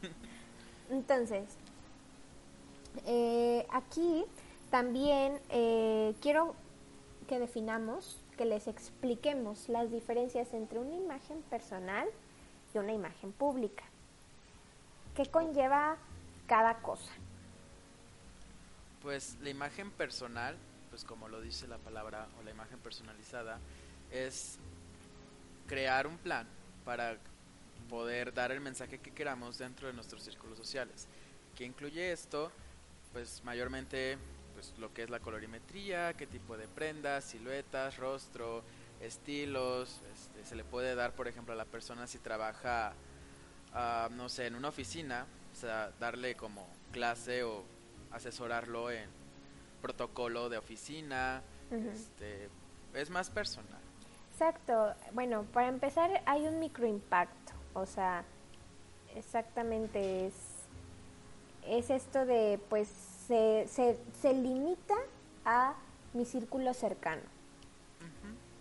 entonces, 0.90 1.44
eh, 3.04 3.66
aquí 3.70 4.24
también 4.70 5.40
eh, 5.50 6.14
quiero 6.20 6.54
que 7.28 7.38
definamos 7.38 8.20
que 8.36 8.44
les 8.44 8.68
expliquemos 8.68 9.68
las 9.68 9.90
diferencias 9.90 10.52
entre 10.52 10.78
una 10.78 10.94
imagen 10.94 11.42
personal 11.42 12.08
y 12.74 12.78
una 12.78 12.92
imagen 12.92 13.32
pública. 13.32 13.84
¿Qué 15.14 15.26
conlleva 15.26 15.96
cada 16.46 16.76
cosa? 16.82 17.10
Pues 19.02 19.36
la 19.40 19.50
imagen 19.50 19.90
personal, 19.90 20.56
pues 20.90 21.04
como 21.04 21.28
lo 21.28 21.40
dice 21.40 21.66
la 21.66 21.78
palabra 21.78 22.28
o 22.38 22.42
la 22.42 22.50
imagen 22.50 22.78
personalizada, 22.78 23.58
es 24.10 24.58
crear 25.66 26.06
un 26.06 26.18
plan 26.18 26.46
para 26.84 27.18
poder 27.88 28.34
dar 28.34 28.52
el 28.52 28.60
mensaje 28.60 28.98
que 28.98 29.12
queramos 29.12 29.58
dentro 29.58 29.86
de 29.88 29.94
nuestros 29.94 30.22
círculos 30.22 30.58
sociales. 30.58 31.06
¿Qué 31.54 31.64
incluye 31.64 32.12
esto? 32.12 32.50
Pues 33.16 33.42
mayormente 33.44 34.18
pues 34.52 34.74
lo 34.76 34.92
que 34.92 35.02
es 35.02 35.08
la 35.08 35.20
colorimetría, 35.20 36.12
qué 36.12 36.26
tipo 36.26 36.58
de 36.58 36.68
prendas, 36.68 37.24
siluetas, 37.24 37.96
rostro, 37.96 38.62
estilos, 39.00 40.02
este, 40.12 40.44
se 40.44 40.54
le 40.54 40.64
puede 40.64 40.94
dar 40.94 41.12
por 41.12 41.26
ejemplo 41.26 41.54
a 41.54 41.56
la 41.56 41.64
persona 41.64 42.06
si 42.06 42.18
trabaja, 42.18 42.92
uh, 43.72 44.12
no 44.12 44.28
sé, 44.28 44.48
en 44.48 44.54
una 44.54 44.68
oficina, 44.68 45.24
o 45.50 45.56
sea, 45.56 45.92
darle 45.98 46.34
como 46.34 46.68
clase 46.92 47.42
o 47.42 47.64
asesorarlo 48.10 48.90
en 48.90 49.08
protocolo 49.80 50.50
de 50.50 50.58
oficina, 50.58 51.40
este, 51.70 52.50
es 52.92 53.08
más 53.08 53.30
personal. 53.30 53.80
Exacto, 54.30 54.94
bueno, 55.14 55.44
para 55.54 55.68
empezar 55.68 56.22
hay 56.26 56.46
un 56.46 56.60
microimpacto, 56.60 57.54
o 57.72 57.86
sea, 57.86 58.24
exactamente 59.14 60.26
es, 60.26 60.34
es 61.66 61.90
esto 61.90 62.24
de 62.24 62.60
pues 62.68 62.88
se, 63.26 63.66
se, 63.68 63.98
se 64.20 64.32
limita 64.32 64.94
a 65.44 65.74
mi 66.12 66.24
círculo 66.24 66.74
cercano. 66.74 67.22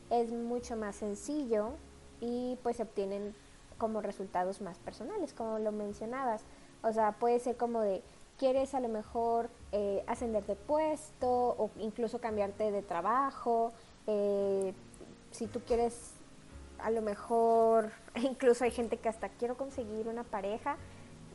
Es 0.10 0.32
mucho 0.32 0.76
más 0.76 0.96
sencillo 0.98 1.72
y 2.22 2.58
pues 2.62 2.78
se 2.78 2.84
obtienen 2.84 3.34
como 3.78 4.02
resultados 4.02 4.62
más 4.62 4.78
personales, 4.80 5.34
como 5.34 5.60
lo 5.60 5.72
mencionabas. 5.72 6.44
O 6.84 6.94
sea, 6.94 7.14
puede 7.14 7.40
ser 7.40 7.58
como 7.58 7.82
de, 7.82 8.04
quieres 8.38 8.76
a 8.76 8.80
lo 8.80 8.90
mejor 8.90 9.50
eh, 9.72 10.04
ascender 10.08 10.46
de 10.46 10.56
puesto 10.56 11.30
o 11.30 11.72
incluso 11.80 12.20
cambiarte 12.20 12.72
de 12.72 12.82
trabajo. 12.82 13.74
Eh, 14.08 14.74
si 15.32 15.48
tú 15.48 15.62
quieres, 15.62 16.12
a 16.80 16.92
lo 16.92 17.02
mejor, 17.02 17.92
incluso 18.16 18.64
hay 18.64 18.72
gente 18.72 18.98
que 18.98 19.10
hasta 19.10 19.30
quiero 19.30 19.58
conseguir 19.58 20.08
una 20.08 20.24
pareja. 20.24 20.78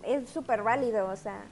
Es 0.05 0.31
súper 0.31 0.63
válido, 0.63 1.09
o 1.09 1.17
sea, 1.17 1.45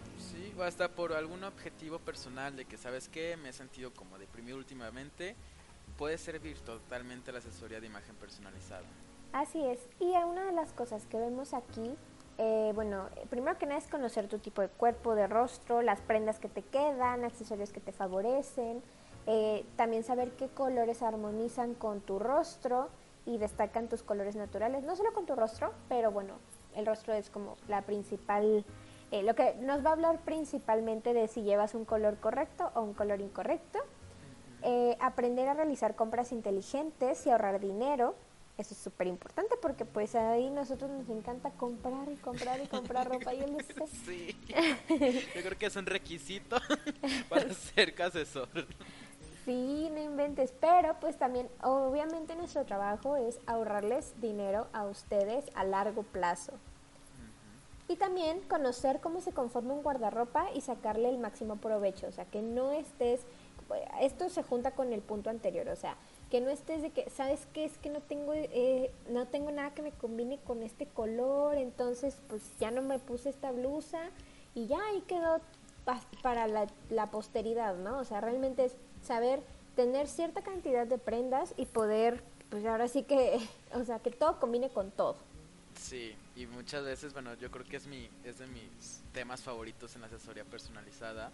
o 0.59 0.63
hasta 0.63 0.89
por 0.89 1.13
algún 1.13 1.45
objetivo 1.45 1.99
personal 1.99 2.57
de 2.57 2.65
que, 2.65 2.77
¿sabes 2.77 3.09
qué? 3.09 3.37
Me 3.37 3.51
he 3.51 3.53
sentido 3.53 3.93
como 3.93 4.19
deprimido 4.19 4.57
últimamente, 4.59 5.37
puede 5.97 6.19
servir 6.19 6.59
totalmente 6.61 7.31
la 7.33 7.39
asesoría 7.39 7.81
de 7.81 7.87
imagen 7.87 8.17
personalizada. 8.17 8.83
Así 9.33 9.65
es. 9.65 9.79
Y 10.01 10.07
una 10.07 10.45
de 10.47 10.53
las 10.53 10.73
cosas 10.73 11.07
que 11.07 11.19
vemos 11.19 11.55
aquí, 11.55 11.95
eh, 12.39 12.73
bueno, 12.75 13.09
primero 13.31 13.57
que 13.59 13.67
nada 13.67 13.79
es 13.79 13.87
conocer 13.87 14.29
tu 14.29 14.39
tipo 14.39 14.63
de 14.63 14.69
cuerpo, 14.69 15.15
de 15.15 15.27
rostro, 15.27 15.83
las 15.83 16.01
prendas 16.01 16.39
que 16.39 16.49
te 16.49 16.63
quedan, 16.63 17.25
accesorios 17.25 17.73
que 17.73 17.81
te 17.81 17.93
favorecen, 17.93 18.83
eh, 19.27 19.65
también 19.77 20.03
saber 20.03 20.33
qué 20.33 20.49
colores 20.49 21.03
armonizan 21.03 21.75
con 21.75 22.01
tu 22.01 22.19
rostro 22.19 22.89
y 23.27 23.39
destacan 23.39 23.89
tus 23.89 24.03
colores 24.03 24.35
naturales, 24.35 24.83
no 24.83 24.97
solo 24.97 25.13
con 25.13 25.27
tu 25.27 25.37
rostro, 25.37 25.73
pero 25.89 26.11
bueno, 26.11 26.35
el 26.79 26.87
rostro 26.87 27.13
es 27.13 27.29
como 27.31 27.57
la 27.69 27.83
principal 27.83 28.65
eh, 29.11 29.23
lo 29.23 29.35
que 29.35 29.55
nos 29.61 29.85
va 29.85 29.91
a 29.91 29.93
hablar 29.95 30.21
principalmente 30.21 31.15
de 31.15 31.29
si 31.29 31.43
llevas 31.43 31.75
un 31.75 31.85
color 31.85 32.19
correcto 32.19 32.71
o 32.75 32.83
un 32.83 32.93
color 32.93 33.21
incorrecto. 33.21 33.79
Eh, 34.63 34.97
aprender 35.01 35.49
a 35.49 35.55
realizar 35.55 35.95
compras 35.95 36.33
inteligentes 36.33 37.27
y 37.27 37.31
ahorrar 37.31 37.61
dinero. 37.61 38.17
Eso 38.59 38.75
es 38.75 38.81
súper 38.81 39.07
importante 39.07 39.55
porque 39.63 39.85
pues 39.85 40.15
ahí 40.17 40.51
nosotros 40.51 40.91
nos 40.91 41.09
encanta 41.09 41.51
comprar 41.53 42.11
y 42.11 42.17
comprar 42.17 42.61
y 42.61 42.67
comprar 42.67 43.09
ropa 43.13 43.33
y 43.33 43.41
el 43.41 43.57
Sí, 44.05 44.37
yo 44.49 45.43
creo 45.43 45.57
que 45.59 45.67
es 45.67 45.77
un 45.77 45.87
requisito 45.87 46.59
para 47.29 47.55
ser 47.55 47.95
asesor. 48.03 48.49
Sí, 49.45 49.89
no 49.91 50.01
inventes, 50.01 50.53
pero 50.61 50.99
pues 51.01 51.17
también 51.17 51.49
obviamente 51.63 52.35
nuestro 52.35 52.67
trabajo 52.67 53.17
es 53.17 53.39
ahorrarles 53.47 54.13
dinero 54.21 54.67
a 54.75 54.85
ustedes 54.85 55.47
a 55.55 55.65
largo 55.65 56.03
plazo. 56.03 56.53
Y 57.89 57.97
también 57.97 58.41
conocer 58.43 59.01
cómo 59.01 59.21
se 59.21 59.33
conforma 59.33 59.73
un 59.73 59.83
guardarropa 59.83 60.49
y 60.55 60.61
sacarle 60.61 61.09
el 61.09 61.19
máximo 61.19 61.57
provecho. 61.57 62.07
O 62.07 62.13
sea, 62.13 62.27
que 62.27 62.43
no 62.43 62.71
estés, 62.71 63.23
esto 64.01 64.29
se 64.29 64.43
junta 64.43 64.73
con 64.73 64.93
el 64.93 65.01
punto 65.01 65.31
anterior, 65.31 65.69
o 65.69 65.77
sea, 65.77 65.97
que 66.31 66.41
no 66.41 66.51
estés 66.51 66.83
de 66.83 66.91
que, 66.91 67.09
¿sabes 67.11 67.47
qué? 67.53 67.65
Es 67.65 67.79
que 67.79 67.89
no 67.89 68.01
tengo, 68.01 68.35
eh, 68.35 68.91
no 69.09 69.27
tengo 69.27 69.51
nada 69.51 69.73
que 69.75 69.83
me 69.83 69.93
combine 69.93 70.39
con 70.39 70.63
este 70.63 70.87
color, 70.87 71.57
entonces 71.57 72.19
pues 72.29 72.43
ya 72.59 72.71
no 72.71 72.83
me 72.83 72.99
puse 72.99 73.31
esta 73.31 73.51
blusa 73.51 74.11
y 74.55 74.67
ya 74.67 74.79
ahí 74.89 75.01
quedó 75.03 75.41
para 76.23 76.47
la, 76.47 76.67
la 76.91 77.11
posteridad, 77.11 77.77
¿no? 77.77 77.99
O 77.99 78.05
sea, 78.05 78.21
realmente 78.21 78.67
es 78.67 78.77
saber 79.03 79.43
tener 79.75 80.07
cierta 80.09 80.43
cantidad 80.43 80.87
de 80.87 80.99
prendas 80.99 81.55
y 81.57 81.65
poder, 81.65 82.23
pues 82.51 82.67
ahora 82.67 82.89
sí 82.89 83.05
que, 83.05 83.39
o 83.75 83.85
sea, 83.85 83.99
que 84.01 84.11
todo 84.11 84.39
combine 84.39 84.69
con 84.69 84.91
todo. 84.91 85.17
Sí, 85.81 86.15
y 86.39 86.47
muchas 86.47 86.85
veces, 86.85 87.13
bueno, 87.13 87.35
yo 87.35 87.51
creo 87.51 87.67
que 87.67 87.77
es, 87.77 87.89
mi, 87.89 88.09
es 88.23 88.39
de 88.39 88.47
mis 88.47 89.03
temas 89.13 89.43
favoritos 89.43 89.97
en 89.97 90.03
la 90.03 90.07
asesoría 90.07 90.45
personalizada, 90.45 91.33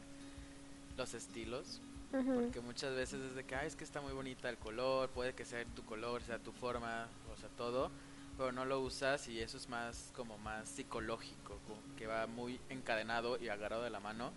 los 0.96 1.12
estilos. 1.12 1.82
Porque 2.10 2.60
muchas 2.60 2.94
veces 2.94 3.20
es 3.20 3.34
de 3.34 3.42
que, 3.42 3.56
es 3.66 3.74
que 3.74 3.82
está 3.82 4.00
muy 4.00 4.12
bonita 4.12 4.48
el 4.48 4.56
color, 4.56 5.08
puede 5.10 5.34
que 5.34 5.44
sea 5.44 5.64
tu 5.64 5.84
color, 5.84 6.22
sea 6.22 6.38
tu 6.38 6.52
forma, 6.52 7.08
o 7.32 7.36
sea, 7.36 7.48
todo, 7.56 7.90
pero 8.38 8.52
no 8.52 8.64
lo 8.64 8.80
usas 8.80 9.26
y 9.26 9.40
eso 9.40 9.56
es 9.56 9.68
más 9.68 10.12
como 10.14 10.38
más 10.38 10.68
psicológico, 10.68 11.58
que 11.98 12.06
va 12.06 12.28
muy 12.28 12.60
encadenado 12.68 13.36
y 13.42 13.48
agarrado 13.48 13.82
de 13.82 13.90
la 13.90 13.98
mano 13.98 14.30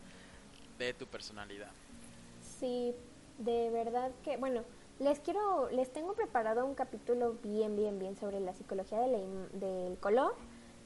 de 0.80 0.96
tu 0.96 1.06
personalidad. 1.06 1.70
Sí, 2.42 2.96
de 3.38 3.70
verdad 3.70 4.12
que, 4.24 4.38
bueno, 4.38 4.64
les 5.00 5.20
quiero, 5.20 5.70
les 5.70 5.94
tengo 5.94 6.14
preparado 6.14 6.66
un 6.66 6.74
capítulo 6.74 7.36
bien, 7.44 7.76
bien, 7.76 8.00
bien 8.00 8.18
sobre 8.18 8.40
la 8.40 8.54
psicología 8.54 9.00
del 9.02 10.00
color, 10.00 10.34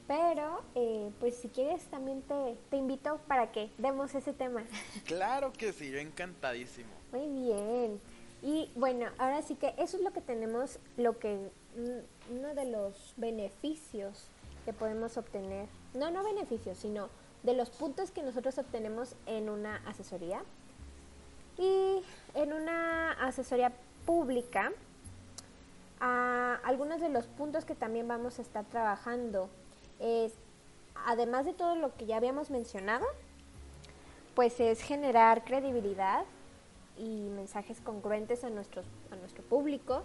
pero 0.06 0.62
eh, 0.74 1.10
pues 1.20 1.36
si 1.36 1.48
quieres 1.48 1.84
también 1.86 2.22
te, 2.22 2.56
te 2.70 2.76
invito 2.76 3.20
para 3.28 3.52
que 3.52 3.70
demos 3.78 4.14
ese 4.14 4.32
tema. 4.32 4.64
Claro 5.04 5.52
que 5.52 5.72
sí, 5.72 5.90
yo 5.90 5.98
encantadísimo. 5.98 6.90
Muy 7.12 7.28
bien. 7.28 8.00
Y 8.42 8.70
bueno, 8.74 9.06
ahora 9.18 9.42
sí 9.42 9.54
que 9.54 9.74
eso 9.78 9.96
es 9.96 10.02
lo 10.02 10.12
que 10.12 10.20
tenemos, 10.20 10.78
lo 10.96 11.18
que 11.18 11.50
mm, 11.76 12.36
uno 12.36 12.54
de 12.54 12.64
los 12.64 13.14
beneficios 13.16 14.26
que 14.64 14.72
podemos 14.72 15.16
obtener, 15.16 15.68
no, 15.94 16.10
no 16.10 16.24
beneficios, 16.24 16.78
sino 16.78 17.08
de 17.42 17.54
los 17.54 17.70
puntos 17.70 18.10
que 18.10 18.22
nosotros 18.22 18.58
obtenemos 18.58 19.14
en 19.26 19.48
una 19.48 19.76
asesoría. 19.86 20.42
Y 21.58 22.02
en 22.34 22.52
una 22.52 23.12
asesoría 23.12 23.72
pública, 24.06 24.72
algunos 26.00 27.00
de 27.00 27.08
los 27.08 27.26
puntos 27.26 27.64
que 27.64 27.74
también 27.74 28.08
vamos 28.08 28.38
a 28.38 28.42
estar 28.42 28.64
trabajando 28.64 29.48
es, 30.02 30.34
además 31.06 31.46
de 31.46 31.54
todo 31.54 31.76
lo 31.76 31.94
que 31.94 32.06
ya 32.06 32.16
habíamos 32.16 32.50
mencionado, 32.50 33.06
pues 34.34 34.60
es 34.60 34.82
generar 34.82 35.44
credibilidad 35.44 36.24
y 36.98 37.28
mensajes 37.30 37.80
congruentes 37.80 38.44
a, 38.44 38.50
nuestros, 38.50 38.86
a 39.10 39.16
nuestro 39.16 39.42
público. 39.44 40.02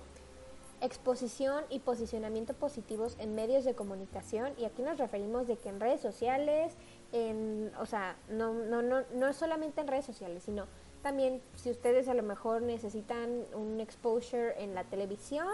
exposición 0.79 1.63
y 1.71 1.79
posicionamiento 1.79 2.53
positivos 2.53 3.15
en 3.17 3.33
medios 3.33 3.65
de 3.65 3.73
comunicación 3.73 4.53
y 4.59 4.65
aquí 4.65 4.83
nos 4.83 4.99
referimos 4.99 5.47
de 5.47 5.57
que 5.57 5.69
en 5.69 5.79
redes 5.79 6.01
sociales, 6.01 6.73
en, 7.13 7.71
o 7.79 7.87
sea, 7.87 8.15
no, 8.29 8.53
no, 8.53 8.83
no, 8.83 9.01
no 9.15 9.33
solamente 9.33 9.81
en 9.81 9.87
redes 9.87 10.05
sociales, 10.05 10.43
sino 10.43 10.67
también 11.01 11.41
si 11.55 11.71
ustedes 11.71 12.07
a 12.09 12.13
lo 12.13 12.21
mejor 12.21 12.61
necesitan 12.61 13.45
un 13.55 13.79
exposure 13.79 14.61
en 14.61 14.75
la 14.75 14.83
televisión, 14.83 15.47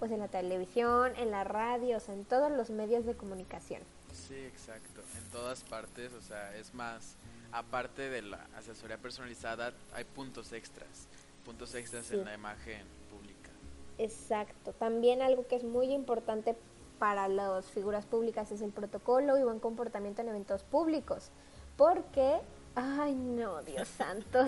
pues 0.00 0.10
en 0.10 0.18
la 0.18 0.28
televisión, 0.28 1.12
en 1.16 1.30
la 1.30 1.44
radio, 1.44 1.98
o 1.98 2.00
sea, 2.00 2.14
en 2.14 2.24
todos 2.24 2.50
los 2.50 2.70
medios 2.70 3.04
de 3.04 3.14
comunicación. 3.14 3.82
Sí, 4.12 4.34
exacto, 4.34 5.02
en 5.16 5.30
todas 5.30 5.62
partes, 5.62 6.12
o 6.14 6.22
sea, 6.22 6.56
es 6.56 6.72
más, 6.72 7.16
aparte 7.52 8.08
de 8.08 8.22
la 8.22 8.46
asesoría 8.56 8.96
personalizada, 8.96 9.74
hay 9.94 10.04
puntos 10.04 10.52
extras, 10.52 11.06
puntos 11.44 11.74
extras 11.74 12.10
en 12.12 12.24
la 12.24 12.34
imagen 12.34 12.82
pública. 13.10 13.50
Exacto, 13.98 14.72
también 14.72 15.20
algo 15.20 15.46
que 15.46 15.56
es 15.56 15.64
muy 15.64 15.92
importante 15.92 16.56
para 16.98 17.28
las 17.28 17.66
figuras 17.66 18.06
públicas 18.06 18.50
es 18.52 18.62
el 18.62 18.72
protocolo 18.72 19.36
y 19.36 19.42
buen 19.42 19.60
comportamiento 19.60 20.22
en 20.22 20.30
eventos 20.30 20.62
públicos, 20.62 21.30
porque 21.76 22.40
Ay, 22.74 23.14
no, 23.14 23.62
Dios 23.62 23.88
santo. 23.88 24.46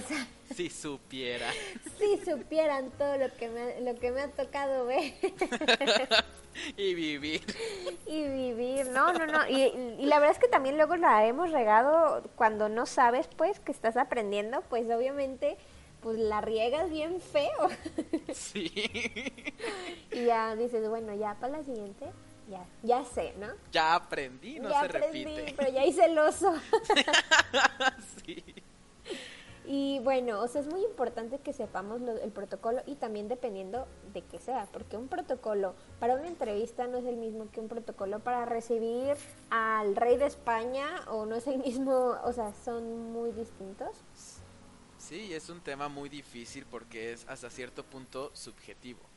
si 0.55 0.71
supiera. 0.71 1.51
Si 1.99 2.19
supieran 2.25 2.91
todo 2.93 3.17
lo 3.19 3.33
que 3.35 3.49
me, 3.49 3.81
lo 3.81 3.99
que 3.99 4.13
me 4.13 4.23
ha 4.23 4.29
tocado 4.29 4.87
ver. 4.87 5.15
y 6.77 6.95
vivir. 6.95 7.43
Y 8.07 8.29
vivir. 8.29 8.89
No, 8.91 9.13
no, 9.13 9.27
no. 9.27 9.49
Y, 9.49 9.63
y, 9.99 10.07
la 10.07 10.19
verdad 10.19 10.37
es 10.37 10.39
que 10.39 10.49
también 10.49 10.77
luego 10.77 10.97
la 10.97 11.27
hemos 11.27 11.51
regado 11.51 12.23
cuando 12.37 12.69
no 12.69 12.87
sabes, 12.87 13.29
pues, 13.37 13.59
que 13.61 13.73
estás 13.73 13.97
aprendiendo, 13.97 14.63
pues 14.69 14.89
obviamente, 14.91 15.57
pues 16.01 16.19
la 16.19 16.41
riegas 16.41 16.91
bien 16.91 17.21
feo. 17.21 17.69
Sí. 18.35 18.73
y 20.11 20.25
ya 20.25 20.55
dices, 20.57 20.89
bueno, 20.89 21.15
ya 21.15 21.35
para 21.35 21.59
la 21.59 21.65
siguiente 21.65 22.07
ya, 22.53 22.67
ya 22.83 23.05
sé, 23.05 23.35
¿no? 23.39 23.49
Ya 23.73 23.95
aprendí, 23.95 24.61
no 24.61 24.69
se 24.69 24.89
repite. 24.89 25.55
Pero 25.57 25.73
ya 25.73 25.85
hice 25.85 26.05
el 26.05 26.19
oso. 26.19 26.53
sí. 28.25 28.45
Y 29.65 30.01
bueno, 30.01 30.41
o 30.41 30.49
sea, 30.49 30.61
es 30.61 30.67
muy 30.67 30.83
importante 30.83 31.39
que 31.39 31.53
sepamos 31.53 32.03
el 32.03 32.31
protocolo 32.33 32.83
y 32.85 32.97
también 32.97 33.29
dependiendo 33.29 33.87
de 34.13 34.23
qué 34.23 34.39
sea, 34.39 34.67
porque 34.73 34.97
un 34.97 35.09
protocolo 35.09 35.75
para 36.01 36.15
una 36.15 36.27
entrevista 36.27 36.89
no 36.89 36.99
es 36.99 37.05
el 37.07 37.17
mismo 37.17 37.49
que 37.53 37.61
un 37.61 37.69
protocolo 37.69 38.19
para 38.19 38.45
recibir 38.45 39.17
al 39.51 39.95
rey 39.95 40.17
de 40.17 40.27
España 40.27 40.87
o 41.07 41.27
no 41.27 41.37
es 41.37 41.47
el 41.47 41.59
mismo, 41.59 42.17
o 42.25 42.33
sea, 42.33 42.53
son 42.65 43.13
muy 43.13 43.31
distintos. 43.33 43.97
Sí, 44.99 45.33
es 45.33 45.49
un 45.49 45.61
tema 45.61 45.89
muy 45.89 46.09
difícil 46.09 46.67
porque 46.69 47.13
es 47.13 47.25
hasta 47.29 47.49
cierto 47.49 47.85
punto 47.85 48.31
subjetivo 48.35 49.12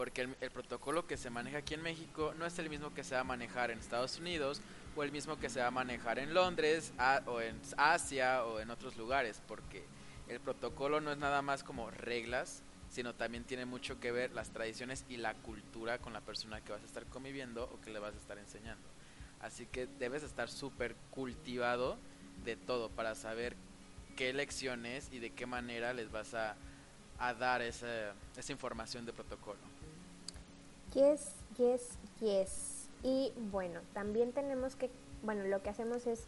porque 0.00 0.22
el, 0.22 0.50
protocolo 0.50 1.06
que 1.06 1.18
se 1.18 1.28
maneja 1.28 1.58
aquí 1.58 1.74
en 1.74 1.82
México 1.82 2.32
no 2.38 2.46
es 2.46 2.58
el 2.58 2.70
mismo 2.70 2.94
que 2.94 3.04
se 3.04 3.16
va 3.16 3.20
a 3.20 3.24
manejar 3.24 3.70
en 3.70 3.80
Estados 3.80 4.18
Unidos 4.18 4.62
o 4.96 5.02
el 5.02 5.12
mismo 5.12 5.38
que 5.38 5.50
se 5.50 5.60
va 5.60 5.66
a 5.66 5.70
manejar 5.70 6.18
en 6.18 6.32
Londres 6.32 6.94
o 7.26 7.42
en 7.42 7.60
Asia 7.76 8.46
o 8.46 8.60
en 8.60 8.70
otros 8.70 8.96
lugares, 8.96 9.42
porque 9.46 9.84
el 10.26 10.40
protocolo 10.40 11.02
no 11.02 11.12
es 11.12 11.18
nada 11.18 11.42
más 11.42 11.62
como 11.62 11.90
reglas, 11.90 12.62
sino 12.88 13.14
también 13.14 13.44
tiene 13.44 13.66
mucho 13.66 14.00
que 14.00 14.10
ver 14.10 14.32
las 14.32 14.48
tradiciones 14.48 15.04
y 15.10 15.18
la 15.18 15.34
cultura 15.34 15.98
con 15.98 16.14
la 16.14 16.22
persona 16.22 16.62
que 16.62 16.72
vas 16.72 16.80
a 16.80 16.86
estar 16.86 17.04
conviviendo 17.04 17.64
o 17.64 17.78
que 17.82 17.90
le 17.90 17.98
vas 17.98 18.14
a 18.14 18.18
estar 18.18 18.38
enseñando. 18.38 18.88
Así 19.42 19.66
que 19.66 19.86
debes 19.98 20.22
estar 20.22 20.48
súper 20.48 20.96
cultivado 21.10 21.98
de 22.42 22.56
todo 22.56 22.88
para 22.88 23.14
saber 23.14 23.54
qué 24.16 24.32
lecciones 24.32 25.10
y 25.12 25.18
de 25.18 25.28
qué 25.28 25.44
manera 25.44 25.92
les 25.92 26.10
vas 26.10 26.32
a, 26.32 26.56
dar 27.38 27.60
esa 27.60 28.14
información 28.48 29.04
de 29.04 29.12
protocolo. 29.12 29.69
Yes, 30.94 31.34
yes, 31.58 31.98
yes. 32.20 32.88
Y 33.02 33.32
bueno, 33.50 33.80
también 33.94 34.32
tenemos 34.32 34.76
que, 34.76 34.90
bueno, 35.22 35.44
lo 35.44 35.62
que 35.62 35.70
hacemos 35.70 36.06
es, 36.06 36.26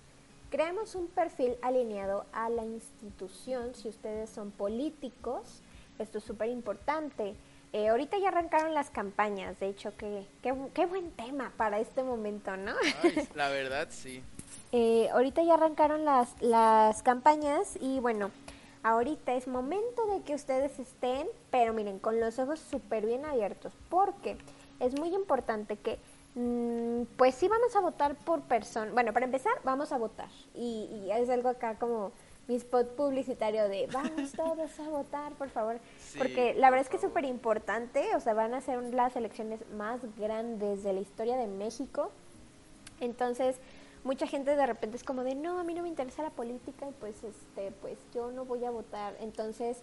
creamos 0.51 0.95
un 0.95 1.09
perfil 1.09 1.57
alineado 1.63 2.25
a 2.33 2.49
la 2.49 2.65
institución, 2.65 3.75
si 3.75 3.89
ustedes 3.89 4.31
son 4.31 4.51
políticos, 4.51 5.61
esto 5.99 6.19
es 6.19 6.25
súper 6.25 6.49
importante. 6.49 7.35
Eh, 7.73 7.89
ahorita 7.89 8.19
ya 8.19 8.29
arrancaron 8.29 8.75
las 8.75 8.91
campañas, 8.91 9.59
de 9.59 9.69
hecho, 9.69 9.95
qué, 9.97 10.27
qué, 10.43 10.87
buen 10.87 11.11
tema 11.13 11.53
para 11.57 11.81
este 11.81 12.03
momento, 12.03 12.57
¿no? 12.57 12.75
la 13.35 13.49
verdad, 13.49 13.89
sí. 13.91 14.23
Eh, 14.73 15.09
ahorita 15.11 15.43
ya 15.43 15.55
arrancaron 15.55 16.05
las, 16.05 16.31
las 16.41 17.03
campañas 17.03 17.79
y 17.81 17.99
bueno, 18.01 18.31
ahorita 18.83 19.35
es 19.35 19.47
momento 19.47 20.07
de 20.07 20.23
que 20.23 20.35
ustedes 20.35 20.79
estén, 20.79 21.27
pero 21.51 21.73
miren, 21.73 21.99
con 21.99 22.21
los 22.21 22.39
ojos 22.39 22.61
súper 22.61 23.07
bien 23.07 23.25
abiertos, 23.25 23.73
porque 23.89 24.37
es 24.81 24.99
muy 24.99 25.15
importante 25.15 25.77
que, 25.77 25.99
mm, 26.35 27.05
pues 27.17 27.35
sí 27.35 27.49
vamos 27.49 27.75
a 27.77 27.81
votar 27.81 28.15
por 28.17 28.43
persona, 28.43 28.91
bueno, 28.93 29.13
para 29.13 29.27
empezar, 29.27 29.53
vamos 29.65 29.93
a 29.93 29.99
votar, 29.99 30.29
y, 30.55 31.09
es 31.13 31.31
algo 31.31 31.49
acá 31.49 31.79
como 31.79 32.13
mi 32.49 32.57
spot 32.57 32.97
publicitario 32.97 33.69
de 33.69 33.87
vamos 33.93 34.33
todos 34.37 34.81
a 34.81 34.89
votar, 34.89 35.33
por 35.35 35.49
favor, 35.51 35.79
porque 36.19 36.55
la 36.55 36.71
verdad 36.71 36.85
es 36.85 36.91
que 36.91 36.97
es 36.97 37.03
súper 37.03 37.25
importante, 37.25 38.17
o 38.17 38.21
sea, 38.21 38.35
van 38.35 38.55
a 38.55 38.61
ser 38.61 38.83
las 38.93 39.15
elecciones 39.15 39.61
más 39.77 40.01
grandes 40.19 40.83
de 40.83 40.93
la 40.93 41.01
historia 41.01 41.37
de 41.37 41.47
México, 41.47 42.11
entonces 43.01 43.57
mucha 44.05 44.27
gente 44.27 44.57
de 44.57 44.67
repente 44.67 44.97
es 44.97 45.05
como 45.05 45.25
de 45.25 45.35
no, 45.35 45.59
a 45.59 45.65
mí 45.65 45.75
no 45.75 45.83
me 45.83 45.89
interesa 45.89 46.23
la 46.23 46.31
política 46.31 46.89
y 46.89 46.93
pues 46.93 47.23
este, 47.23 47.73
pues 47.81 47.99
yo 48.15 48.31
no 48.31 48.45
voy 48.45 48.65
a 48.65 48.71
votar, 48.71 49.17
entonces 49.21 49.79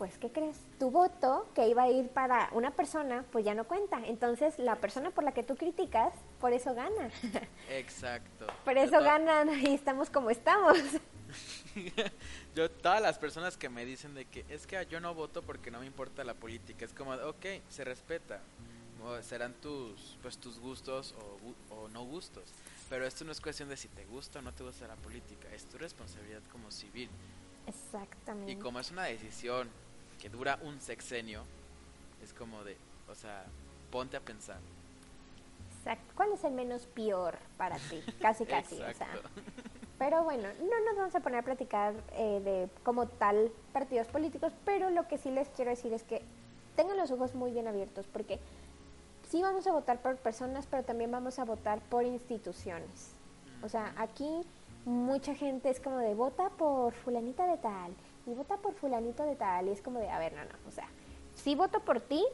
pues, 0.00 0.16
¿qué 0.16 0.32
crees? 0.32 0.56
Tu 0.78 0.90
voto 0.90 1.46
que 1.54 1.68
iba 1.68 1.82
a 1.82 1.90
ir 1.90 2.08
para 2.08 2.48
una 2.52 2.70
persona, 2.70 3.22
pues 3.30 3.44
ya 3.44 3.54
no 3.54 3.64
cuenta. 3.64 4.00
Entonces, 4.06 4.58
la 4.58 4.76
persona 4.76 5.10
por 5.10 5.24
la 5.24 5.32
que 5.32 5.42
tú 5.42 5.56
criticas, 5.56 6.14
por 6.40 6.54
eso 6.54 6.74
gana. 6.74 7.10
Exacto. 7.68 8.46
por 8.64 8.78
eso 8.78 8.98
ganan 8.98 9.50
y 9.60 9.74
estamos 9.74 10.08
como 10.08 10.30
estamos. 10.30 10.78
yo, 12.54 12.70
todas 12.70 13.02
las 13.02 13.18
personas 13.18 13.58
que 13.58 13.68
me 13.68 13.84
dicen 13.84 14.14
de 14.14 14.24
que 14.24 14.46
es 14.48 14.66
que 14.66 14.86
yo 14.86 15.00
no 15.00 15.14
voto 15.14 15.42
porque 15.42 15.70
no 15.70 15.80
me 15.80 15.86
importa 15.86 16.24
la 16.24 16.32
política, 16.32 16.86
es 16.86 16.94
como, 16.94 17.12
ok, 17.12 17.46
se 17.68 17.84
respeta. 17.84 18.40
serán 19.20 19.52
tus, 19.52 20.16
pues, 20.22 20.38
tus 20.38 20.58
gustos 20.60 21.14
o, 21.68 21.74
o 21.74 21.88
no 21.88 22.06
gustos. 22.06 22.54
Pero 22.90 23.06
esto 23.06 23.24
no 23.24 23.30
es 23.30 23.40
cuestión 23.40 23.68
de 23.68 23.76
si 23.76 23.86
te 23.88 24.04
gusta 24.04 24.40
o 24.40 24.42
no 24.42 24.52
te 24.52 24.64
gusta 24.64 24.88
la 24.88 24.96
política, 24.96 25.48
es 25.54 25.64
tu 25.66 25.78
responsabilidad 25.78 26.42
como 26.50 26.72
civil. 26.72 27.08
Exactamente. 27.68 28.50
Y 28.50 28.56
como 28.56 28.80
es 28.80 28.90
una 28.90 29.04
decisión 29.04 29.70
que 30.20 30.28
dura 30.28 30.58
un 30.62 30.80
sexenio, 30.80 31.44
es 32.22 32.34
como 32.34 32.64
de, 32.64 32.76
o 33.08 33.14
sea, 33.14 33.44
ponte 33.92 34.16
a 34.16 34.20
pensar. 34.20 34.58
Exacto. 35.78 36.12
¿Cuál 36.16 36.32
es 36.32 36.42
el 36.42 36.52
menos 36.52 36.86
peor 36.86 37.38
para 37.56 37.76
ti? 37.76 38.02
Casi, 38.20 38.44
casi. 38.46 38.74
o 38.74 38.92
sea. 38.92 39.08
Pero 39.98 40.24
bueno, 40.24 40.48
no 40.58 40.80
nos 40.84 40.96
vamos 40.96 41.14
a 41.14 41.20
poner 41.20 41.40
a 41.40 41.42
platicar 41.42 41.94
eh, 42.14 42.40
de 42.42 42.68
como 42.82 43.06
tal 43.06 43.52
partidos 43.72 44.08
políticos, 44.08 44.52
pero 44.64 44.90
lo 44.90 45.06
que 45.06 45.16
sí 45.16 45.30
les 45.30 45.48
quiero 45.50 45.70
decir 45.70 45.92
es 45.92 46.02
que 46.02 46.22
tengan 46.74 46.96
los 46.96 47.10
ojos 47.12 47.34
muy 47.34 47.52
bien 47.52 47.68
abiertos, 47.68 48.06
porque 48.12 48.40
sí 49.30 49.40
vamos 49.40 49.66
a 49.66 49.72
votar 49.72 49.98
por 49.98 50.16
personas, 50.16 50.66
pero 50.70 50.82
también 50.82 51.10
vamos 51.10 51.38
a 51.38 51.44
votar 51.44 51.80
por 51.80 52.04
instituciones. 52.04 53.14
O 53.62 53.68
sea, 53.68 53.92
aquí 53.96 54.42
mucha 54.84 55.34
gente 55.34 55.70
es 55.70 55.80
como 55.80 55.98
de 55.98 56.14
vota 56.14 56.50
por 56.50 56.92
fulanita 56.92 57.46
de 57.46 57.56
tal 57.58 57.92
y 58.26 58.34
vota 58.34 58.56
por 58.56 58.74
fulanito 58.74 59.24
de 59.24 59.36
tal. 59.36 59.68
Y 59.68 59.70
es 59.70 59.82
como 59.82 60.00
de, 60.00 60.10
a 60.10 60.18
ver, 60.18 60.32
no, 60.32 60.44
no, 60.44 60.68
o 60.68 60.72
sea, 60.72 60.88
sí 61.34 61.54
voto 61.54 61.80
por 61.80 62.00
ti, 62.00 62.24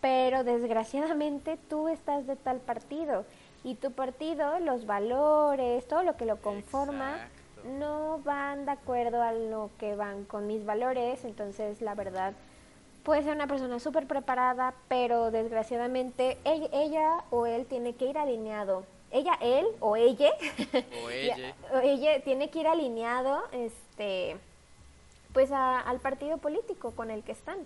pero 0.00 0.44
desgraciadamente 0.44 1.58
tú 1.68 1.88
estás 1.88 2.26
de 2.26 2.36
tal 2.36 2.60
partido 2.60 3.24
y 3.62 3.76
tu 3.76 3.92
partido, 3.92 4.58
los 4.60 4.84
valores, 4.84 5.88
todo 5.88 6.02
lo 6.02 6.16
que 6.16 6.26
lo 6.26 6.36
conforma, 6.42 7.16
no 7.78 8.18
van 8.18 8.66
de 8.66 8.72
acuerdo 8.72 9.22
a 9.22 9.32
lo 9.32 9.70
que 9.78 9.96
van 9.96 10.24
con 10.24 10.46
mis 10.46 10.66
valores, 10.66 11.24
entonces 11.24 11.80
la 11.80 11.94
verdad 11.94 12.34
puede 13.04 13.22
ser 13.22 13.34
una 13.34 13.46
persona 13.46 13.78
súper 13.78 14.06
preparada, 14.06 14.74
pero 14.88 15.30
desgraciadamente 15.30 16.38
ella, 16.44 16.68
ella, 16.72 17.24
o 17.30 17.46
él 17.46 17.66
tiene 17.66 17.94
que 17.94 18.06
ir 18.06 18.18
alineado. 18.18 18.84
Ella, 19.10 19.38
él 19.40 19.66
o 19.78 19.94
ella, 19.94 20.30
o 21.04 21.10
ella, 21.10 21.54
o 21.72 21.78
ella 21.78 22.20
tiene 22.24 22.50
que 22.50 22.60
ir 22.60 22.66
alineado, 22.66 23.44
este, 23.52 24.36
pues 25.32 25.52
al 25.52 26.00
partido 26.00 26.38
político 26.38 26.90
con 26.92 27.10
el 27.10 27.22
que 27.22 27.32
están. 27.32 27.58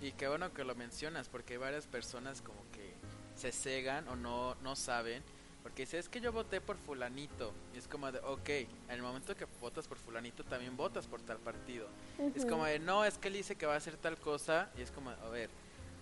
Y 0.00 0.12
qué 0.12 0.26
bueno 0.26 0.52
que 0.52 0.64
lo 0.64 0.74
mencionas, 0.74 1.28
porque 1.28 1.54
hay 1.54 1.58
varias 1.58 1.86
personas 1.86 2.42
como 2.42 2.58
que 2.72 2.94
se 3.36 3.52
cegan 3.52 4.08
o 4.08 4.16
no, 4.16 4.56
no 4.62 4.74
saben, 4.74 5.22
porque 5.66 5.82
dice, 5.82 5.98
es 5.98 6.08
que 6.08 6.20
yo 6.20 6.30
voté 6.30 6.60
por 6.60 6.76
fulanito, 6.76 7.52
y 7.74 7.78
es 7.78 7.88
como 7.88 8.12
de, 8.12 8.20
ok, 8.20 8.48
en 8.50 8.70
el 8.90 9.02
momento 9.02 9.34
que 9.34 9.46
votas 9.60 9.88
por 9.88 9.98
fulanito 9.98 10.44
también 10.44 10.76
votas 10.76 11.08
por 11.08 11.20
tal 11.22 11.38
partido. 11.38 11.88
Es 12.36 12.46
como 12.46 12.66
de, 12.66 12.78
no, 12.78 13.04
es 13.04 13.18
que 13.18 13.26
él 13.26 13.34
dice 13.34 13.56
que 13.56 13.66
va 13.66 13.74
a 13.74 13.76
hacer 13.78 13.96
tal 13.96 14.16
cosa, 14.16 14.70
y 14.78 14.82
es 14.82 14.92
como, 14.92 15.10
a 15.10 15.28
ver, 15.28 15.50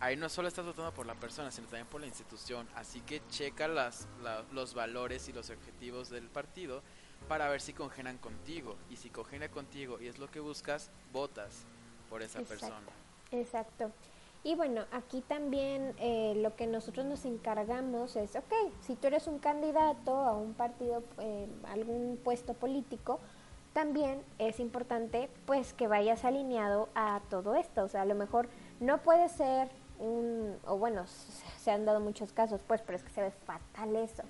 ahí 0.00 0.18
no 0.18 0.28
solo 0.28 0.48
estás 0.48 0.66
votando 0.66 0.92
por 0.92 1.06
la 1.06 1.14
persona, 1.14 1.50
sino 1.50 1.66
también 1.66 1.86
por 1.86 2.02
la 2.02 2.06
institución, 2.06 2.68
así 2.74 3.00
que 3.00 3.22
checa 3.30 3.66
las, 3.66 4.06
los 4.52 4.74
valores 4.74 5.30
y 5.30 5.32
los 5.32 5.48
objetivos 5.48 6.10
del 6.10 6.28
partido 6.28 6.82
para 7.26 7.48
ver 7.48 7.62
si 7.62 7.72
congenan 7.72 8.18
contigo. 8.18 8.76
Y 8.90 8.96
si 8.96 9.08
congena 9.08 9.48
contigo 9.48 9.98
y 9.98 10.08
es 10.08 10.18
lo 10.18 10.30
que 10.30 10.40
buscas, 10.40 10.90
votas 11.10 11.64
por 12.10 12.20
esa 12.20 12.40
persona. 12.42 12.82
Exacto. 13.30 13.90
Y 14.46 14.56
bueno, 14.56 14.82
aquí 14.92 15.22
también 15.22 15.94
eh, 15.98 16.34
lo 16.36 16.54
que 16.54 16.66
nosotros 16.66 17.06
nos 17.06 17.24
encargamos 17.24 18.14
es, 18.14 18.36
ok, 18.36 18.52
si 18.82 18.94
tú 18.94 19.06
eres 19.06 19.26
un 19.26 19.38
candidato 19.38 20.14
a 20.14 20.36
un 20.36 20.52
partido, 20.52 21.02
eh, 21.18 21.48
algún 21.72 22.20
puesto 22.22 22.52
político, 22.52 23.20
también 23.72 24.22
es 24.38 24.60
importante 24.60 25.30
pues 25.46 25.72
que 25.72 25.88
vayas 25.88 26.26
alineado 26.26 26.90
a 26.94 27.22
todo 27.30 27.54
esto. 27.54 27.84
O 27.84 27.88
sea, 27.88 28.02
a 28.02 28.04
lo 28.04 28.14
mejor 28.14 28.48
no 28.80 28.98
puede 28.98 29.30
ser 29.30 29.70
un, 29.98 30.56
o 30.66 30.76
bueno, 30.76 31.06
se 31.06 31.70
han 31.70 31.86
dado 31.86 32.00
muchos 32.00 32.32
casos, 32.34 32.60
pues, 32.66 32.82
pero 32.82 32.98
es 32.98 33.02
que 33.02 33.10
se 33.10 33.22
ve 33.22 33.30
fatal 33.30 33.96
eso. 33.96 34.24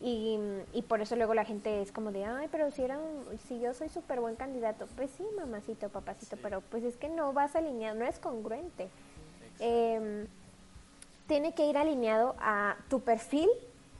Y, 0.00 0.38
y 0.72 0.82
por 0.82 1.00
eso 1.00 1.14
luego 1.14 1.34
la 1.34 1.44
gente 1.44 1.80
es 1.80 1.92
como 1.92 2.10
de, 2.10 2.24
ay, 2.24 2.48
pero 2.50 2.70
si, 2.72 2.82
era 2.82 2.98
si 3.46 3.60
yo 3.60 3.72
soy 3.72 3.88
súper 3.88 4.20
buen 4.20 4.34
candidato, 4.34 4.86
pues 4.96 5.10
sí, 5.16 5.24
mamacito, 5.36 5.88
papacito, 5.90 6.36
pero 6.42 6.60
pues 6.60 6.82
es 6.82 6.96
que 6.96 7.08
no 7.08 7.32
vas 7.32 7.54
alineado, 7.54 7.98
no 7.98 8.04
es 8.04 8.18
congruente. 8.18 8.88
Eh, 9.60 10.26
tiene 11.28 11.52
que 11.52 11.66
ir 11.66 11.76
alineado 11.76 12.34
a 12.40 12.76
tu 12.88 13.00
perfil, 13.00 13.48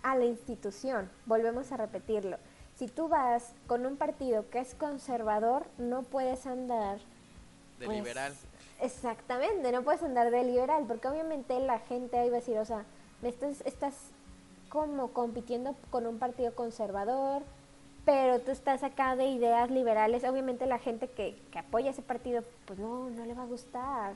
a 0.02 0.16
la 0.16 0.24
institución. 0.24 1.10
Volvemos 1.26 1.70
a 1.72 1.76
repetirlo. 1.76 2.38
Si 2.76 2.88
tú 2.88 3.08
vas 3.08 3.52
con 3.66 3.84
un 3.86 3.96
partido 3.96 4.48
que 4.50 4.60
es 4.60 4.74
conservador, 4.74 5.66
no 5.76 6.02
puedes 6.02 6.46
andar... 6.46 6.98
De 7.78 7.86
pues, 7.86 7.98
liberal. 7.98 8.34
Exactamente, 8.80 9.72
no 9.72 9.82
puedes 9.82 10.02
andar 10.02 10.30
de 10.30 10.44
liberal, 10.44 10.84
porque 10.88 11.08
obviamente 11.08 11.58
la 11.60 11.80
gente 11.80 12.18
ahí 12.18 12.30
va 12.30 12.36
a 12.36 12.40
decir, 12.40 12.56
o 12.58 12.64
sea, 12.64 12.84
estás, 13.22 13.60
estás 13.66 13.94
como 14.68 15.08
compitiendo 15.08 15.74
con 15.90 16.06
un 16.06 16.18
partido 16.18 16.54
conservador, 16.54 17.42
pero 18.04 18.40
tú 18.40 18.52
estás 18.52 18.82
acá 18.84 19.16
de 19.16 19.26
ideas 19.26 19.70
liberales, 19.70 20.24
obviamente 20.24 20.66
la 20.66 20.78
gente 20.78 21.08
que, 21.08 21.36
que 21.50 21.58
apoya 21.58 21.90
ese 21.90 22.02
partido, 22.02 22.42
pues 22.66 22.78
no, 22.78 23.10
no 23.10 23.26
le 23.26 23.34
va 23.34 23.42
a 23.42 23.46
gustar. 23.46 24.14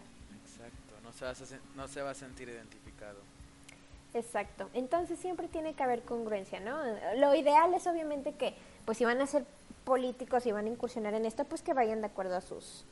No 1.12 1.18
se, 1.18 1.24
va 1.26 1.30
a, 1.30 1.76
no 1.76 1.88
se 1.88 2.02
va 2.02 2.10
a 2.10 2.14
sentir 2.14 2.48
identificado. 2.48 3.18
Exacto, 4.14 4.70
entonces 4.72 5.18
siempre 5.18 5.46
tiene 5.48 5.74
que 5.74 5.82
haber 5.82 6.02
congruencia, 6.02 6.58
¿no? 6.60 6.78
Lo 7.16 7.34
ideal 7.34 7.72
es 7.74 7.86
obviamente 7.86 8.34
que, 8.34 8.54
pues 8.84 8.98
si 8.98 9.04
van 9.04 9.20
a 9.20 9.26
ser 9.26 9.44
políticos 9.84 10.46
y 10.46 10.52
van 10.52 10.66
a 10.66 10.68
incursionar 10.70 11.14
en 11.14 11.26
esto, 11.26 11.44
pues 11.44 11.62
que 11.62 11.74
vayan 11.74 12.00
de 12.00 12.06
acuerdo 12.06 12.36
a 12.36 12.40
sus... 12.40 12.84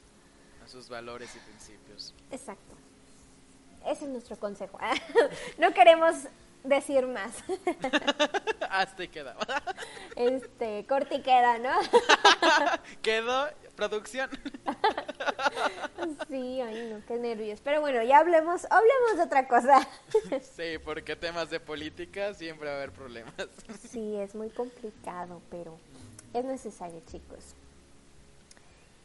A 0.64 0.68
sus 0.68 0.88
valores 0.88 1.34
y 1.34 1.38
principios. 1.38 2.14
Exacto. 2.30 2.74
Ese 3.86 4.04
es 4.04 4.10
nuestro 4.10 4.36
consejo. 4.36 4.78
no 5.58 5.72
queremos 5.72 6.14
decir 6.64 7.06
más. 7.06 7.32
Hasta 8.70 9.06
queda. 9.06 9.36
este, 10.16 10.84
corte 10.86 11.16
y 11.16 11.22
queda, 11.22 11.58
¿no? 11.58 11.72
Quedó 13.02 13.48
producción. 13.80 14.28
sí, 16.28 16.60
ay 16.60 16.90
no, 16.92 17.04
qué 17.06 17.18
nervios. 17.18 17.60
Pero 17.64 17.80
bueno, 17.80 18.02
ya 18.02 18.18
hablemos, 18.18 18.66
hablemos 18.70 19.16
de 19.16 19.22
otra 19.22 19.48
cosa. 19.48 19.88
sí, 20.56 20.78
porque 20.84 21.16
temas 21.16 21.48
de 21.48 21.60
política 21.60 22.34
siempre 22.34 22.68
va 22.68 22.74
a 22.74 22.76
haber 22.76 22.92
problemas. 22.92 23.34
sí, 23.90 24.16
es 24.16 24.34
muy 24.34 24.50
complicado, 24.50 25.40
pero 25.50 25.78
es 26.34 26.44
necesario, 26.44 27.00
chicos. 27.06 27.54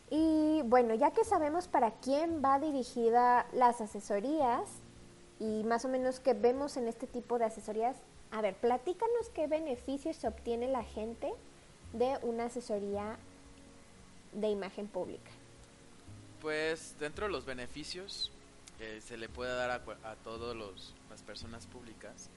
Y 0.09 0.61
bueno, 0.65 0.93
ya 0.93 1.11
que 1.11 1.23
sabemos 1.23 1.67
para 1.67 1.91
quién 1.91 2.41
va 2.43 2.59
dirigida 2.59 3.47
las 3.53 3.79
asesorías, 3.81 4.69
y 5.39 5.63
más 5.63 5.85
o 5.85 5.89
menos 5.89 6.19
que 6.19 6.33
vemos 6.33 6.77
en 6.77 6.88
este 6.88 7.07
tipo 7.07 7.39
de 7.39 7.45
asesorías. 7.45 7.95
A 8.31 8.41
ver, 8.41 8.55
platícanos 8.55 9.29
qué 9.33 9.47
beneficios 9.47 10.17
se 10.17 10.27
obtiene 10.27 10.67
la 10.67 10.83
gente 10.83 11.31
de 11.93 12.17
una 12.23 12.45
asesoría 12.45 13.17
de 14.36 14.50
imagen 14.50 14.88
pública. 14.88 15.32
Pues 16.41 16.95
dentro 17.00 17.26
de 17.26 17.32
los 17.32 17.45
beneficios 17.45 18.32
que 18.78 19.02
se 19.02 19.17
le 19.17 19.30
puede 19.30 19.56
dar 19.56 19.71
a, 19.71 20.10
a 20.10 20.15
todas 20.15 20.56
las 21.10 21.24
personas 21.24 21.65
públicas 21.65 22.30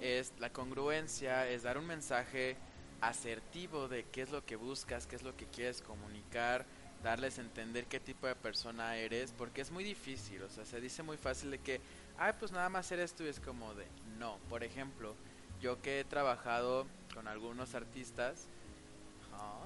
es 0.00 0.32
la 0.38 0.50
congruencia, 0.50 1.48
es 1.48 1.62
dar 1.62 1.76
un 1.76 1.86
mensaje 1.86 2.56
asertivo 3.00 3.86
de 3.86 4.04
qué 4.04 4.22
es 4.22 4.30
lo 4.30 4.44
que 4.44 4.56
buscas, 4.56 5.06
qué 5.06 5.16
es 5.16 5.22
lo 5.22 5.36
que 5.36 5.46
quieres 5.46 5.82
comunicar, 5.82 6.64
darles 7.02 7.38
a 7.38 7.42
entender 7.42 7.84
qué 7.84 8.00
tipo 8.00 8.26
de 8.26 8.34
persona 8.34 8.96
eres, 8.96 9.32
porque 9.36 9.60
es 9.60 9.70
muy 9.70 9.84
difícil, 9.84 10.42
o 10.42 10.48
sea, 10.48 10.64
se 10.64 10.80
dice 10.80 11.02
muy 11.02 11.18
fácil 11.18 11.50
de 11.50 11.58
que 11.58 11.80
ay, 12.18 12.32
pues 12.38 12.52
nada 12.52 12.68
más 12.68 12.86
hacer 12.86 13.00
esto 13.00 13.24
y 13.24 13.28
es 13.28 13.40
como 13.40 13.74
de, 13.74 13.86
no, 14.18 14.38
por 14.48 14.64
ejemplo, 14.64 15.14
yo 15.60 15.80
que 15.82 16.00
he 16.00 16.04
trabajado 16.04 16.86
con 17.12 17.28
algunos 17.28 17.74
artistas, 17.74 18.46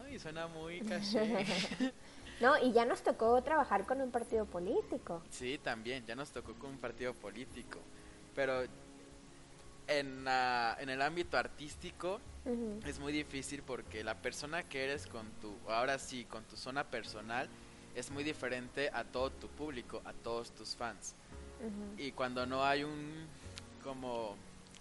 ay, 0.04 0.18
suena 0.18 0.46
muy 0.46 0.80
caché. 0.88 1.44
no, 2.40 2.58
y 2.58 2.72
ya 2.72 2.84
nos 2.84 3.02
tocó 3.02 3.40
trabajar 3.42 3.86
con 3.86 4.00
un 4.00 4.10
partido 4.10 4.46
político. 4.46 5.22
Sí, 5.30 5.58
también, 5.58 6.04
ya 6.06 6.14
nos 6.14 6.30
tocó 6.30 6.54
con 6.54 6.70
un 6.70 6.78
partido 6.78 7.14
político, 7.14 7.78
pero 8.34 8.62
en, 9.86 10.26
en 10.26 10.88
el 10.88 11.02
ámbito 11.02 11.36
artístico 11.36 12.20
es 12.86 12.98
muy 12.98 13.12
difícil 13.12 13.62
porque 13.62 14.02
la 14.02 14.14
persona 14.14 14.62
que 14.62 14.84
eres 14.84 15.06
con 15.06 15.26
tu, 15.40 15.54
ahora 15.68 15.98
sí, 15.98 16.24
con 16.24 16.44
tu 16.44 16.56
zona 16.56 16.84
personal, 16.84 17.48
es 17.94 18.10
muy 18.10 18.24
diferente 18.24 18.90
a 18.92 19.04
todo 19.04 19.30
tu 19.30 19.48
público, 19.48 20.00
a 20.04 20.12
todos 20.12 20.52
tus 20.52 20.76
fans. 20.76 21.14
Y 21.96 22.12
cuando 22.12 22.46
no 22.46 22.64
hay 22.64 22.84
un 22.84 23.26
como 23.82 24.36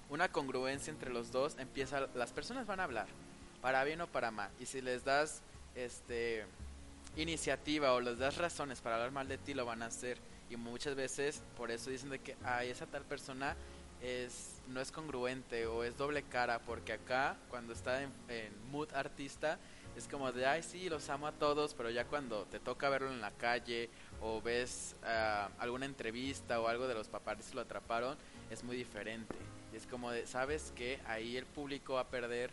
una 0.10 0.32
congruencia 0.32 0.92
entre 0.92 1.12
los 1.12 1.32
dos, 1.32 1.58
empieza 1.58 2.08
las 2.14 2.32
personas 2.32 2.68
van 2.68 2.80
a 2.80 2.84
hablar, 2.84 3.08
para 3.62 3.84
bien 3.84 4.02
o 4.02 4.08
para 4.08 4.32
mal. 4.32 4.52
Y 4.60 4.66
si 4.66 4.82
les 4.82 5.04
das 5.04 5.42
este 5.76 6.46
iniciativa 7.16 7.94
o 7.94 8.02
les 8.02 8.18
das 8.18 8.38
razones 8.38 8.82
para 8.82 8.96
hablar 8.96 9.12
mal 9.12 9.28
de 9.28 9.38
ti, 9.38 9.54
lo 9.54 9.66
van 9.66 9.82
a 9.84 9.88
hacer. 9.88 10.18
Y 10.50 10.56
muchas 10.56 10.96
veces 10.96 11.42
por 11.56 11.72
eso 11.72 11.90
dicen 11.90 12.10
de 12.10 12.20
que 12.20 12.36
ay, 12.44 12.70
esa 12.70 12.86
tal 12.86 13.04
persona 13.04 13.56
no 14.68 14.82
es 14.82 14.92
congruente 14.92 15.66
o 15.66 15.84
es 15.84 15.98
doble 15.98 16.24
cara, 16.24 16.60
porque 16.60 16.94
acá 16.94 17.36
cuando 17.50 17.74
está 17.74 18.04
en, 18.04 18.12
mood 18.72 18.94
artista 18.94 19.58
es 19.96 20.08
como 20.08 20.32
de, 20.32 20.46
ay, 20.46 20.62
sí, 20.62 20.90
los 20.90 21.10
amo 21.10 21.26
a 21.26 21.32
todos, 21.32 21.74
pero 21.74 21.90
ya 21.90 22.06
cuando 22.06 22.46
te 22.46 22.60
toca 22.60 22.88
verlo 22.90 23.12
en 23.12 23.20
la 23.20 23.32
calle 23.32 23.90
o 24.22 24.42
ves 24.42 24.96
uh, 25.02 25.50
alguna 25.58 25.88
entrevista 25.88 26.62
o 26.62 26.68
algo 26.68 26.88
de 26.88 26.94
los 26.94 27.10
si 27.42 27.56
lo 27.56 27.62
atraparon, 27.62 28.16
es 28.52 28.64
muy 28.64 28.78
diferente. 28.78 29.36
Y 29.74 29.78
es 29.78 29.88
como 29.88 30.12
de, 30.12 30.28
sabes 30.28 30.72
que 30.76 31.00
ahí 31.08 31.36
el 31.36 31.48
público 31.48 31.96
va 31.96 32.02
a 32.02 32.08
perder 32.08 32.52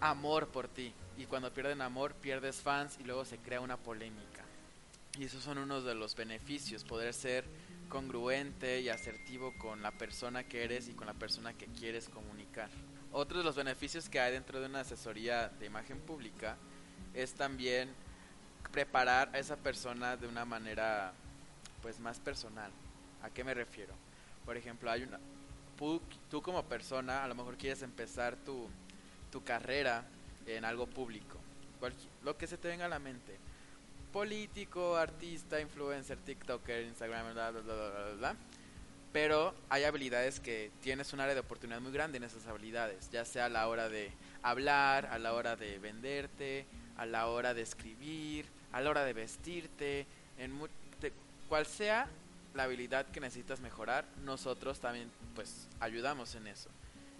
amor 0.00 0.48
por 0.48 0.68
ti. 0.68 0.92
Y 1.16 1.26
cuando 1.26 1.52
pierden 1.52 1.80
amor, 1.80 2.14
pierdes 2.14 2.56
fans 2.56 2.98
y 3.00 3.04
luego 3.04 3.24
se 3.24 3.38
crea 3.38 3.60
una 3.60 3.76
polémica. 3.76 4.44
Y 5.18 5.24
esos 5.24 5.44
son 5.44 5.58
unos 5.58 5.84
de 5.84 5.94
los 5.94 6.16
beneficios, 6.16 6.84
poder 6.84 7.14
ser 7.14 7.44
congruente 7.88 8.80
y 8.80 8.88
asertivo 8.88 9.52
con 9.58 9.82
la 9.82 9.92
persona 9.92 10.44
que 10.44 10.64
eres 10.64 10.88
y 10.88 10.92
con 10.94 11.06
la 11.06 11.14
persona 11.14 11.52
que 11.52 11.66
quieres 11.66 12.08
comunicar. 12.08 12.68
Otro 13.12 13.38
de 13.38 13.44
los 13.44 13.54
beneficios 13.54 14.08
que 14.08 14.18
hay 14.18 14.32
dentro 14.32 14.60
de 14.60 14.66
una 14.66 14.80
asesoría 14.80 15.48
de 15.48 15.66
imagen 15.66 16.00
pública 16.00 16.56
es 17.14 17.34
también 17.34 17.90
preparar 18.72 19.30
a 19.32 19.38
esa 19.38 19.56
persona 19.56 20.16
de 20.16 20.26
una 20.26 20.44
manera 20.44 21.12
pues 21.80 22.00
más 22.00 22.18
personal. 22.18 22.72
¿A 23.22 23.30
qué 23.30 23.44
me 23.44 23.54
refiero? 23.54 23.94
Por 24.44 24.56
ejemplo, 24.56 24.90
hay 24.90 25.04
una 25.04 25.20
tú, 26.30 26.42
como 26.42 26.62
persona 26.64 27.24
a 27.24 27.28
lo 27.28 27.34
mejor 27.34 27.56
quieres 27.56 27.82
empezar 27.82 28.36
tu, 28.36 28.68
tu 29.34 29.42
carrera 29.42 30.04
en 30.46 30.64
algo 30.64 30.86
público, 30.86 31.38
lo 32.22 32.36
que 32.38 32.46
se 32.46 32.56
te 32.56 32.68
venga 32.68 32.84
a 32.84 32.88
la 32.88 33.00
mente. 33.00 33.36
Político, 34.12 34.94
artista, 34.94 35.60
influencer, 35.60 36.18
TikToker, 36.18 36.84
Instagram, 36.84 37.34
bla, 37.34 37.50
bla, 37.50 37.60
bla, 37.62 37.74
bla, 37.74 38.14
bla. 38.16 38.36
Pero 39.12 39.52
hay 39.70 39.82
habilidades 39.82 40.38
que 40.38 40.70
tienes 40.80 41.12
un 41.12 41.18
área 41.18 41.34
de 41.34 41.40
oportunidad 41.40 41.80
muy 41.80 41.90
grande 41.90 42.18
en 42.18 42.22
esas 42.22 42.46
habilidades, 42.46 43.10
ya 43.10 43.24
sea 43.24 43.46
a 43.46 43.48
la 43.48 43.66
hora 43.66 43.88
de 43.88 44.12
hablar, 44.44 45.06
a 45.06 45.18
la 45.18 45.32
hora 45.32 45.56
de 45.56 45.80
venderte, 45.80 46.64
a 46.96 47.04
la 47.04 47.26
hora 47.26 47.54
de 47.54 47.62
escribir, 47.62 48.46
a 48.70 48.80
la 48.82 48.90
hora 48.90 49.04
de 49.04 49.14
vestirte, 49.14 50.06
en 50.38 50.60
cual 51.48 51.66
sea 51.66 52.06
la 52.54 52.62
habilidad 52.62 53.06
que 53.06 53.18
necesitas 53.18 53.58
mejorar, 53.58 54.04
nosotros 54.24 54.78
también 54.78 55.10
pues 55.34 55.66
ayudamos 55.80 56.36
en 56.36 56.46
eso. 56.46 56.70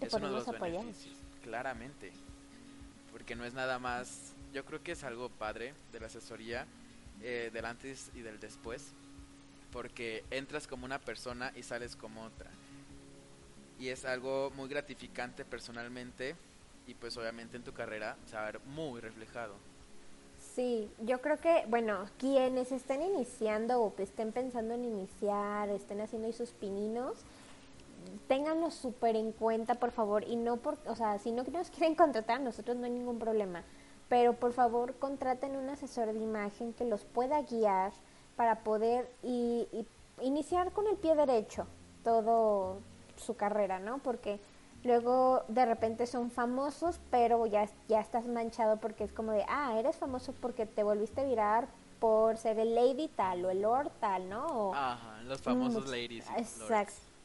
es 0.00 0.12
uno 0.12 0.29
de 0.29 0.33
los 0.33 0.46
beneficios, 0.46 1.24
claramente. 1.44 2.11
Porque 3.12 3.37
no 3.37 3.44
es 3.44 3.54
nada 3.54 3.78
más, 3.78 4.33
yo 4.52 4.64
creo 4.64 4.83
que 4.83 4.92
es 4.92 5.04
algo 5.04 5.28
padre 5.28 5.74
de 5.92 6.00
la 6.00 6.07
asesoría 6.07 6.66
eh, 7.22 7.50
del 7.52 7.66
antes 7.66 8.11
y 8.14 8.20
del 8.20 8.40
después, 8.40 8.92
porque 9.70 10.24
entras 10.30 10.66
como 10.66 10.87
una 10.87 10.98
persona 10.98 11.52
y 11.54 11.62
sales 11.62 11.94
como 11.94 12.24
otra. 12.24 12.50
Y 13.78 13.88
es 13.88 14.04
algo 14.04 14.50
muy 14.57 14.68
gratificante 14.68 15.44
personalmente 15.44 16.35
y 16.87 16.94
pues 16.94 17.16
obviamente 17.16 17.57
en 17.57 17.62
tu 17.62 17.72
carrera 17.72 18.16
se 18.26 18.37
va 18.37 18.42
a 18.42 18.52
ver 18.52 18.61
muy 18.61 19.00
reflejado. 19.00 19.54
Sí, 20.54 20.88
yo 21.00 21.20
creo 21.20 21.38
que, 21.38 21.64
bueno, 21.68 22.09
quienes 22.18 22.70
estén 22.70 23.02
iniciando 23.02 23.80
o 23.80 23.92
estén 23.98 24.33
pensando 24.33 24.74
en 24.74 24.85
iniciar, 24.85 25.68
estén 25.70 26.00
haciendo 26.00 26.26
ahí 26.26 26.33
sus 26.33 26.50
pininos, 26.50 27.16
ténganlo 28.29 28.70
súper 28.70 29.16
en 29.16 29.33
cuenta, 29.33 29.74
por 29.77 29.90
favor, 29.90 30.24
y 30.27 30.37
no 30.37 30.57
por, 30.59 30.79
o 30.87 30.96
sea, 30.96 31.18
si 31.18 31.33
no 31.33 31.42
nos 31.44 31.70
quieren 31.77 31.94
contratar, 31.94 32.40
nosotros 32.40 32.77
no 32.77 32.85
hay 32.85 32.92
ningún 32.92 33.18
problema, 33.18 33.62
pero 34.09 34.35
por 34.35 34.53
favor 34.53 34.94
contraten 34.94 35.57
un 35.57 35.68
asesor 35.68 36.12
de 36.12 36.20
imagen 36.20 36.72
que 36.72 36.85
los 36.85 37.05
pueda 37.05 37.42
guiar 37.42 37.92
para 38.37 38.61
poder 38.64 39.11
y, 39.22 39.68
y 39.72 39.87
iniciar 40.20 40.72
con 40.72 40.87
el 40.87 40.96
pie 40.96 41.14
derecho 41.14 41.66
todo 42.03 42.79
su 43.16 43.37
carrera, 43.37 43.79
¿no? 43.79 43.98
Porque 43.98 44.40
luego 44.85 45.44
de 45.48 45.64
repente 45.64 46.07
son 46.07 46.31
famosos, 46.31 47.00
pero 47.11 47.46
ya, 47.46 47.68
ya 47.88 48.00
estás 48.00 48.27
manchado 48.27 48.77
porque 48.79 49.05
es 49.05 49.12
como 49.12 49.33
de, 49.33 49.44
ah, 49.48 49.79
eres 49.79 49.96
famoso 49.96 50.33
porque 50.40 50.66
te 50.66 50.83
volviste 50.83 51.24
virar 51.24 51.68
por 51.98 52.37
ser 52.37 52.59
el 52.59 52.74
lady 52.74 53.09
tal 53.09 53.44
o 53.44 53.50
el 53.50 53.62
lord 53.62 53.90
tal, 54.00 54.29
¿no? 54.29 54.74
Ajá, 54.74 55.22
los 55.22 55.40
famosos 55.40 55.88
ladies. 55.88 56.29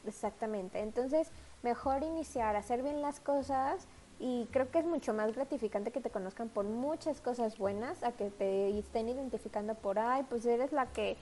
Exactamente. 0.06 0.80
Entonces, 0.80 1.30
mejor 1.64 2.04
iniciar, 2.04 2.56
hacer 2.56 2.84
bien 2.84 3.02
las 3.02 3.20
cosas 3.20 3.88
y 4.20 4.48
creo 4.52 4.70
que 4.70 4.80
es 4.80 4.86
mucho 4.86 5.14
más 5.14 5.34
gratificante 5.34 5.92
que 5.92 6.02
te 6.02 6.10
conozcan 6.10 6.50
por 6.50 6.66
muchas 6.66 7.22
cosas 7.22 7.58
buenas 7.58 8.04
a 8.04 8.12
que 8.12 8.30
te 8.30 8.78
estén 8.78 9.08
identificando 9.08 9.76
por, 9.76 9.98
ay, 9.98 10.26
pues 10.30 10.46
eres 10.46 10.72
la 10.72 10.88
que 10.88 11.16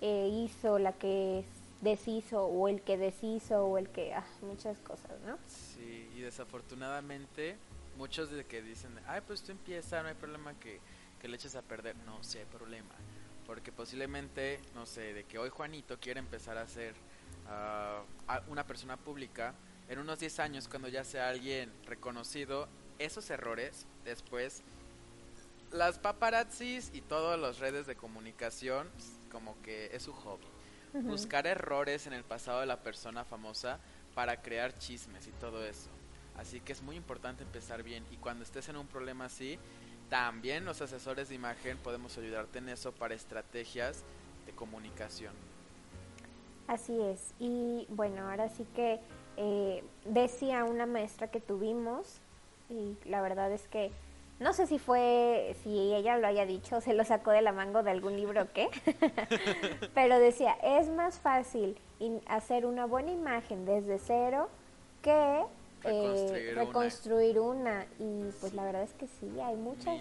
eh, 0.00 0.28
hizo, 0.32 0.78
la 0.78 0.92
que 0.92 1.44
deshizo 1.80 2.46
o 2.46 2.68
el 2.68 2.80
que 2.82 2.96
deshizo 2.96 3.64
o 3.64 3.78
el 3.78 3.88
que, 3.88 4.14
ah, 4.14 4.24
muchas 4.42 4.78
cosas, 4.78 5.20
¿no? 5.26 5.36
Sí, 5.48 6.10
y 6.16 6.20
desafortunadamente 6.20 7.56
muchos 7.96 8.30
de 8.30 8.44
que 8.44 8.62
dicen, 8.62 8.98
ay, 9.06 9.20
pues 9.26 9.42
tú 9.42 9.52
empieza, 9.52 10.02
no 10.02 10.08
hay 10.08 10.14
problema 10.14 10.54
que, 10.54 10.80
que 11.20 11.28
le 11.28 11.36
eches 11.36 11.56
a 11.56 11.62
perder. 11.62 11.96
No, 12.06 12.22
sí 12.22 12.38
hay 12.38 12.44
problema, 12.44 12.94
porque 13.46 13.72
posiblemente, 13.72 14.60
no 14.74 14.86
sé, 14.86 15.12
de 15.12 15.24
que 15.24 15.38
hoy 15.38 15.50
Juanito 15.50 15.98
quiere 16.00 16.20
empezar 16.20 16.56
a 16.58 16.66
ser 16.66 16.94
ah, 17.48 18.02
una 18.48 18.66
persona 18.66 18.96
pública, 18.96 19.54
en 19.88 19.98
unos 19.98 20.18
10 20.18 20.40
años 20.40 20.68
cuando 20.68 20.88
ya 20.88 21.04
sea 21.04 21.28
alguien 21.28 21.72
reconocido, 21.86 22.68
esos 22.98 23.28
errores 23.30 23.86
después 24.04 24.62
las 25.74 25.98
paparazzis 25.98 26.90
y 26.94 27.00
todas 27.00 27.38
las 27.38 27.58
redes 27.58 27.86
de 27.86 27.96
comunicación 27.96 28.88
como 29.30 29.60
que 29.62 29.90
es 29.92 30.04
su 30.04 30.12
hobby. 30.12 30.46
Buscar 30.92 31.48
errores 31.48 32.06
en 32.06 32.12
el 32.12 32.22
pasado 32.22 32.60
de 32.60 32.66
la 32.66 32.80
persona 32.80 33.24
famosa 33.24 33.80
para 34.14 34.40
crear 34.40 34.78
chismes 34.78 35.26
y 35.26 35.32
todo 35.32 35.66
eso. 35.66 35.90
Así 36.36 36.60
que 36.60 36.72
es 36.72 36.82
muy 36.82 36.94
importante 36.94 37.42
empezar 37.42 37.82
bien 37.82 38.06
y 38.12 38.16
cuando 38.16 38.44
estés 38.44 38.68
en 38.68 38.76
un 38.76 38.86
problema 38.86 39.24
así, 39.24 39.58
también 40.08 40.64
los 40.64 40.80
asesores 40.80 41.28
de 41.28 41.34
imagen 41.34 41.78
podemos 41.78 42.16
ayudarte 42.18 42.58
en 42.58 42.68
eso 42.68 42.92
para 42.92 43.14
estrategias 43.14 44.04
de 44.46 44.52
comunicación. 44.52 45.34
Así 46.66 47.00
es. 47.00 47.34
Y 47.38 47.86
bueno, 47.90 48.28
ahora 48.28 48.48
sí 48.48 48.66
que 48.74 49.00
eh, 49.36 49.84
decía 50.04 50.64
una 50.64 50.86
maestra 50.86 51.28
que 51.28 51.40
tuvimos 51.40 52.20
y 52.70 52.96
la 53.08 53.20
verdad 53.20 53.52
es 53.52 53.66
que 53.68 53.90
no 54.40 54.52
sé 54.52 54.66
si 54.66 54.78
fue, 54.78 55.54
si 55.62 55.94
ella 55.94 56.18
lo 56.18 56.26
haya 56.26 56.44
dicho, 56.44 56.80
se 56.80 56.92
lo 56.92 57.04
sacó 57.04 57.30
de 57.30 57.42
la 57.42 57.52
mango 57.52 57.82
de 57.82 57.90
algún 57.90 58.16
libro 58.16 58.42
o 58.42 58.46
qué, 58.52 58.68
pero 59.94 60.18
decía, 60.18 60.56
es 60.62 60.88
más 60.88 61.18
fácil 61.18 61.78
hacer 62.26 62.66
una 62.66 62.84
buena 62.84 63.12
imagen 63.12 63.64
desde 63.64 63.98
cero 63.98 64.48
que 65.02 65.44
reconstruir, 66.54 67.36
eh, 67.36 67.40
una. 67.40 67.86
Y 67.98 68.30
pues 68.40 68.54
la 68.54 68.64
verdad 68.64 68.82
es 68.82 68.92
que 68.94 69.06
sí, 69.06 69.40
hay 69.40 69.56
muchas, 69.56 70.00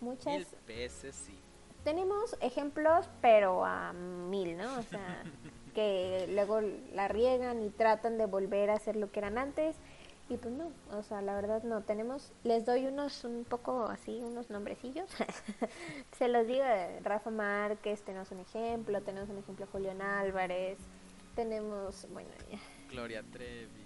muchas... 0.00 0.46
veces 0.66 1.16
sí. 1.16 1.38
Tenemos 1.84 2.36
ejemplos, 2.40 3.08
pero 3.20 3.64
a 3.64 3.92
mil, 3.92 4.56
¿no? 4.56 4.78
O 4.78 4.82
sea, 4.82 5.22
que 5.76 6.26
luego 6.30 6.62
la 6.94 7.06
riegan 7.06 7.62
y 7.62 7.68
tratan 7.68 8.16
de 8.16 8.24
volver 8.24 8.70
a 8.70 8.74
hacer 8.76 8.96
lo 8.96 9.12
que 9.12 9.18
eran 9.20 9.36
antes 9.36 9.76
y 10.30 10.38
pues 10.38 10.54
no, 10.54 10.72
o 10.90 11.02
sea, 11.02 11.20
la 11.20 11.34
verdad 11.34 11.62
no. 11.62 11.82
Tenemos, 11.82 12.32
les 12.42 12.64
doy 12.64 12.86
unos 12.86 13.24
un 13.24 13.44
poco 13.44 13.84
así, 13.84 14.18
unos 14.22 14.48
nombrecillos. 14.48 15.08
Se 16.18 16.28
los 16.28 16.46
digo, 16.46 16.64
Rafa 17.02 17.30
Márquez, 17.30 18.02
tenemos 18.02 18.30
un 18.30 18.40
ejemplo, 18.40 19.02
tenemos 19.02 19.28
un 19.28 19.38
ejemplo 19.38 19.68
Julián 19.70 20.00
Álvarez, 20.00 20.78
tenemos, 21.36 22.08
bueno, 22.10 22.30
Gloria 22.90 23.22
Trevi. 23.30 23.84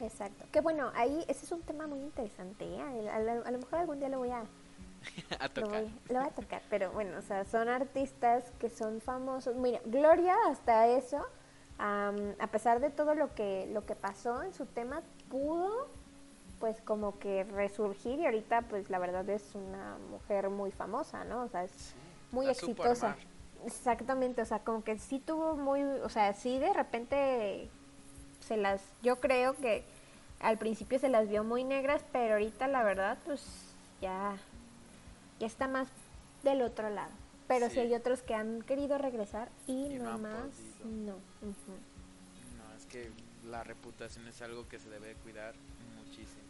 Exacto. 0.00 0.44
Que 0.52 0.60
bueno, 0.60 0.92
ahí 0.94 1.24
ese 1.26 1.44
es 1.44 1.52
un 1.52 1.62
tema 1.62 1.88
muy 1.88 1.98
interesante. 1.98 2.64
¿eh? 2.64 3.10
A, 3.10 3.50
lo 3.50 3.58
mejor 3.58 3.80
algún 3.80 3.98
día 3.98 4.08
lo 4.08 4.18
voy 4.18 4.30
a, 4.30 4.44
a 5.40 5.48
tocar. 5.48 5.70
Lo 5.70 5.80
voy, 5.80 5.94
lo 6.08 6.20
voy 6.20 6.28
a 6.28 6.34
tocar, 6.34 6.62
pero 6.70 6.92
bueno, 6.92 7.18
o 7.18 7.22
sea, 7.22 7.44
son 7.44 7.68
artistas 7.68 8.52
que 8.58 8.70
son 8.70 9.00
famosos. 9.00 9.56
Mira, 9.56 9.80
Gloria 9.84 10.34
hasta 10.48 10.88
eso 10.88 11.24
a 11.78 12.46
pesar 12.50 12.80
de 12.80 12.90
todo 12.90 13.14
lo 13.14 13.34
que, 13.34 13.68
lo 13.72 13.84
que 13.84 13.94
pasó 13.94 14.42
en 14.42 14.54
su 14.54 14.66
tema, 14.66 15.02
pudo 15.30 15.88
pues 16.58 16.80
como 16.80 17.18
que 17.18 17.44
resurgir 17.44 18.18
y 18.18 18.24
ahorita 18.24 18.62
pues 18.62 18.88
la 18.88 18.98
verdad 18.98 19.28
es 19.28 19.54
una 19.54 19.98
mujer 20.10 20.48
muy 20.48 20.70
famosa, 20.70 21.24
¿no? 21.24 21.42
O 21.42 21.48
sea, 21.48 21.64
es 21.64 21.94
muy 22.32 22.46
exitosa. 22.46 23.16
Exactamente, 23.66 24.40
o 24.40 24.44
sea, 24.44 24.60
como 24.60 24.82
que 24.82 24.98
sí 24.98 25.18
tuvo 25.18 25.56
muy, 25.56 25.82
o 25.82 26.08
sea, 26.08 26.32
sí 26.32 26.58
de 26.58 26.72
repente 26.72 27.68
se 28.40 28.56
las, 28.56 28.82
yo 29.02 29.16
creo 29.20 29.54
que 29.54 29.84
al 30.40 30.56
principio 30.56 30.98
se 30.98 31.08
las 31.08 31.28
vio 31.28 31.44
muy 31.44 31.64
negras, 31.64 32.02
pero 32.12 32.34
ahorita 32.34 32.68
la 32.68 32.82
verdad 32.84 33.18
pues 33.26 33.74
ya, 34.00 34.36
ya 35.38 35.46
está 35.46 35.68
más 35.68 35.88
del 36.42 36.62
otro 36.62 36.90
lado. 36.90 37.10
Pero 37.48 37.70
sí. 37.70 37.78
hay 37.78 37.94
otros 37.94 38.22
que 38.22 38.34
han 38.34 38.62
querido 38.62 38.98
regresar 38.98 39.48
y, 39.66 39.88
no, 39.90 40.18
más, 40.18 40.48
no. 40.84 41.14
No, 41.42 42.76
es 42.76 42.86
que 42.86 43.10
la 43.48 43.62
reputación 43.62 44.26
es 44.26 44.42
algo 44.42 44.68
que 44.68 44.78
se 44.78 44.90
debe 44.90 45.14
cuidar 45.22 45.54
muchísimo. 45.96 46.42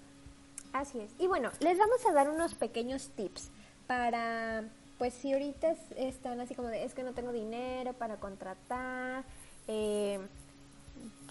Así 0.72 1.00
es. 1.00 1.10
Y 1.18 1.26
bueno, 1.26 1.50
les 1.60 1.78
vamos 1.78 2.04
a 2.06 2.12
dar 2.12 2.30
unos 2.30 2.54
pequeños 2.54 3.10
tips 3.16 3.50
para, 3.86 4.64
pues 4.98 5.14
si 5.14 5.32
ahorita 5.32 5.76
están 5.96 6.40
así 6.40 6.54
como 6.54 6.68
de, 6.68 6.84
es 6.84 6.94
que 6.94 7.02
no 7.02 7.12
tengo 7.12 7.32
dinero 7.32 7.92
para 7.92 8.16
contratar 8.16 9.24
eh, 9.68 10.18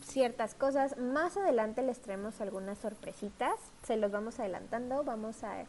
ciertas 0.03 0.53
cosas, 0.53 0.97
más 0.97 1.37
adelante 1.37 1.81
les 1.81 1.99
traemos 1.99 2.39
algunas 2.41 2.77
sorpresitas, 2.77 3.55
se 3.85 3.97
los 3.97 4.11
vamos 4.11 4.39
adelantando, 4.39 5.03
vamos 5.03 5.43
a 5.43 5.65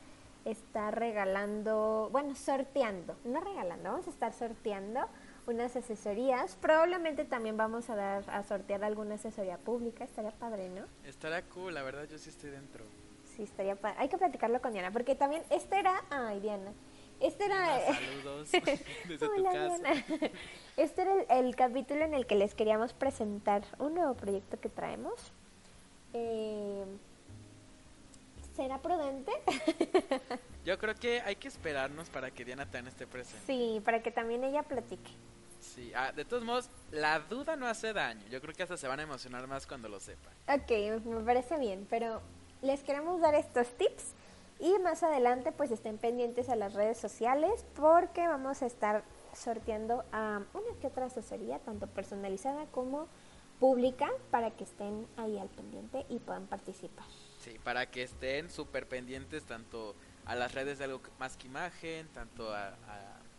estar 0.47 0.97
regalando, 0.97 2.09
bueno, 2.13 2.35
sorteando, 2.37 3.17
no 3.25 3.41
regalando, 3.41 3.91
vamos 3.91 4.07
a 4.07 4.11
estar 4.11 4.33
sorteando 4.33 5.01
unas 5.47 5.75
asesorías. 5.77 6.57
Probablemente 6.57 7.25
también 7.25 7.57
vamos 7.57 7.91
a 7.91 7.97
dar 7.97 8.31
a 8.31 8.43
sortear 8.45 8.85
alguna 8.85 9.17
asesoría 9.17 9.59
pública, 9.59 10.05
estaría 10.05 10.31
padre, 10.31 10.69
¿no? 10.71 10.83
Estaría 11.05 11.43
cool, 11.43 11.75
la 11.75 11.83
verdad 11.83 12.05
yo 12.05 12.17
sí 12.19 12.31
estoy 12.31 12.51
dentro. 12.51 12.85
Sí, 13.25 13.43
estaría 13.43 13.75
padre. 13.75 13.97
Hay 13.99 14.09
que 14.09 14.19
platicarlo 14.19 14.63
con 14.63 14.73
Diana, 14.73 14.93
porque 14.93 15.17
también 15.17 15.43
este 15.51 15.79
era, 15.79 16.05
ay, 16.11 16.41
Diana. 16.41 16.73
Este 17.19 17.47
era 17.47 17.81
saludos 17.95 18.53
desde 19.09 19.29
tu 19.37 19.43
casa. 19.43 20.05
Este 20.77 21.03
era 21.03 21.15
el, 21.15 21.47
el, 21.47 21.57
capítulo 21.57 22.05
en 22.05 22.13
el 22.13 22.27
que 22.27 22.35
les 22.35 22.55
queríamos 22.55 22.93
presentar 22.93 23.65
un 23.79 23.95
nuevo 23.95 24.15
proyecto 24.15 24.61
que 24.61 24.69
traemos. 24.69 25.33
Eh, 26.13 26.85
¿Será 28.57 28.79
prudente? 28.79 29.33
Yo 30.65 30.79
creo 30.79 30.95
que 30.95 31.21
hay 31.21 31.37
que 31.37 31.47
esperarnos 31.47 32.09
para 32.09 32.31
que 32.31 32.43
Diana 32.43 32.65
también 32.65 32.89
esté 32.89 33.07
presente. 33.07 33.45
Sí, 33.47 33.83
para 33.85 34.03
que 34.03 34.11
también 34.11 34.43
ella 34.45 34.63
platique. 34.63 35.11
Sí, 35.61 35.93
ah, 35.95 36.11
de 36.13 36.25
todos 36.25 36.43
modos, 36.43 36.71
la 36.91 37.21
duda 37.21 37.57
no 37.57 37.67
hace 37.67 37.93
daño. 37.93 38.27
Yo 38.29 38.41
creo 38.41 38.55
que 38.55 38.63
hasta 38.63 38.79
se 38.79 38.89
van 38.89 39.01
a 39.01 39.03
emocionar 39.03 39.47
más 39.47 39.67
cuando 39.67 39.91
lo 39.91 40.01
sepan. 40.01 40.33
Ok, 40.49 41.05
me 41.05 41.21
parece 41.21 41.59
bien, 41.59 41.87
pero 41.91 42.23
les 42.63 42.83
queremos 42.83 43.21
dar 43.21 43.35
estos 43.35 43.69
tips 43.77 44.15
y 44.59 44.79
más 44.79 45.03
adelante 45.03 45.53
pues 45.53 45.71
estén 45.71 45.99
pendientes 45.99 46.49
a 46.49 46.57
las 46.57 46.73
redes 46.73 46.97
sociales 46.97 47.67
porque 47.75 48.27
vamos 48.27 48.63
a 48.63 48.67
estar 48.67 49.05
sorteando 49.35 50.03
a 50.13 50.41
una 50.55 50.81
que 50.81 50.87
otra 50.87 51.07
asesoría, 51.07 51.59
tanto 51.59 51.89
personalizada 51.89 52.65
como 52.67 53.07
pública, 53.61 54.09
para 54.31 54.51
que 54.51 54.65
estén 54.65 55.07
ahí 55.19 55.39
al 55.39 55.49
pendiente 55.49 56.07
y 56.09 56.21
puedan 56.21 56.47
participar. 56.47 57.05
Sí, 57.47 57.61
para 57.63 57.89
que 57.89 58.03
estén 58.03 58.51
súper 58.51 58.89
pendientes 58.89 59.45
tanto 59.45 59.95
a 60.25 60.35
las 60.35 60.53
redes 60.53 60.79
de 60.79 60.85
algo 60.85 61.01
más 61.21 61.37
que 61.37 61.47
imagen, 61.47 62.09
tanto 62.09 62.53
a, 62.53 62.77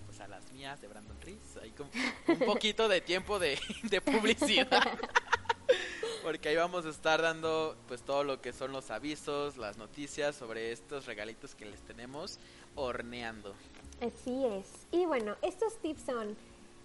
pues 0.05 0.21
a 0.21 0.29
las 0.29 0.49
mías 0.53 0.79
de 0.79 0.87
Brandon 0.87 1.19
Reese, 1.19 1.59
ahí 1.61 1.71
con 1.71 1.89
un 2.25 2.39
poquito 2.45 2.87
de 2.87 3.01
tiempo 3.01 3.37
de, 3.37 3.59
de 3.83 3.99
publicidad. 3.99 4.81
Porque 6.23 6.47
ahí 6.47 6.55
vamos 6.55 6.85
a 6.85 6.89
estar 6.89 7.21
dando 7.21 7.75
pues 7.89 8.01
todo 8.01 8.23
lo 8.23 8.41
que 8.41 8.53
son 8.53 8.71
los 8.71 8.91
avisos, 8.91 9.57
las 9.57 9.77
noticias 9.77 10.37
sobre 10.37 10.71
estos 10.71 11.05
regalitos 11.05 11.53
que 11.53 11.65
les 11.65 11.81
tenemos 11.81 12.39
horneando. 12.75 13.55
Así 13.99 14.45
es. 14.45 14.87
Y 14.93 15.05
bueno, 15.05 15.35
estos 15.41 15.75
tips 15.79 16.03
son, 16.03 16.37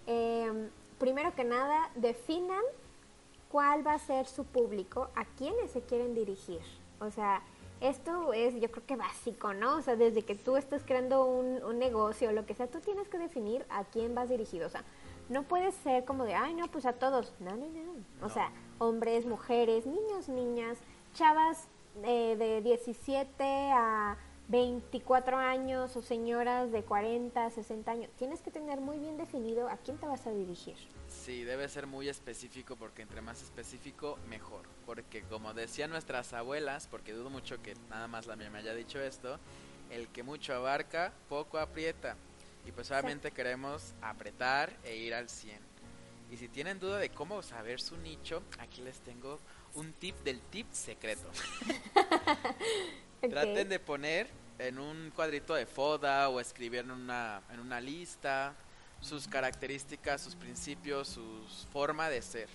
eh, 0.07 0.69
primero 0.99 1.33
que 1.33 1.45
nada, 1.45 1.89
definan 1.95 2.63
cuál 3.47 3.87
va 3.87 3.93
a 3.93 3.99
ser 3.99 4.27
su 4.27 4.43
público, 4.43 5.09
a 5.15 5.23
quiénes 5.23 5.71
se 5.71 5.81
quieren 5.83 6.13
dirigir. 6.15 6.82
O 7.03 7.11
sea, 7.11 7.41
esto 7.81 8.33
es 8.33 8.55
yo 8.59 8.71
creo 8.71 8.85
que 8.85 8.95
básico, 8.95 9.53
¿no? 9.53 9.77
O 9.77 9.81
sea, 9.81 9.95
desde 9.95 10.23
que 10.23 10.35
tú 10.35 10.57
estás 10.57 10.83
creando 10.83 11.25
un, 11.25 11.63
un 11.63 11.79
negocio 11.79 12.29
o 12.29 12.31
lo 12.31 12.45
que 12.45 12.53
sea, 12.53 12.67
tú 12.67 12.79
tienes 12.79 13.07
que 13.07 13.17
definir 13.17 13.65
a 13.69 13.83
quién 13.83 14.15
vas 14.15 14.29
dirigido. 14.29 14.67
O 14.67 14.69
sea, 14.69 14.83
no 15.29 15.43
puedes 15.43 15.75
ser 15.75 16.05
como 16.05 16.25
de, 16.25 16.35
ay, 16.35 16.53
no, 16.53 16.67
pues 16.67 16.85
a 16.85 16.93
todos. 16.93 17.33
No, 17.39 17.51
no, 17.55 17.67
no. 17.67 18.25
O 18.25 18.29
sea, 18.29 18.51
hombres, 18.79 19.25
mujeres, 19.25 19.85
niños, 19.85 20.29
niñas, 20.29 20.77
chavas 21.13 21.67
eh, 22.03 22.35
de 22.37 22.61
17 22.61 23.43
a 23.43 24.17
24 24.49 25.37
años 25.37 25.95
o 25.95 26.01
señoras 26.01 26.71
de 26.71 26.83
40, 26.83 27.49
60 27.49 27.91
años. 27.91 28.11
Tienes 28.17 28.41
que 28.41 28.51
tener 28.51 28.81
muy 28.81 28.99
bien 28.99 29.17
definido 29.17 29.69
a 29.69 29.77
quién 29.77 29.97
te 29.97 30.05
vas 30.05 30.27
a 30.27 30.31
dirigir. 30.31 30.75
Sí, 31.07 31.43
debe 31.43 31.69
ser 31.69 31.87
muy 31.87 32.09
específico 32.09 32.75
porque 32.75 33.01
entre 33.01 33.21
más 33.21 33.41
específico, 33.41 34.19
mejor. 34.29 34.63
Porque 34.85 35.23
como 35.23 35.53
decían 35.53 35.91
nuestras 35.91 36.33
abuelas, 36.33 36.87
porque 36.87 37.13
dudo 37.13 37.29
mucho 37.29 37.61
que 37.61 37.75
nada 37.89 38.07
más 38.07 38.27
la 38.27 38.35
mía 38.35 38.49
me 38.49 38.59
haya 38.59 38.73
dicho 38.73 38.99
esto, 38.99 39.39
el 39.89 40.09
que 40.09 40.23
mucho 40.23 40.53
abarca, 40.53 41.13
poco 41.29 41.57
aprieta. 41.57 42.17
Y 42.65 42.71
pues 42.71 42.91
obviamente 42.91 43.31
queremos 43.31 43.93
apretar 44.01 44.73
e 44.83 44.95
ir 44.97 45.13
al 45.13 45.29
100. 45.29 45.57
Y 46.31 46.37
si 46.37 46.47
tienen 46.47 46.79
duda 46.79 46.97
de 46.97 47.09
cómo 47.09 47.41
saber 47.43 47.79
su 47.79 47.95
nicho, 47.97 48.41
aquí 48.59 48.81
les 48.81 48.99
tengo 49.01 49.39
un 49.75 49.93
tip 49.93 50.15
del 50.23 50.41
tip 50.41 50.71
secreto. 50.71 51.29
Traten 53.29 53.69
de 53.69 53.79
poner 53.79 54.27
en 54.59 54.77
un 54.79 55.11
cuadrito 55.15 55.53
de 55.53 55.65
foda 55.65 56.27
o 56.29 56.39
escribir 56.41 56.81
en 56.81 56.91
una, 56.91 57.41
en 57.51 57.59
una 57.61 57.79
lista 57.79 58.53
sus 58.99 59.27
características, 59.27 60.21
sus 60.21 60.35
principios, 60.35 61.07
su 61.07 61.45
forma 61.71 62.09
de 62.09 62.21
ser. 62.21 62.49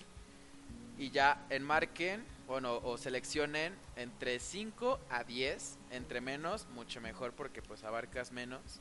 Y 0.97 1.09
ya 1.09 1.43
enmarquen, 1.49 2.23
bueno, 2.47 2.77
o 2.83 2.97
seleccionen 2.97 3.73
entre 3.95 4.39
5 4.39 4.99
a 5.09 5.23
10, 5.23 5.77
entre 5.91 6.21
menos, 6.21 6.67
mucho 6.69 7.01
mejor 7.01 7.33
porque 7.33 7.61
pues 7.61 7.83
abarcas 7.83 8.31
menos. 8.31 8.79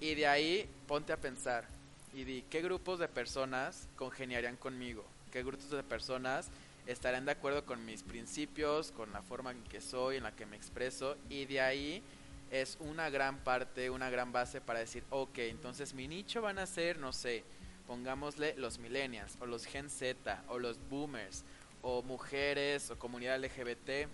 Y 0.00 0.14
de 0.14 0.26
ahí 0.26 0.68
ponte 0.86 1.12
a 1.12 1.16
pensar 1.16 1.66
y 2.12 2.24
di 2.24 2.42
qué 2.50 2.60
grupos 2.60 2.98
de 2.98 3.08
personas 3.08 3.88
congeniarían 3.96 4.56
conmigo, 4.56 5.04
qué 5.30 5.42
grupos 5.42 5.70
de 5.70 5.82
personas 5.82 6.50
estarán 6.88 7.26
de 7.26 7.32
acuerdo 7.32 7.64
con 7.66 7.84
mis 7.84 8.02
principios, 8.02 8.90
con 8.92 9.12
la 9.12 9.22
forma 9.22 9.52
en 9.52 9.62
que 9.64 9.80
soy, 9.80 10.16
en 10.16 10.22
la 10.22 10.32
que 10.32 10.46
me 10.46 10.56
expreso, 10.56 11.16
y 11.28 11.44
de 11.44 11.60
ahí 11.60 12.02
es 12.50 12.78
una 12.80 13.10
gran 13.10 13.38
parte, 13.44 13.90
una 13.90 14.08
gran 14.08 14.32
base 14.32 14.62
para 14.62 14.78
decir, 14.78 15.04
ok, 15.10 15.38
entonces 15.38 15.92
mi 15.92 16.08
nicho 16.08 16.40
van 16.40 16.58
a 16.58 16.66
ser, 16.66 16.98
no 16.98 17.12
sé, 17.12 17.44
pongámosle 17.86 18.54
los 18.56 18.78
millennials, 18.78 19.36
o 19.40 19.46
los 19.46 19.66
Gen 19.66 19.90
Z, 19.90 20.42
o 20.48 20.58
los 20.58 20.78
boomers, 20.88 21.44
o 21.82 22.02
mujeres, 22.02 22.90
o 22.90 22.98
comunidad 22.98 23.38
LGBT, 23.38 24.08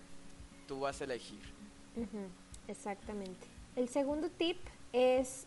tú 0.66 0.80
vas 0.80 1.00
a 1.00 1.04
elegir. 1.04 1.42
Exactamente. 2.66 3.46
El 3.76 3.88
segundo 3.88 4.28
tip 4.30 4.58
es, 4.92 5.46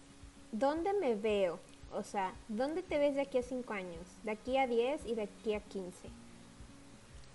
¿dónde 0.54 0.94
me 0.94 1.16
veo? 1.16 1.60
O 1.92 2.04
sea, 2.04 2.34
¿dónde 2.48 2.84
te 2.84 2.98
ves 2.98 3.16
de 3.16 3.22
aquí 3.22 3.38
a 3.38 3.44
5 3.44 3.74
años? 3.74 4.08
De 4.24 4.32
aquí 4.32 4.58
a 4.58 4.66
10 4.66 5.06
y 5.06 5.16
de 5.16 5.24
aquí 5.24 5.54
a 5.54 5.60
15. 5.60 6.10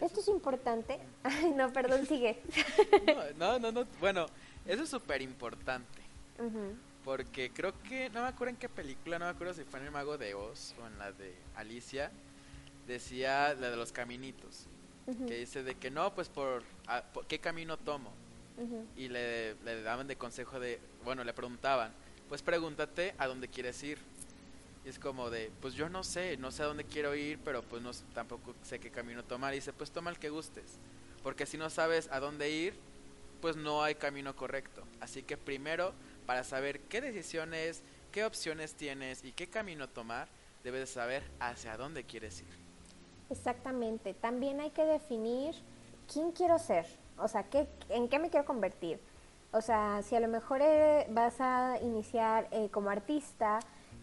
Esto 0.03 0.21
es 0.21 0.29
importante. 0.29 0.99
Ay, 1.23 1.53
no, 1.53 1.73
perdón, 1.73 2.07
sigue. 2.07 2.43
No, 3.39 3.59
no, 3.59 3.73
no, 3.73 3.87
Bueno, 4.01 4.27
eso 4.67 4.83
es 4.83 4.89
súper 4.89 5.23
importante. 5.23 6.03
Porque 7.05 7.51
creo 7.51 7.73
que, 7.83 8.11
no 8.11 8.23
me 8.23 8.29
acuerdo 8.29 8.51
en 8.51 8.57
qué 8.57 8.69
película, 8.69 9.19
no 9.19 9.27
me 9.27 9.31
acuerdo 9.31 9.55
si 9.55 9.63
fue 9.63 9.79
en 9.79 9.87
El 9.87 9.93
Mago 9.93 10.19
de 10.19 10.35
Oz 10.35 10.75
o 10.83 10.87
en 10.87 10.99
la 10.99 11.13
de 11.13 11.35
Alicia, 11.55 12.11
decía 12.87 13.55
la 13.55 13.71
de 13.71 13.77
los 13.77 13.93
caminitos. 13.93 14.67
Que 15.27 15.39
dice 15.39 15.63
de 15.63 15.75
que 15.77 15.91
no, 15.91 16.15
pues 16.15 16.29
por, 16.29 16.63
qué 17.29 17.39
camino 17.39 17.77
tomo. 17.77 18.13
Y 18.97 19.09
le, 19.09 19.55
le 19.65 19.83
daban 19.83 20.09
de 20.09 20.17
consejo 20.17 20.59
de, 20.59 20.81
bueno, 21.05 21.23
le 21.25 21.33
preguntaban, 21.33 21.93
pues 22.29 22.43
pregúntate 22.43 23.15
a 23.19 23.27
dónde 23.27 23.49
quieres 23.49 23.83
ir 23.83 23.99
y 24.85 24.89
es 24.89 24.99
como 24.99 25.31
de, 25.31 25.51
pues 25.61 25.75
yo 25.75 25.89
no 25.89 26.03
sé, 26.03 26.37
no 26.39 26.51
sé 26.51 26.63
a 26.63 26.67
dónde 26.67 26.85
quiero 26.85 27.15
ir, 27.15 27.39
pero 27.45 27.63
pues 27.63 27.83
no 27.83 27.93
tampoco 28.15 28.55
sé 28.63 28.81
qué 28.81 28.91
camino 28.91 29.23
tomar. 29.23 29.53
Y 29.53 29.57
dice, 29.57 29.73
pues 29.73 29.91
toma 29.91 30.11
el 30.11 30.19
que 30.19 30.31
gustes. 30.31 30.79
Porque 31.23 31.47
si 31.47 31.57
no 31.57 31.71
sabes 31.71 32.09
a 32.11 32.19
dónde 32.19 32.51
ir, 32.51 32.75
pues 33.41 33.57
no 33.57 33.83
hay 33.83 33.95
camino 33.95 34.35
correcto. 34.35 34.83
Así 35.01 35.23
que 35.23 35.37
primero, 35.37 35.93
para 36.27 36.43
saber 36.43 36.81
qué 36.81 37.01
decisiones, 37.01 37.83
qué 38.11 38.25
opciones 38.25 38.75
tienes 38.75 39.25
y 39.25 39.33
qué 39.33 39.47
camino 39.47 39.89
tomar, 39.89 40.29
debes 40.65 40.91
saber 40.91 41.23
hacia 41.39 41.77
dónde 41.77 42.05
quieres 42.05 42.41
ir. 42.41 42.63
Exactamente. 43.31 44.15
También 44.15 44.61
hay 44.61 44.71
que 44.71 44.85
definir 44.85 45.55
quién 46.13 46.33
quiero 46.33 46.59
ser. 46.59 46.87
O 47.19 47.29
sea, 47.29 47.45
¿qué, 47.45 47.69
¿en 47.89 48.09
qué 48.09 48.19
me 48.19 48.31
quiero 48.31 48.45
convertir? 48.45 48.99
O 49.53 49.61
sea, 49.61 50.03
si 50.03 50.17
a 50.17 50.21
lo 50.21 50.29
mejor 50.29 50.61
eh, 50.63 51.07
vas 51.11 51.41
a 51.41 51.79
iniciar 51.83 52.49
eh, 52.51 52.69
como 52.71 52.91
artista, 52.91 53.61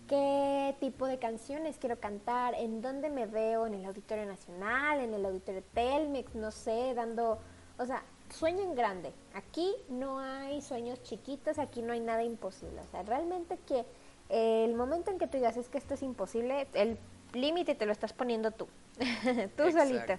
qué 0.09 0.75
tipo 0.79 1.05
de 1.05 1.19
canciones 1.19 1.77
quiero 1.77 1.99
cantar, 1.99 2.55
en 2.55 2.81
dónde 2.81 3.09
me 3.09 3.27
veo, 3.27 3.67
en 3.67 3.75
el 3.75 3.85
Auditorio 3.85 4.25
Nacional, 4.25 4.99
en 4.99 5.13
el 5.13 5.23
Auditorio 5.23 5.63
Telmex, 5.73 6.33
no 6.33 6.49
sé, 6.51 6.93
dando, 6.95 7.37
o 7.77 7.85
sea, 7.85 8.03
sueño 8.33 8.63
en 8.63 8.75
grande. 8.75 9.13
Aquí 9.35 9.71
no 9.87 10.19
hay 10.19 10.61
sueños 10.61 11.01
chiquitos, 11.03 11.59
aquí 11.59 11.83
no 11.83 11.93
hay 11.93 11.99
nada 11.99 12.23
imposible. 12.23 12.81
O 12.81 12.85
sea, 12.85 13.03
realmente 13.03 13.59
que 13.67 13.85
el 14.29 14.73
momento 14.73 15.11
en 15.11 15.19
que 15.19 15.27
tú 15.27 15.37
digas 15.37 15.57
es 15.57 15.69
que 15.69 15.77
esto 15.77 15.93
es 15.93 16.01
imposible, 16.01 16.67
el 16.73 16.97
límite 17.33 17.75
te 17.75 17.85
lo 17.85 17.91
estás 17.91 18.11
poniendo 18.11 18.49
tú, 18.49 18.67
tú 19.55 19.71
solito. 19.71 20.13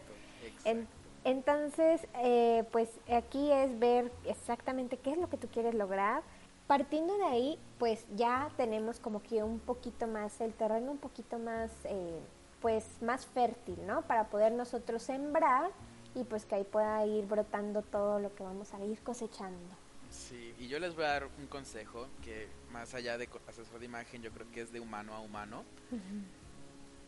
entonces, 1.25 2.07
eh, 2.23 2.63
pues 2.71 2.89
aquí 3.13 3.51
es 3.51 3.77
ver 3.81 4.13
exactamente 4.25 4.99
qué 4.99 5.13
es 5.13 5.19
lo 5.19 5.29
que 5.29 5.37
tú 5.37 5.49
quieres 5.49 5.75
lograr 5.75 6.23
partiendo 6.71 7.19
de 7.19 7.25
ahí, 7.25 7.59
pues 7.81 8.07
ya 8.15 8.49
tenemos 8.57 9.01
como 9.01 9.25
que 9.25 9.43
un 9.43 9.59
poquito 9.59 10.07
más, 10.07 10.41
el 10.41 10.55
terreno 10.55 10.93
un 10.93 10.99
poquito 10.99 11.37
más, 11.37 11.69
eh, 11.83 12.21
pues 12.63 12.85
más 13.03 13.27
fértil, 13.27 13.85
¿no? 13.89 14.03
Para 14.03 14.29
poder 14.29 14.53
nosotros 14.53 15.03
sembrar 15.03 15.73
y 16.15 16.23
pues 16.23 16.45
que 16.45 16.55
ahí 16.55 16.63
pueda 16.63 17.05
ir 17.05 17.27
brotando 17.27 17.83
todo 17.83 18.21
lo 18.21 18.33
que 18.37 18.45
vamos 18.45 18.73
a 18.73 18.85
ir 18.85 19.01
cosechando. 19.01 19.75
Sí, 20.11 20.55
y 20.61 20.69
yo 20.69 20.79
les 20.79 20.95
voy 20.95 21.07
a 21.07 21.09
dar 21.09 21.29
un 21.41 21.49
consejo 21.49 22.07
que 22.23 22.47
más 22.71 22.95
allá 22.95 23.19
de 23.19 23.29
asesor 23.49 23.81
de 23.81 23.87
imagen, 23.87 24.23
yo 24.23 24.31
creo 24.31 24.49
que 24.53 24.61
es 24.61 24.73
de 24.73 24.79
humano 24.79 25.13
a 25.13 25.19
humano. 25.19 25.65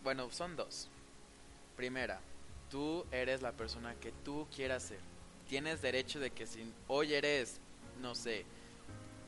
Bueno, 0.02 0.28
son 0.32 0.56
dos. 0.56 0.88
Primera, 1.76 2.18
tú 2.68 3.06
eres 3.12 3.42
la 3.42 3.52
persona 3.52 3.94
que 4.00 4.10
tú 4.24 4.44
quieras 4.52 4.82
ser. 4.82 4.98
Tienes 5.48 5.80
derecho 5.82 6.18
de 6.18 6.32
que 6.32 6.48
si 6.48 6.74
hoy 6.88 7.14
eres, 7.14 7.60
no 8.00 8.16
sé, 8.16 8.44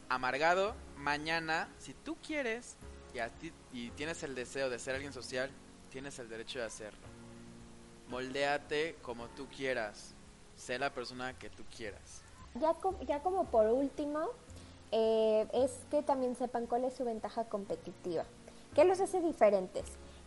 amargado, 0.08 0.74
mañana, 0.96 1.68
si 1.78 1.94
tú 1.94 2.16
quieres 2.26 2.76
y, 3.12 3.18
a 3.18 3.28
ti, 3.28 3.52
y 3.72 3.90
tienes 3.90 4.22
el 4.22 4.34
deseo 4.34 4.70
de 4.70 4.78
ser 4.78 4.94
alguien 4.94 5.12
social, 5.12 5.50
tienes 5.90 6.18
el 6.18 6.28
derecho 6.28 6.58
de 6.58 6.66
hacerlo. 6.66 7.06
Moldéate 8.08 8.96
como 9.02 9.28
tú 9.28 9.46
quieras, 9.48 10.14
sé 10.56 10.78
la 10.78 10.92
persona 10.92 11.38
que 11.38 11.50
tú 11.50 11.64
quieras. 11.76 12.22
Ya, 12.54 12.74
ya 13.06 13.20
como 13.20 13.46
por 13.46 13.66
último, 13.66 14.30
eh, 14.92 15.48
es 15.52 15.72
que 15.90 16.02
también 16.02 16.36
sepan 16.36 16.66
cuál 16.66 16.84
es 16.84 16.94
su 16.94 17.04
ventaja 17.04 17.44
competitiva. 17.44 18.24
¿Qué 18.74 18.84
los 18.84 19.00
hace 19.00 19.20
diferentes? 19.20 19.84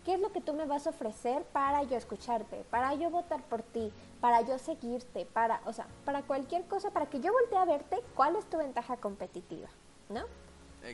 ¿Qué 0.08 0.14
es 0.14 0.22
lo 0.22 0.32
que 0.32 0.40
tú 0.40 0.54
me 0.54 0.64
vas 0.64 0.88
a 0.88 0.92
ofrecer 0.92 1.44
para 1.52 1.84
yo 1.84 1.98
escucharte, 1.98 2.64
para 2.70 2.94
yo 2.94 3.10
votar 3.10 3.44
por 3.44 3.62
ti, 3.62 3.92
para 4.22 4.40
yo 4.40 4.58
seguirte, 4.58 5.26
para, 5.26 5.60
o 5.66 5.74
sea, 5.74 5.86
para 6.06 6.22
cualquier 6.22 6.64
cosa, 6.64 6.92
para 6.92 7.08
que 7.08 7.20
yo 7.20 7.34
voltee 7.34 7.58
a 7.58 7.66
verte, 7.66 7.98
¿cuál 8.16 8.38
es 8.38 8.46
tu 8.46 8.58
ventaja 8.58 8.96
competitiva? 8.96 9.68
¿No? 10.08 10.22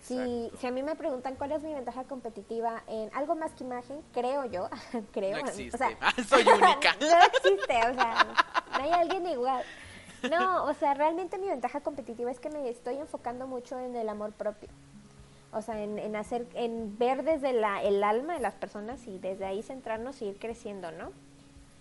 Si, 0.01 0.49
si, 0.57 0.65
a 0.65 0.71
mí 0.71 0.81
me 0.81 0.95
preguntan 0.95 1.35
cuál 1.35 1.51
es 1.51 1.61
mi 1.61 1.75
ventaja 1.75 2.05
competitiva 2.05 2.81
en 2.87 3.13
algo 3.13 3.35
más 3.35 3.51
que 3.51 3.63
imagen, 3.65 4.01
creo 4.13 4.45
yo, 4.45 4.67
creo, 5.13 5.37
no 5.37 5.45
existe. 5.45 5.75
o 5.75 5.77
sea, 5.77 5.95
soy 6.27 6.47
única. 6.47 6.95
no 6.99 7.23
existe, 7.27 7.77
o 7.91 7.93
sea, 7.93 8.27
no 8.71 8.83
hay 8.83 8.91
alguien 8.93 9.27
igual. 9.27 9.63
No, 10.27 10.65
o 10.65 10.73
sea, 10.73 10.95
realmente 10.95 11.37
mi 11.37 11.49
ventaja 11.49 11.81
competitiva 11.81 12.31
es 12.31 12.39
que 12.39 12.49
me 12.49 12.67
estoy 12.67 12.95
enfocando 12.95 13.45
mucho 13.45 13.77
en 13.77 13.95
el 13.95 14.09
amor 14.09 14.31
propio 14.31 14.69
o 15.53 15.61
sea, 15.61 15.81
en, 15.81 16.15
hacer, 16.15 16.47
en 16.53 16.97
ver 16.97 17.23
desde 17.23 17.53
la, 17.53 17.83
el 17.83 18.03
alma 18.03 18.33
de 18.33 18.39
las 18.39 18.53
personas 18.55 19.07
y 19.07 19.19
desde 19.19 19.45
ahí 19.45 19.61
centrarnos 19.61 20.21
y 20.21 20.25
ir 20.25 20.39
creciendo, 20.39 20.91
¿no? 20.91 21.11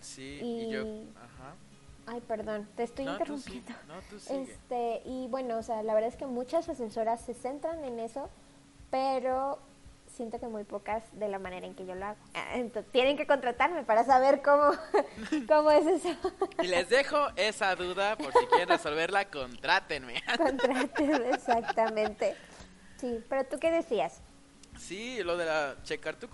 Sí, 0.01 0.39
y, 0.41 0.69
yo, 0.69 0.81
ajá. 1.15 1.55
Ay, 2.05 2.21
perdón, 2.21 2.67
te 2.75 2.83
estoy 2.83 3.07
interrumpiendo. 3.07 3.71
no, 3.87 4.01
tú 4.09 4.17
Este, 4.29 5.01
y 5.05 5.27
bueno, 5.29 5.57
o 5.57 5.63
sea, 5.63 5.81
la 5.83 5.93
verdad 5.93 6.09
es 6.09 6.17
que 6.17 6.25
muchas 6.25 6.67
asesoras 6.67 7.21
se 7.21 7.33
centran 7.33 7.83
en 7.85 7.99
eso, 7.99 8.29
pero 8.91 9.59
siento 10.13 10.39
que 10.39 10.47
muy 10.47 10.63
pocas 10.63 11.03
de 11.13 11.27
la 11.27 11.39
manera 11.39 11.65
en 11.65 11.73
que 11.75 11.85
yo 11.85 11.95
lo 11.95 12.05
hago. 12.05 12.17
Ah, 12.33 12.55
entonces, 12.55 12.91
tienen 12.91 13.17
que 13.17 13.25
contratarme 13.25 13.83
para 13.83 14.03
saber 14.03 14.41
cómo, 14.41 14.71
cómo 15.47 15.71
es 15.71 15.85
eso. 15.87 16.15
Y 16.61 16.67
les 16.67 16.89
dejo 16.89 17.17
esa 17.35 17.75
duda, 17.75 18.15
por 18.17 18.31
si 18.33 18.45
quieren 18.47 18.69
resolverla, 18.69 19.25
contrátenme. 19.29 20.21
Contrátenme, 20.37 21.29
exactamente. 21.29 22.35
Sí, 23.03 23.21
pero 23.27 23.43
tú 23.43 23.59
qué 23.59 23.69
decías? 23.69 24.21
Sí, 24.79 25.21
lo 25.23 25.35
de 25.35 25.43
la, 25.43 25.75
checar 25.83 26.15
tu, 26.15 26.29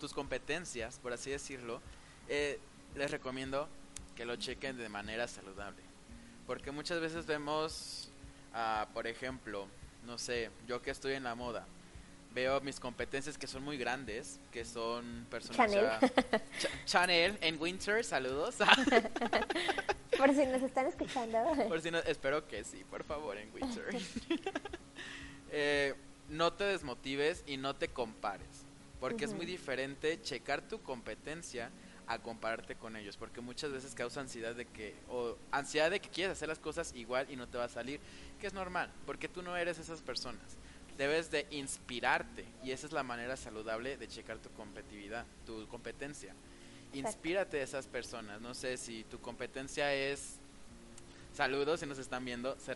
tus 0.00 0.14
competencias, 0.14 0.98
por 0.98 1.12
así 1.12 1.30
decirlo, 1.30 1.82
eh, 2.30 2.58
les 2.94 3.10
recomiendo 3.10 3.68
que 4.16 4.24
lo 4.24 4.36
chequen 4.36 4.78
de 4.78 4.88
manera 4.88 5.28
saludable. 5.28 5.82
Porque 6.46 6.70
muchas 6.70 6.98
veces 6.98 7.26
vemos, 7.26 8.10
uh, 8.54 8.90
por 8.94 9.06
ejemplo, 9.06 9.68
no 10.06 10.16
sé, 10.16 10.50
yo 10.66 10.80
que 10.80 10.90
estoy 10.90 11.12
en 11.12 11.24
la 11.24 11.34
moda, 11.34 11.66
veo 12.32 12.58
mis 12.62 12.80
competencias 12.80 13.36
que 13.36 13.46
son 13.46 13.62
muy 13.62 13.76
grandes, 13.76 14.40
que 14.50 14.64
son 14.64 15.26
personas... 15.28 15.58
Chanel. 15.58 15.90
Chanel 16.86 17.38
en 17.42 17.60
Winter, 17.60 18.02
saludos. 18.02 18.56
por 20.16 20.34
si 20.34 20.46
nos 20.46 20.62
están 20.62 20.86
escuchando. 20.86 21.38
Por 21.68 21.82
si 21.82 21.90
no, 21.90 21.98
espero 21.98 22.48
que 22.48 22.64
sí, 22.64 22.82
por 22.84 23.04
favor, 23.04 23.36
en 23.36 23.52
Witcher. 23.52 23.94
Eh, 25.52 25.94
no 26.28 26.52
te 26.54 26.64
desmotives 26.64 27.44
y 27.46 27.58
no 27.58 27.76
te 27.76 27.88
compares. 27.88 28.64
Porque 28.98 29.24
es 29.24 29.34
muy 29.34 29.46
diferente 29.46 30.20
checar 30.22 30.62
tu 30.62 30.80
competencia 30.80 31.70
a 32.06 32.18
compararte 32.18 32.74
con 32.74 32.96
ellos. 32.96 33.16
Porque 33.16 33.40
muchas 33.40 33.70
veces 33.70 33.94
causa 33.94 34.20
ansiedad 34.20 34.54
de 34.54 34.64
que, 34.64 34.94
o 35.08 35.36
ansiedad 35.50 35.90
de 35.90 36.00
que 36.00 36.08
quieres 36.08 36.32
hacer 36.32 36.48
las 36.48 36.58
cosas 36.58 36.94
igual 36.94 37.26
y 37.30 37.36
no 37.36 37.48
te 37.48 37.58
va 37.58 37.64
a 37.64 37.68
salir. 37.68 38.00
Que 38.40 38.46
es 38.46 38.54
normal, 38.54 38.90
porque 39.04 39.28
tú 39.28 39.42
no 39.42 39.56
eres 39.56 39.78
esas 39.78 40.00
personas. 40.00 40.56
Debes 40.96 41.30
de 41.30 41.46
inspirarte 41.50 42.44
y 42.62 42.70
esa 42.70 42.86
es 42.86 42.92
la 42.92 43.02
manera 43.02 43.36
saludable 43.36 43.96
de 43.96 44.08
checar 44.08 44.38
tu 44.38 44.50
competitividad, 44.50 45.26
tu 45.44 45.66
competencia. 45.68 46.34
Inspírate 46.94 47.56
de 47.58 47.62
esas 47.62 47.86
personas. 47.86 48.40
No 48.40 48.54
sé 48.54 48.76
si 48.76 49.04
tu 49.04 49.18
competencia 49.20 49.92
es 49.94 50.38
saludos 51.34 51.80
si 51.80 51.86
nos 51.86 51.98
están 51.98 52.24
viendo, 52.24 52.58
se, 52.58 52.74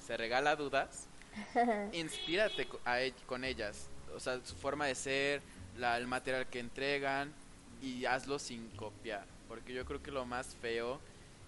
se 0.00 0.16
regala 0.16 0.56
dudas 0.56 1.08
inspírate 1.92 2.66
con 3.26 3.44
ellas. 3.44 3.88
O 4.14 4.20
sea, 4.20 4.40
su 4.44 4.54
forma 4.56 4.86
de 4.86 4.94
ser, 4.94 5.42
la, 5.78 5.96
el 5.96 6.06
material 6.06 6.46
que 6.46 6.60
entregan 6.60 7.32
y 7.80 8.04
hazlo 8.04 8.38
sin 8.38 8.68
copiar. 8.70 9.24
Porque 9.48 9.72
yo 9.72 9.84
creo 9.84 10.02
que 10.02 10.10
lo 10.10 10.24
más 10.24 10.56
feo 10.60 11.00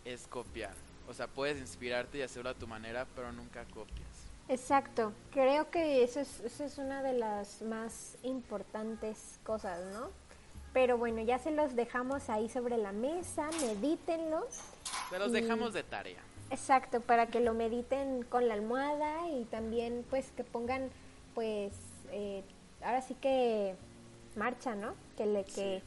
es 0.04 0.26
copiar. 0.26 0.74
O 1.08 1.14
sea, 1.14 1.26
puedes 1.26 1.58
inspirarte 1.58 2.18
y 2.18 2.22
hacerlo 2.22 2.50
a 2.50 2.54
tu 2.54 2.66
manera, 2.66 3.06
pero 3.14 3.32
nunca 3.32 3.64
copias. 3.66 4.08
Exacto. 4.48 5.12
Creo 5.32 5.70
que 5.70 6.02
eso 6.02 6.20
es, 6.20 6.40
eso 6.40 6.64
es 6.64 6.78
una 6.78 7.02
de 7.02 7.14
las 7.14 7.62
más 7.62 8.16
importantes 8.22 9.38
cosas, 9.44 9.80
¿no? 9.92 10.10
Pero 10.72 10.96
bueno, 10.96 11.20
ya 11.22 11.38
se 11.38 11.50
los 11.50 11.76
dejamos 11.76 12.30
ahí 12.30 12.48
sobre 12.48 12.78
la 12.78 12.92
mesa, 12.92 13.50
medítenlos. 13.60 14.60
Se 15.10 15.18
los 15.18 15.32
dejamos 15.32 15.74
de 15.74 15.82
tarea. 15.82 16.20
Exacto, 16.52 17.00
para 17.00 17.28
que 17.28 17.40
lo 17.40 17.54
mediten 17.54 18.24
con 18.24 18.46
la 18.46 18.52
almohada 18.52 19.26
y 19.30 19.46
también 19.46 20.04
pues 20.10 20.30
que 20.36 20.44
pongan 20.44 20.90
pues 21.34 21.72
eh, 22.10 22.42
ahora 22.82 23.00
sí 23.00 23.14
que 23.14 23.74
marcha, 24.36 24.74
¿no? 24.74 24.94
Que 25.16 25.24
le 25.24 25.44
que, 25.44 25.82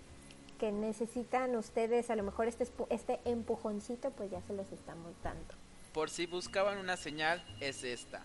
que 0.60 0.72
necesitan 0.72 1.56
ustedes 1.56 2.10
a 2.10 2.16
lo 2.16 2.24
mejor 2.24 2.48
este 2.48 2.68
este 2.90 3.20
empujoncito 3.26 4.10
pues 4.10 4.32
ya 4.32 4.42
se 4.42 4.54
los 4.54 4.72
estamos 4.72 5.14
dando. 5.24 5.54
Por 5.94 6.10
si 6.10 6.26
buscaban 6.26 6.80
una 6.80 6.98
señal 6.98 7.46
es 7.60 7.84
esta. 7.84 8.24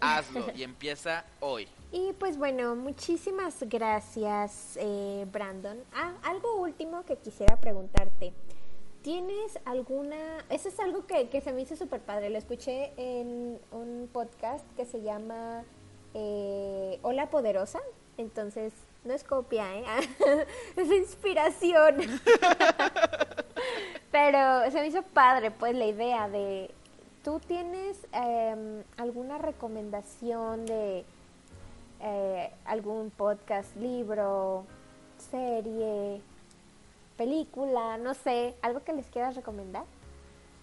Hazlo 0.00 0.46
y 0.54 0.62
empieza 0.62 1.24
hoy. 1.40 1.66
Y 1.90 2.12
pues 2.12 2.38
bueno, 2.38 2.76
muchísimas 2.76 3.56
gracias 3.68 4.76
eh, 4.76 5.26
Brandon. 5.32 5.82
Ah, 5.92 6.12
algo 6.22 6.54
último 6.54 7.04
que 7.04 7.16
quisiera 7.16 7.56
preguntarte. 7.56 8.32
¿Tienes 9.04 9.58
alguna...? 9.66 10.16
Eso 10.48 10.70
es 10.70 10.80
algo 10.80 11.06
que, 11.06 11.42
se 11.42 11.52
me 11.52 11.60
hizo 11.60 11.76
súper 11.76 12.00
padre. 12.00 12.30
Lo 12.30 12.38
escuché 12.38 12.94
en 12.96 13.60
un 13.70 14.08
podcast 14.10 14.64
que 14.78 14.86
se 14.86 15.02
llama 15.02 15.62
eh, 16.14 16.98
Hola 17.02 17.28
Poderosa. 17.28 17.80
Entonces, 18.16 18.72
no 19.04 19.12
es 19.12 19.22
copia, 19.22 19.66
¿eh? 19.76 19.84
es 20.76 20.90
inspiración. 20.90 21.96
Pero 24.10 24.70
se 24.70 24.80
me 24.80 24.86
hizo 24.86 25.02
padre, 25.02 25.50
pues, 25.50 25.74
la 25.74 25.84
idea 25.84 26.30
de... 26.30 26.70
¿Tú 27.22 27.40
tienes 27.40 28.06
em, 28.10 28.84
alguna 28.96 29.36
recomendación 29.36 30.64
de 30.64 31.04
eh, 32.00 32.50
algún 32.64 33.10
podcast, 33.10 33.76
libro, 33.76 34.64
serie, 35.30 36.22
película, 37.16 37.96
no 37.98 38.14
sé, 38.14 38.54
algo 38.62 38.82
que 38.84 38.92
les 38.92 39.06
quieras 39.06 39.36
recomendar. 39.36 39.84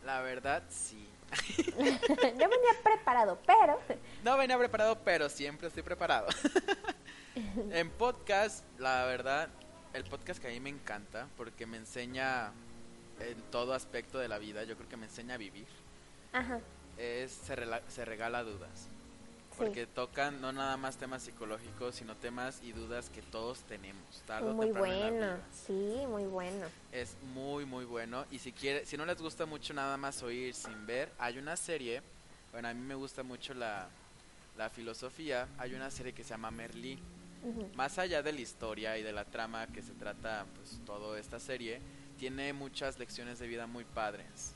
La 0.03 0.21
verdad, 0.21 0.63
sí. 0.69 1.07
Yo 1.57 1.65
venía 1.75 2.73
preparado, 2.83 3.39
pero... 3.45 3.79
No 4.23 4.37
venía 4.37 4.57
preparado, 4.57 4.97
pero 5.03 5.29
siempre 5.29 5.67
estoy 5.67 5.83
preparado. 5.83 6.27
en 7.71 7.89
podcast, 7.91 8.65
la 8.79 9.05
verdad, 9.05 9.49
el 9.93 10.03
podcast 10.03 10.41
que 10.41 10.47
a 10.47 10.51
mí 10.51 10.59
me 10.59 10.69
encanta 10.69 11.27
porque 11.37 11.65
me 11.65 11.77
enseña 11.77 12.51
en 13.19 13.41
todo 13.51 13.73
aspecto 13.73 14.19
de 14.19 14.27
la 14.27 14.37
vida, 14.37 14.63
yo 14.63 14.75
creo 14.75 14.89
que 14.89 14.97
me 14.97 15.05
enseña 15.05 15.35
a 15.35 15.37
vivir. 15.37 15.67
Ajá. 16.33 16.59
Es 16.97 17.31
se, 17.31 17.55
se 17.87 18.05
regala 18.05 18.43
dudas 18.43 18.89
porque 19.57 19.85
tocan 19.85 20.41
no 20.41 20.51
nada 20.51 20.77
más 20.77 20.97
temas 20.97 21.23
psicológicos, 21.23 21.95
sino 21.95 22.15
temas 22.15 22.61
y 22.63 22.71
dudas 22.71 23.09
que 23.09 23.21
todos 23.21 23.59
tenemos. 23.63 24.23
muy 24.53 24.71
bueno, 24.71 25.37
sí, 25.51 26.03
muy 26.07 26.23
bueno. 26.23 26.67
Es 26.91 27.15
muy, 27.33 27.65
muy 27.65 27.85
bueno. 27.85 28.25
Y 28.31 28.39
si 28.39 28.51
quiere, 28.51 28.85
si 28.85 28.97
no 28.97 29.05
les 29.05 29.21
gusta 29.21 29.45
mucho 29.45 29.73
nada 29.73 29.97
más 29.97 30.23
oír 30.23 30.53
sin 30.53 30.85
ver, 30.85 31.11
hay 31.19 31.37
una 31.37 31.55
serie, 31.55 32.01
bueno, 32.51 32.67
a 32.67 32.73
mí 32.73 32.81
me 32.81 32.95
gusta 32.95 33.23
mucho 33.23 33.53
la, 33.53 33.87
la 34.57 34.69
filosofía, 34.69 35.47
hay 35.57 35.73
una 35.73 35.89
serie 35.91 36.13
que 36.13 36.23
se 36.23 36.29
llama 36.31 36.51
Merlí. 36.51 36.99
Más 37.75 37.97
allá 37.97 38.21
de 38.21 38.31
la 38.31 38.41
historia 38.41 38.99
y 38.99 39.03
de 39.03 39.11
la 39.11 39.25
trama 39.25 39.65
que 39.65 39.81
se 39.81 39.93
trata, 39.93 40.45
pues, 40.55 40.79
toda 40.85 41.19
esta 41.19 41.39
serie, 41.39 41.81
tiene 42.19 42.53
muchas 42.53 42.99
lecciones 42.99 43.39
de 43.39 43.47
vida 43.47 43.65
muy 43.65 43.83
padres. 43.83 44.53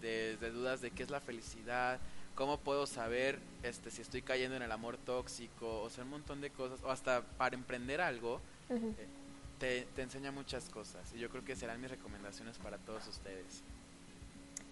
Desde 0.00 0.52
dudas 0.52 0.80
de 0.80 0.92
qué 0.92 1.02
es 1.02 1.10
la 1.10 1.20
felicidad, 1.20 1.98
cómo 2.34 2.58
puedo 2.58 2.86
saber 2.86 3.38
este 3.62 3.90
si 3.90 4.02
estoy 4.02 4.22
cayendo 4.22 4.56
en 4.56 4.62
el 4.62 4.72
amor 4.72 4.96
tóxico, 4.96 5.82
o 5.82 5.90
sea, 5.90 6.04
un 6.04 6.10
montón 6.10 6.40
de 6.40 6.50
cosas, 6.50 6.80
o 6.82 6.90
hasta 6.90 7.22
para 7.22 7.54
emprender 7.54 8.00
algo, 8.00 8.40
eh, 8.70 9.86
te, 9.94 10.02
enseña 10.02 10.32
muchas 10.32 10.68
cosas. 10.70 11.12
Y 11.14 11.18
yo 11.18 11.28
creo 11.28 11.44
que 11.44 11.54
serán 11.54 11.80
mis 11.80 11.90
recomendaciones 11.90 12.58
para 12.58 12.78
todos 12.78 13.06
ustedes. 13.08 13.62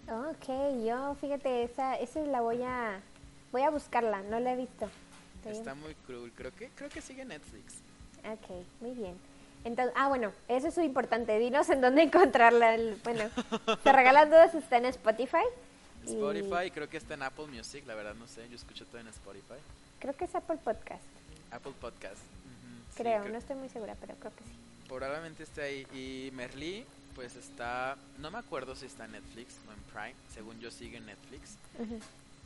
Ok, 0.07 0.85
yo 0.85 1.15
fíjate, 1.21 1.63
esa, 1.63 1.95
esa 1.95 2.19
la 2.21 2.41
voy 2.41 2.63
a, 2.63 2.99
voy 3.51 3.61
a 3.61 3.69
buscarla, 3.69 4.23
no 4.23 4.39
la 4.39 4.53
he 4.53 4.57
visto. 4.57 4.89
Está 5.45 5.75
muy 5.75 5.93
cruel, 6.05 6.31
creo 6.33 6.53
que, 6.55 6.69
creo 6.75 6.89
que 6.89 7.01
sigue 7.01 7.23
Netflix. 7.23 7.75
Ok, 8.25 8.65
muy 8.81 8.91
bien. 8.91 9.15
Entonces, 9.63 9.93
ah, 9.97 10.07
bueno, 10.07 10.31
eso 10.47 10.67
es 10.67 10.77
muy 10.77 10.85
importante. 10.85 11.37
Dinos 11.37 11.69
en 11.69 11.81
dónde 11.81 12.01
encontrarla. 12.03 12.77
bueno, 13.03 13.25
¿te 13.83 13.91
regalan 13.91 14.29
dudas? 14.29 14.55
Está 14.55 14.77
en 14.77 14.85
Spotify. 14.85 15.45
Spotify, 16.09 16.71
creo 16.71 16.89
que 16.89 16.97
está 16.97 17.13
en 17.13 17.23
Apple 17.23 17.47
Music, 17.47 17.83
la 17.85 17.95
verdad 17.95 18.15
no 18.15 18.27
sé, 18.27 18.47
yo 18.49 18.55
escucho 18.55 18.85
todo 18.85 18.99
en 18.99 19.07
Spotify. 19.07 19.59
Creo 19.99 20.15
que 20.15 20.25
es 20.25 20.35
Apple 20.35 20.57
Podcast. 20.63 21.03
Apple 21.51 21.73
Podcast. 21.79 22.21
creo, 22.95 23.27
no 23.27 23.37
estoy 23.37 23.55
muy 23.55 23.69
segura, 23.69 23.95
pero 23.99 24.15
creo 24.15 24.31
que 24.35 24.43
sí. 24.43 24.51
Probablemente 24.87 25.43
esté 25.43 25.61
ahí. 25.61 25.87
Y 25.93 26.31
Merly, 26.31 26.85
pues 27.15 27.35
está, 27.35 27.97
no 28.17 28.31
me 28.31 28.37
acuerdo 28.37 28.75
si 28.75 28.85
está 28.85 29.05
en 29.05 29.11
Netflix 29.11 29.55
o 29.67 29.73
en 29.73 29.79
Prime, 29.91 30.15
según 30.33 30.59
yo 30.59 30.71
sigue 30.71 30.97
en 30.97 31.05
Netflix. 31.05 31.57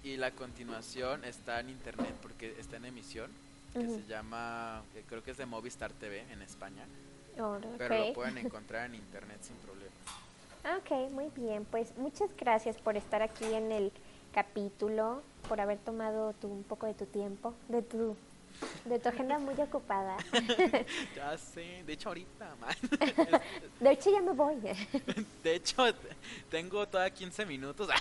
Y 0.04 0.18
la 0.18 0.32
continuación 0.32 1.24
está 1.24 1.60
en 1.60 1.70
internet 1.70 2.14
porque 2.22 2.56
está 2.60 2.78
en 2.78 2.86
emisión, 2.86 3.32
que 3.74 3.88
se 3.88 4.04
llama, 4.08 4.84
creo 5.08 5.24
que 5.24 5.32
es 5.32 5.38
de 5.38 5.46
Movistar 5.46 5.92
TV 5.94 6.26
en 6.32 6.42
España. 6.42 6.86
Pero 7.78 8.08
lo 8.08 8.14
pueden 8.14 8.38
encontrar 8.38 8.88
en 8.88 8.96
internet 8.96 9.38
sin 9.42 9.56
problema. 9.58 9.92
Ok, 10.64 11.12
muy 11.12 11.30
bien. 11.36 11.66
Pues 11.66 11.98
muchas 11.98 12.30
gracias 12.38 12.78
por 12.78 12.96
estar 12.96 13.22
aquí 13.22 13.46
en 13.54 13.72
el 13.72 13.92
capítulo, 14.34 15.22
por 15.48 15.60
haber 15.60 15.78
tomado 15.80 16.34
tu, 16.34 16.48
un 16.48 16.64
poco 16.64 16.86
de 16.86 16.94
tu 16.94 17.06
tiempo, 17.06 17.54
de 17.68 17.82
tu 17.82 18.16
de 18.86 19.00
tu 19.00 19.10
agenda 19.10 19.40
muy 19.40 19.56
ocupada. 19.56 20.16
ya 21.16 21.38
sé, 21.38 21.84
de 21.86 21.94
hecho 21.94 22.10
ahorita, 22.10 22.56
man. 22.62 22.76
De 23.80 23.92
hecho 23.92 24.12
ya 24.12 24.22
me 24.22 24.32
voy. 24.32 24.56
De 25.44 25.56
hecho 25.56 25.86
tengo 26.50 26.88
toda 26.88 27.10
15 27.10 27.46
minutos. 27.46 27.90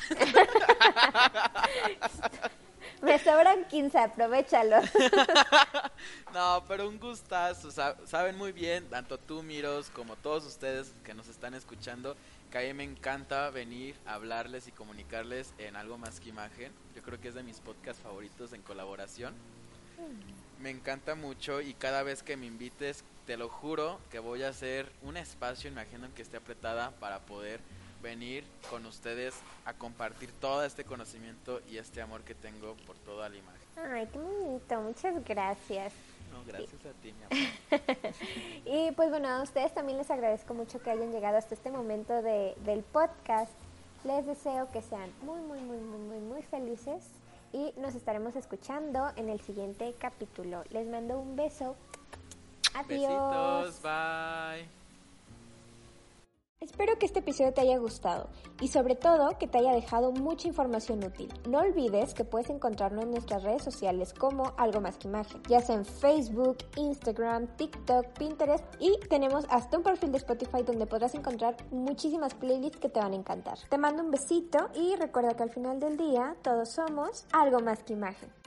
Me 3.00 3.18
sobran 3.18 3.64
15, 3.68 3.98
aprovechalo. 3.98 4.76
No, 6.32 6.62
pero 6.68 6.88
un 6.88 7.00
gustazo. 7.00 7.70
Saben 8.06 8.36
muy 8.36 8.52
bien, 8.52 8.88
tanto 8.88 9.18
tú, 9.18 9.42
Miros, 9.42 9.90
como 9.90 10.14
todos 10.16 10.44
ustedes 10.44 10.92
que 11.04 11.12
nos 11.12 11.26
están 11.28 11.54
escuchando, 11.54 12.16
que 12.52 12.74
me 12.74 12.84
encanta 12.84 13.48
venir 13.48 13.96
a 14.04 14.14
hablarles 14.14 14.68
y 14.68 14.72
comunicarles 14.72 15.54
en 15.56 15.74
algo 15.74 15.96
más 15.96 16.20
que 16.20 16.28
imagen. 16.28 16.70
Yo 16.94 17.02
creo 17.02 17.18
que 17.18 17.28
es 17.28 17.34
de 17.34 17.42
mis 17.42 17.60
podcasts 17.60 18.02
favoritos 18.02 18.52
en 18.52 18.60
colaboración. 18.60 19.34
Me 20.60 20.68
encanta 20.68 21.14
mucho 21.14 21.62
y 21.62 21.72
cada 21.72 22.02
vez 22.02 22.22
que 22.22 22.36
me 22.36 22.44
invites, 22.44 23.04
te 23.26 23.38
lo 23.38 23.48
juro 23.48 23.98
que 24.10 24.18
voy 24.18 24.42
a 24.42 24.50
hacer 24.50 24.92
un 25.00 25.16
espacio 25.16 25.70
agenda 25.80 26.10
que 26.14 26.20
esté 26.20 26.36
apretada 26.36 26.90
para 27.00 27.20
poder 27.20 27.60
venir 28.02 28.44
con 28.68 28.84
ustedes 28.84 29.34
a 29.64 29.72
compartir 29.72 30.30
todo 30.32 30.62
este 30.64 30.84
conocimiento 30.84 31.62
y 31.70 31.78
este 31.78 32.02
amor 32.02 32.22
que 32.22 32.34
tengo 32.34 32.76
por 32.86 32.98
toda 32.98 33.30
la 33.30 33.36
imagen. 33.36 33.62
Ay, 33.76 34.06
qué 34.12 34.18
bonito, 34.18 34.80
muchas 34.82 35.24
gracias 35.24 35.94
gracias 36.46 36.84
a 36.84 36.92
ti, 37.00 37.12
mi 37.12 37.24
amor. 37.24 38.14
y 38.64 38.92
pues 38.92 39.10
bueno, 39.10 39.28
a 39.28 39.42
ustedes 39.42 39.72
también 39.72 39.98
les 39.98 40.10
agradezco 40.10 40.54
mucho 40.54 40.80
que 40.82 40.90
hayan 40.90 41.12
llegado 41.12 41.36
hasta 41.36 41.54
este 41.54 41.70
momento 41.70 42.22
de, 42.22 42.54
del 42.64 42.82
podcast. 42.82 43.52
Les 44.04 44.26
deseo 44.26 44.70
que 44.70 44.82
sean 44.82 45.10
muy, 45.22 45.40
muy, 45.40 45.60
muy, 45.60 45.78
muy, 45.78 46.00
muy, 46.00 46.18
muy 46.18 46.42
felices 46.42 47.04
y 47.52 47.72
nos 47.76 47.94
estaremos 47.94 48.34
escuchando 48.36 49.10
en 49.16 49.28
el 49.28 49.40
siguiente 49.40 49.94
capítulo. 49.98 50.64
Les 50.70 50.86
mando 50.88 51.18
un 51.20 51.36
beso. 51.36 51.76
Adiós. 52.74 53.80
Besitos, 53.80 53.82
bye. 53.82 54.81
Espero 56.62 56.96
que 56.96 57.06
este 57.06 57.18
episodio 57.18 57.52
te 57.52 57.60
haya 57.60 57.76
gustado 57.78 58.28
y 58.60 58.68
sobre 58.68 58.94
todo 58.94 59.36
que 59.36 59.48
te 59.48 59.58
haya 59.58 59.72
dejado 59.72 60.12
mucha 60.12 60.46
información 60.46 61.02
útil. 61.02 61.28
No 61.48 61.58
olvides 61.58 62.14
que 62.14 62.24
puedes 62.24 62.50
encontrarnos 62.50 63.02
en 63.02 63.10
nuestras 63.10 63.42
redes 63.42 63.64
sociales 63.64 64.14
como 64.14 64.54
Algo 64.56 64.80
Más 64.80 64.96
que 64.96 65.08
Imagen, 65.08 65.42
ya 65.48 65.60
sea 65.60 65.74
en 65.74 65.84
Facebook, 65.84 66.58
Instagram, 66.76 67.48
TikTok, 67.56 68.06
Pinterest 68.16 68.64
y 68.78 68.96
tenemos 69.08 69.44
hasta 69.50 69.76
un 69.76 69.82
perfil 69.82 70.12
de 70.12 70.18
Spotify 70.18 70.62
donde 70.62 70.86
podrás 70.86 71.16
encontrar 71.16 71.56
muchísimas 71.72 72.32
playlists 72.34 72.78
que 72.78 72.88
te 72.88 73.00
van 73.00 73.12
a 73.12 73.16
encantar. 73.16 73.58
Te 73.68 73.76
mando 73.76 74.04
un 74.04 74.12
besito 74.12 74.70
y 74.72 74.94
recuerda 74.94 75.34
que 75.34 75.42
al 75.42 75.50
final 75.50 75.80
del 75.80 75.96
día 75.96 76.36
todos 76.42 76.68
somos 76.68 77.26
algo 77.32 77.58
más 77.58 77.82
que 77.82 77.94
imagen. 77.94 78.41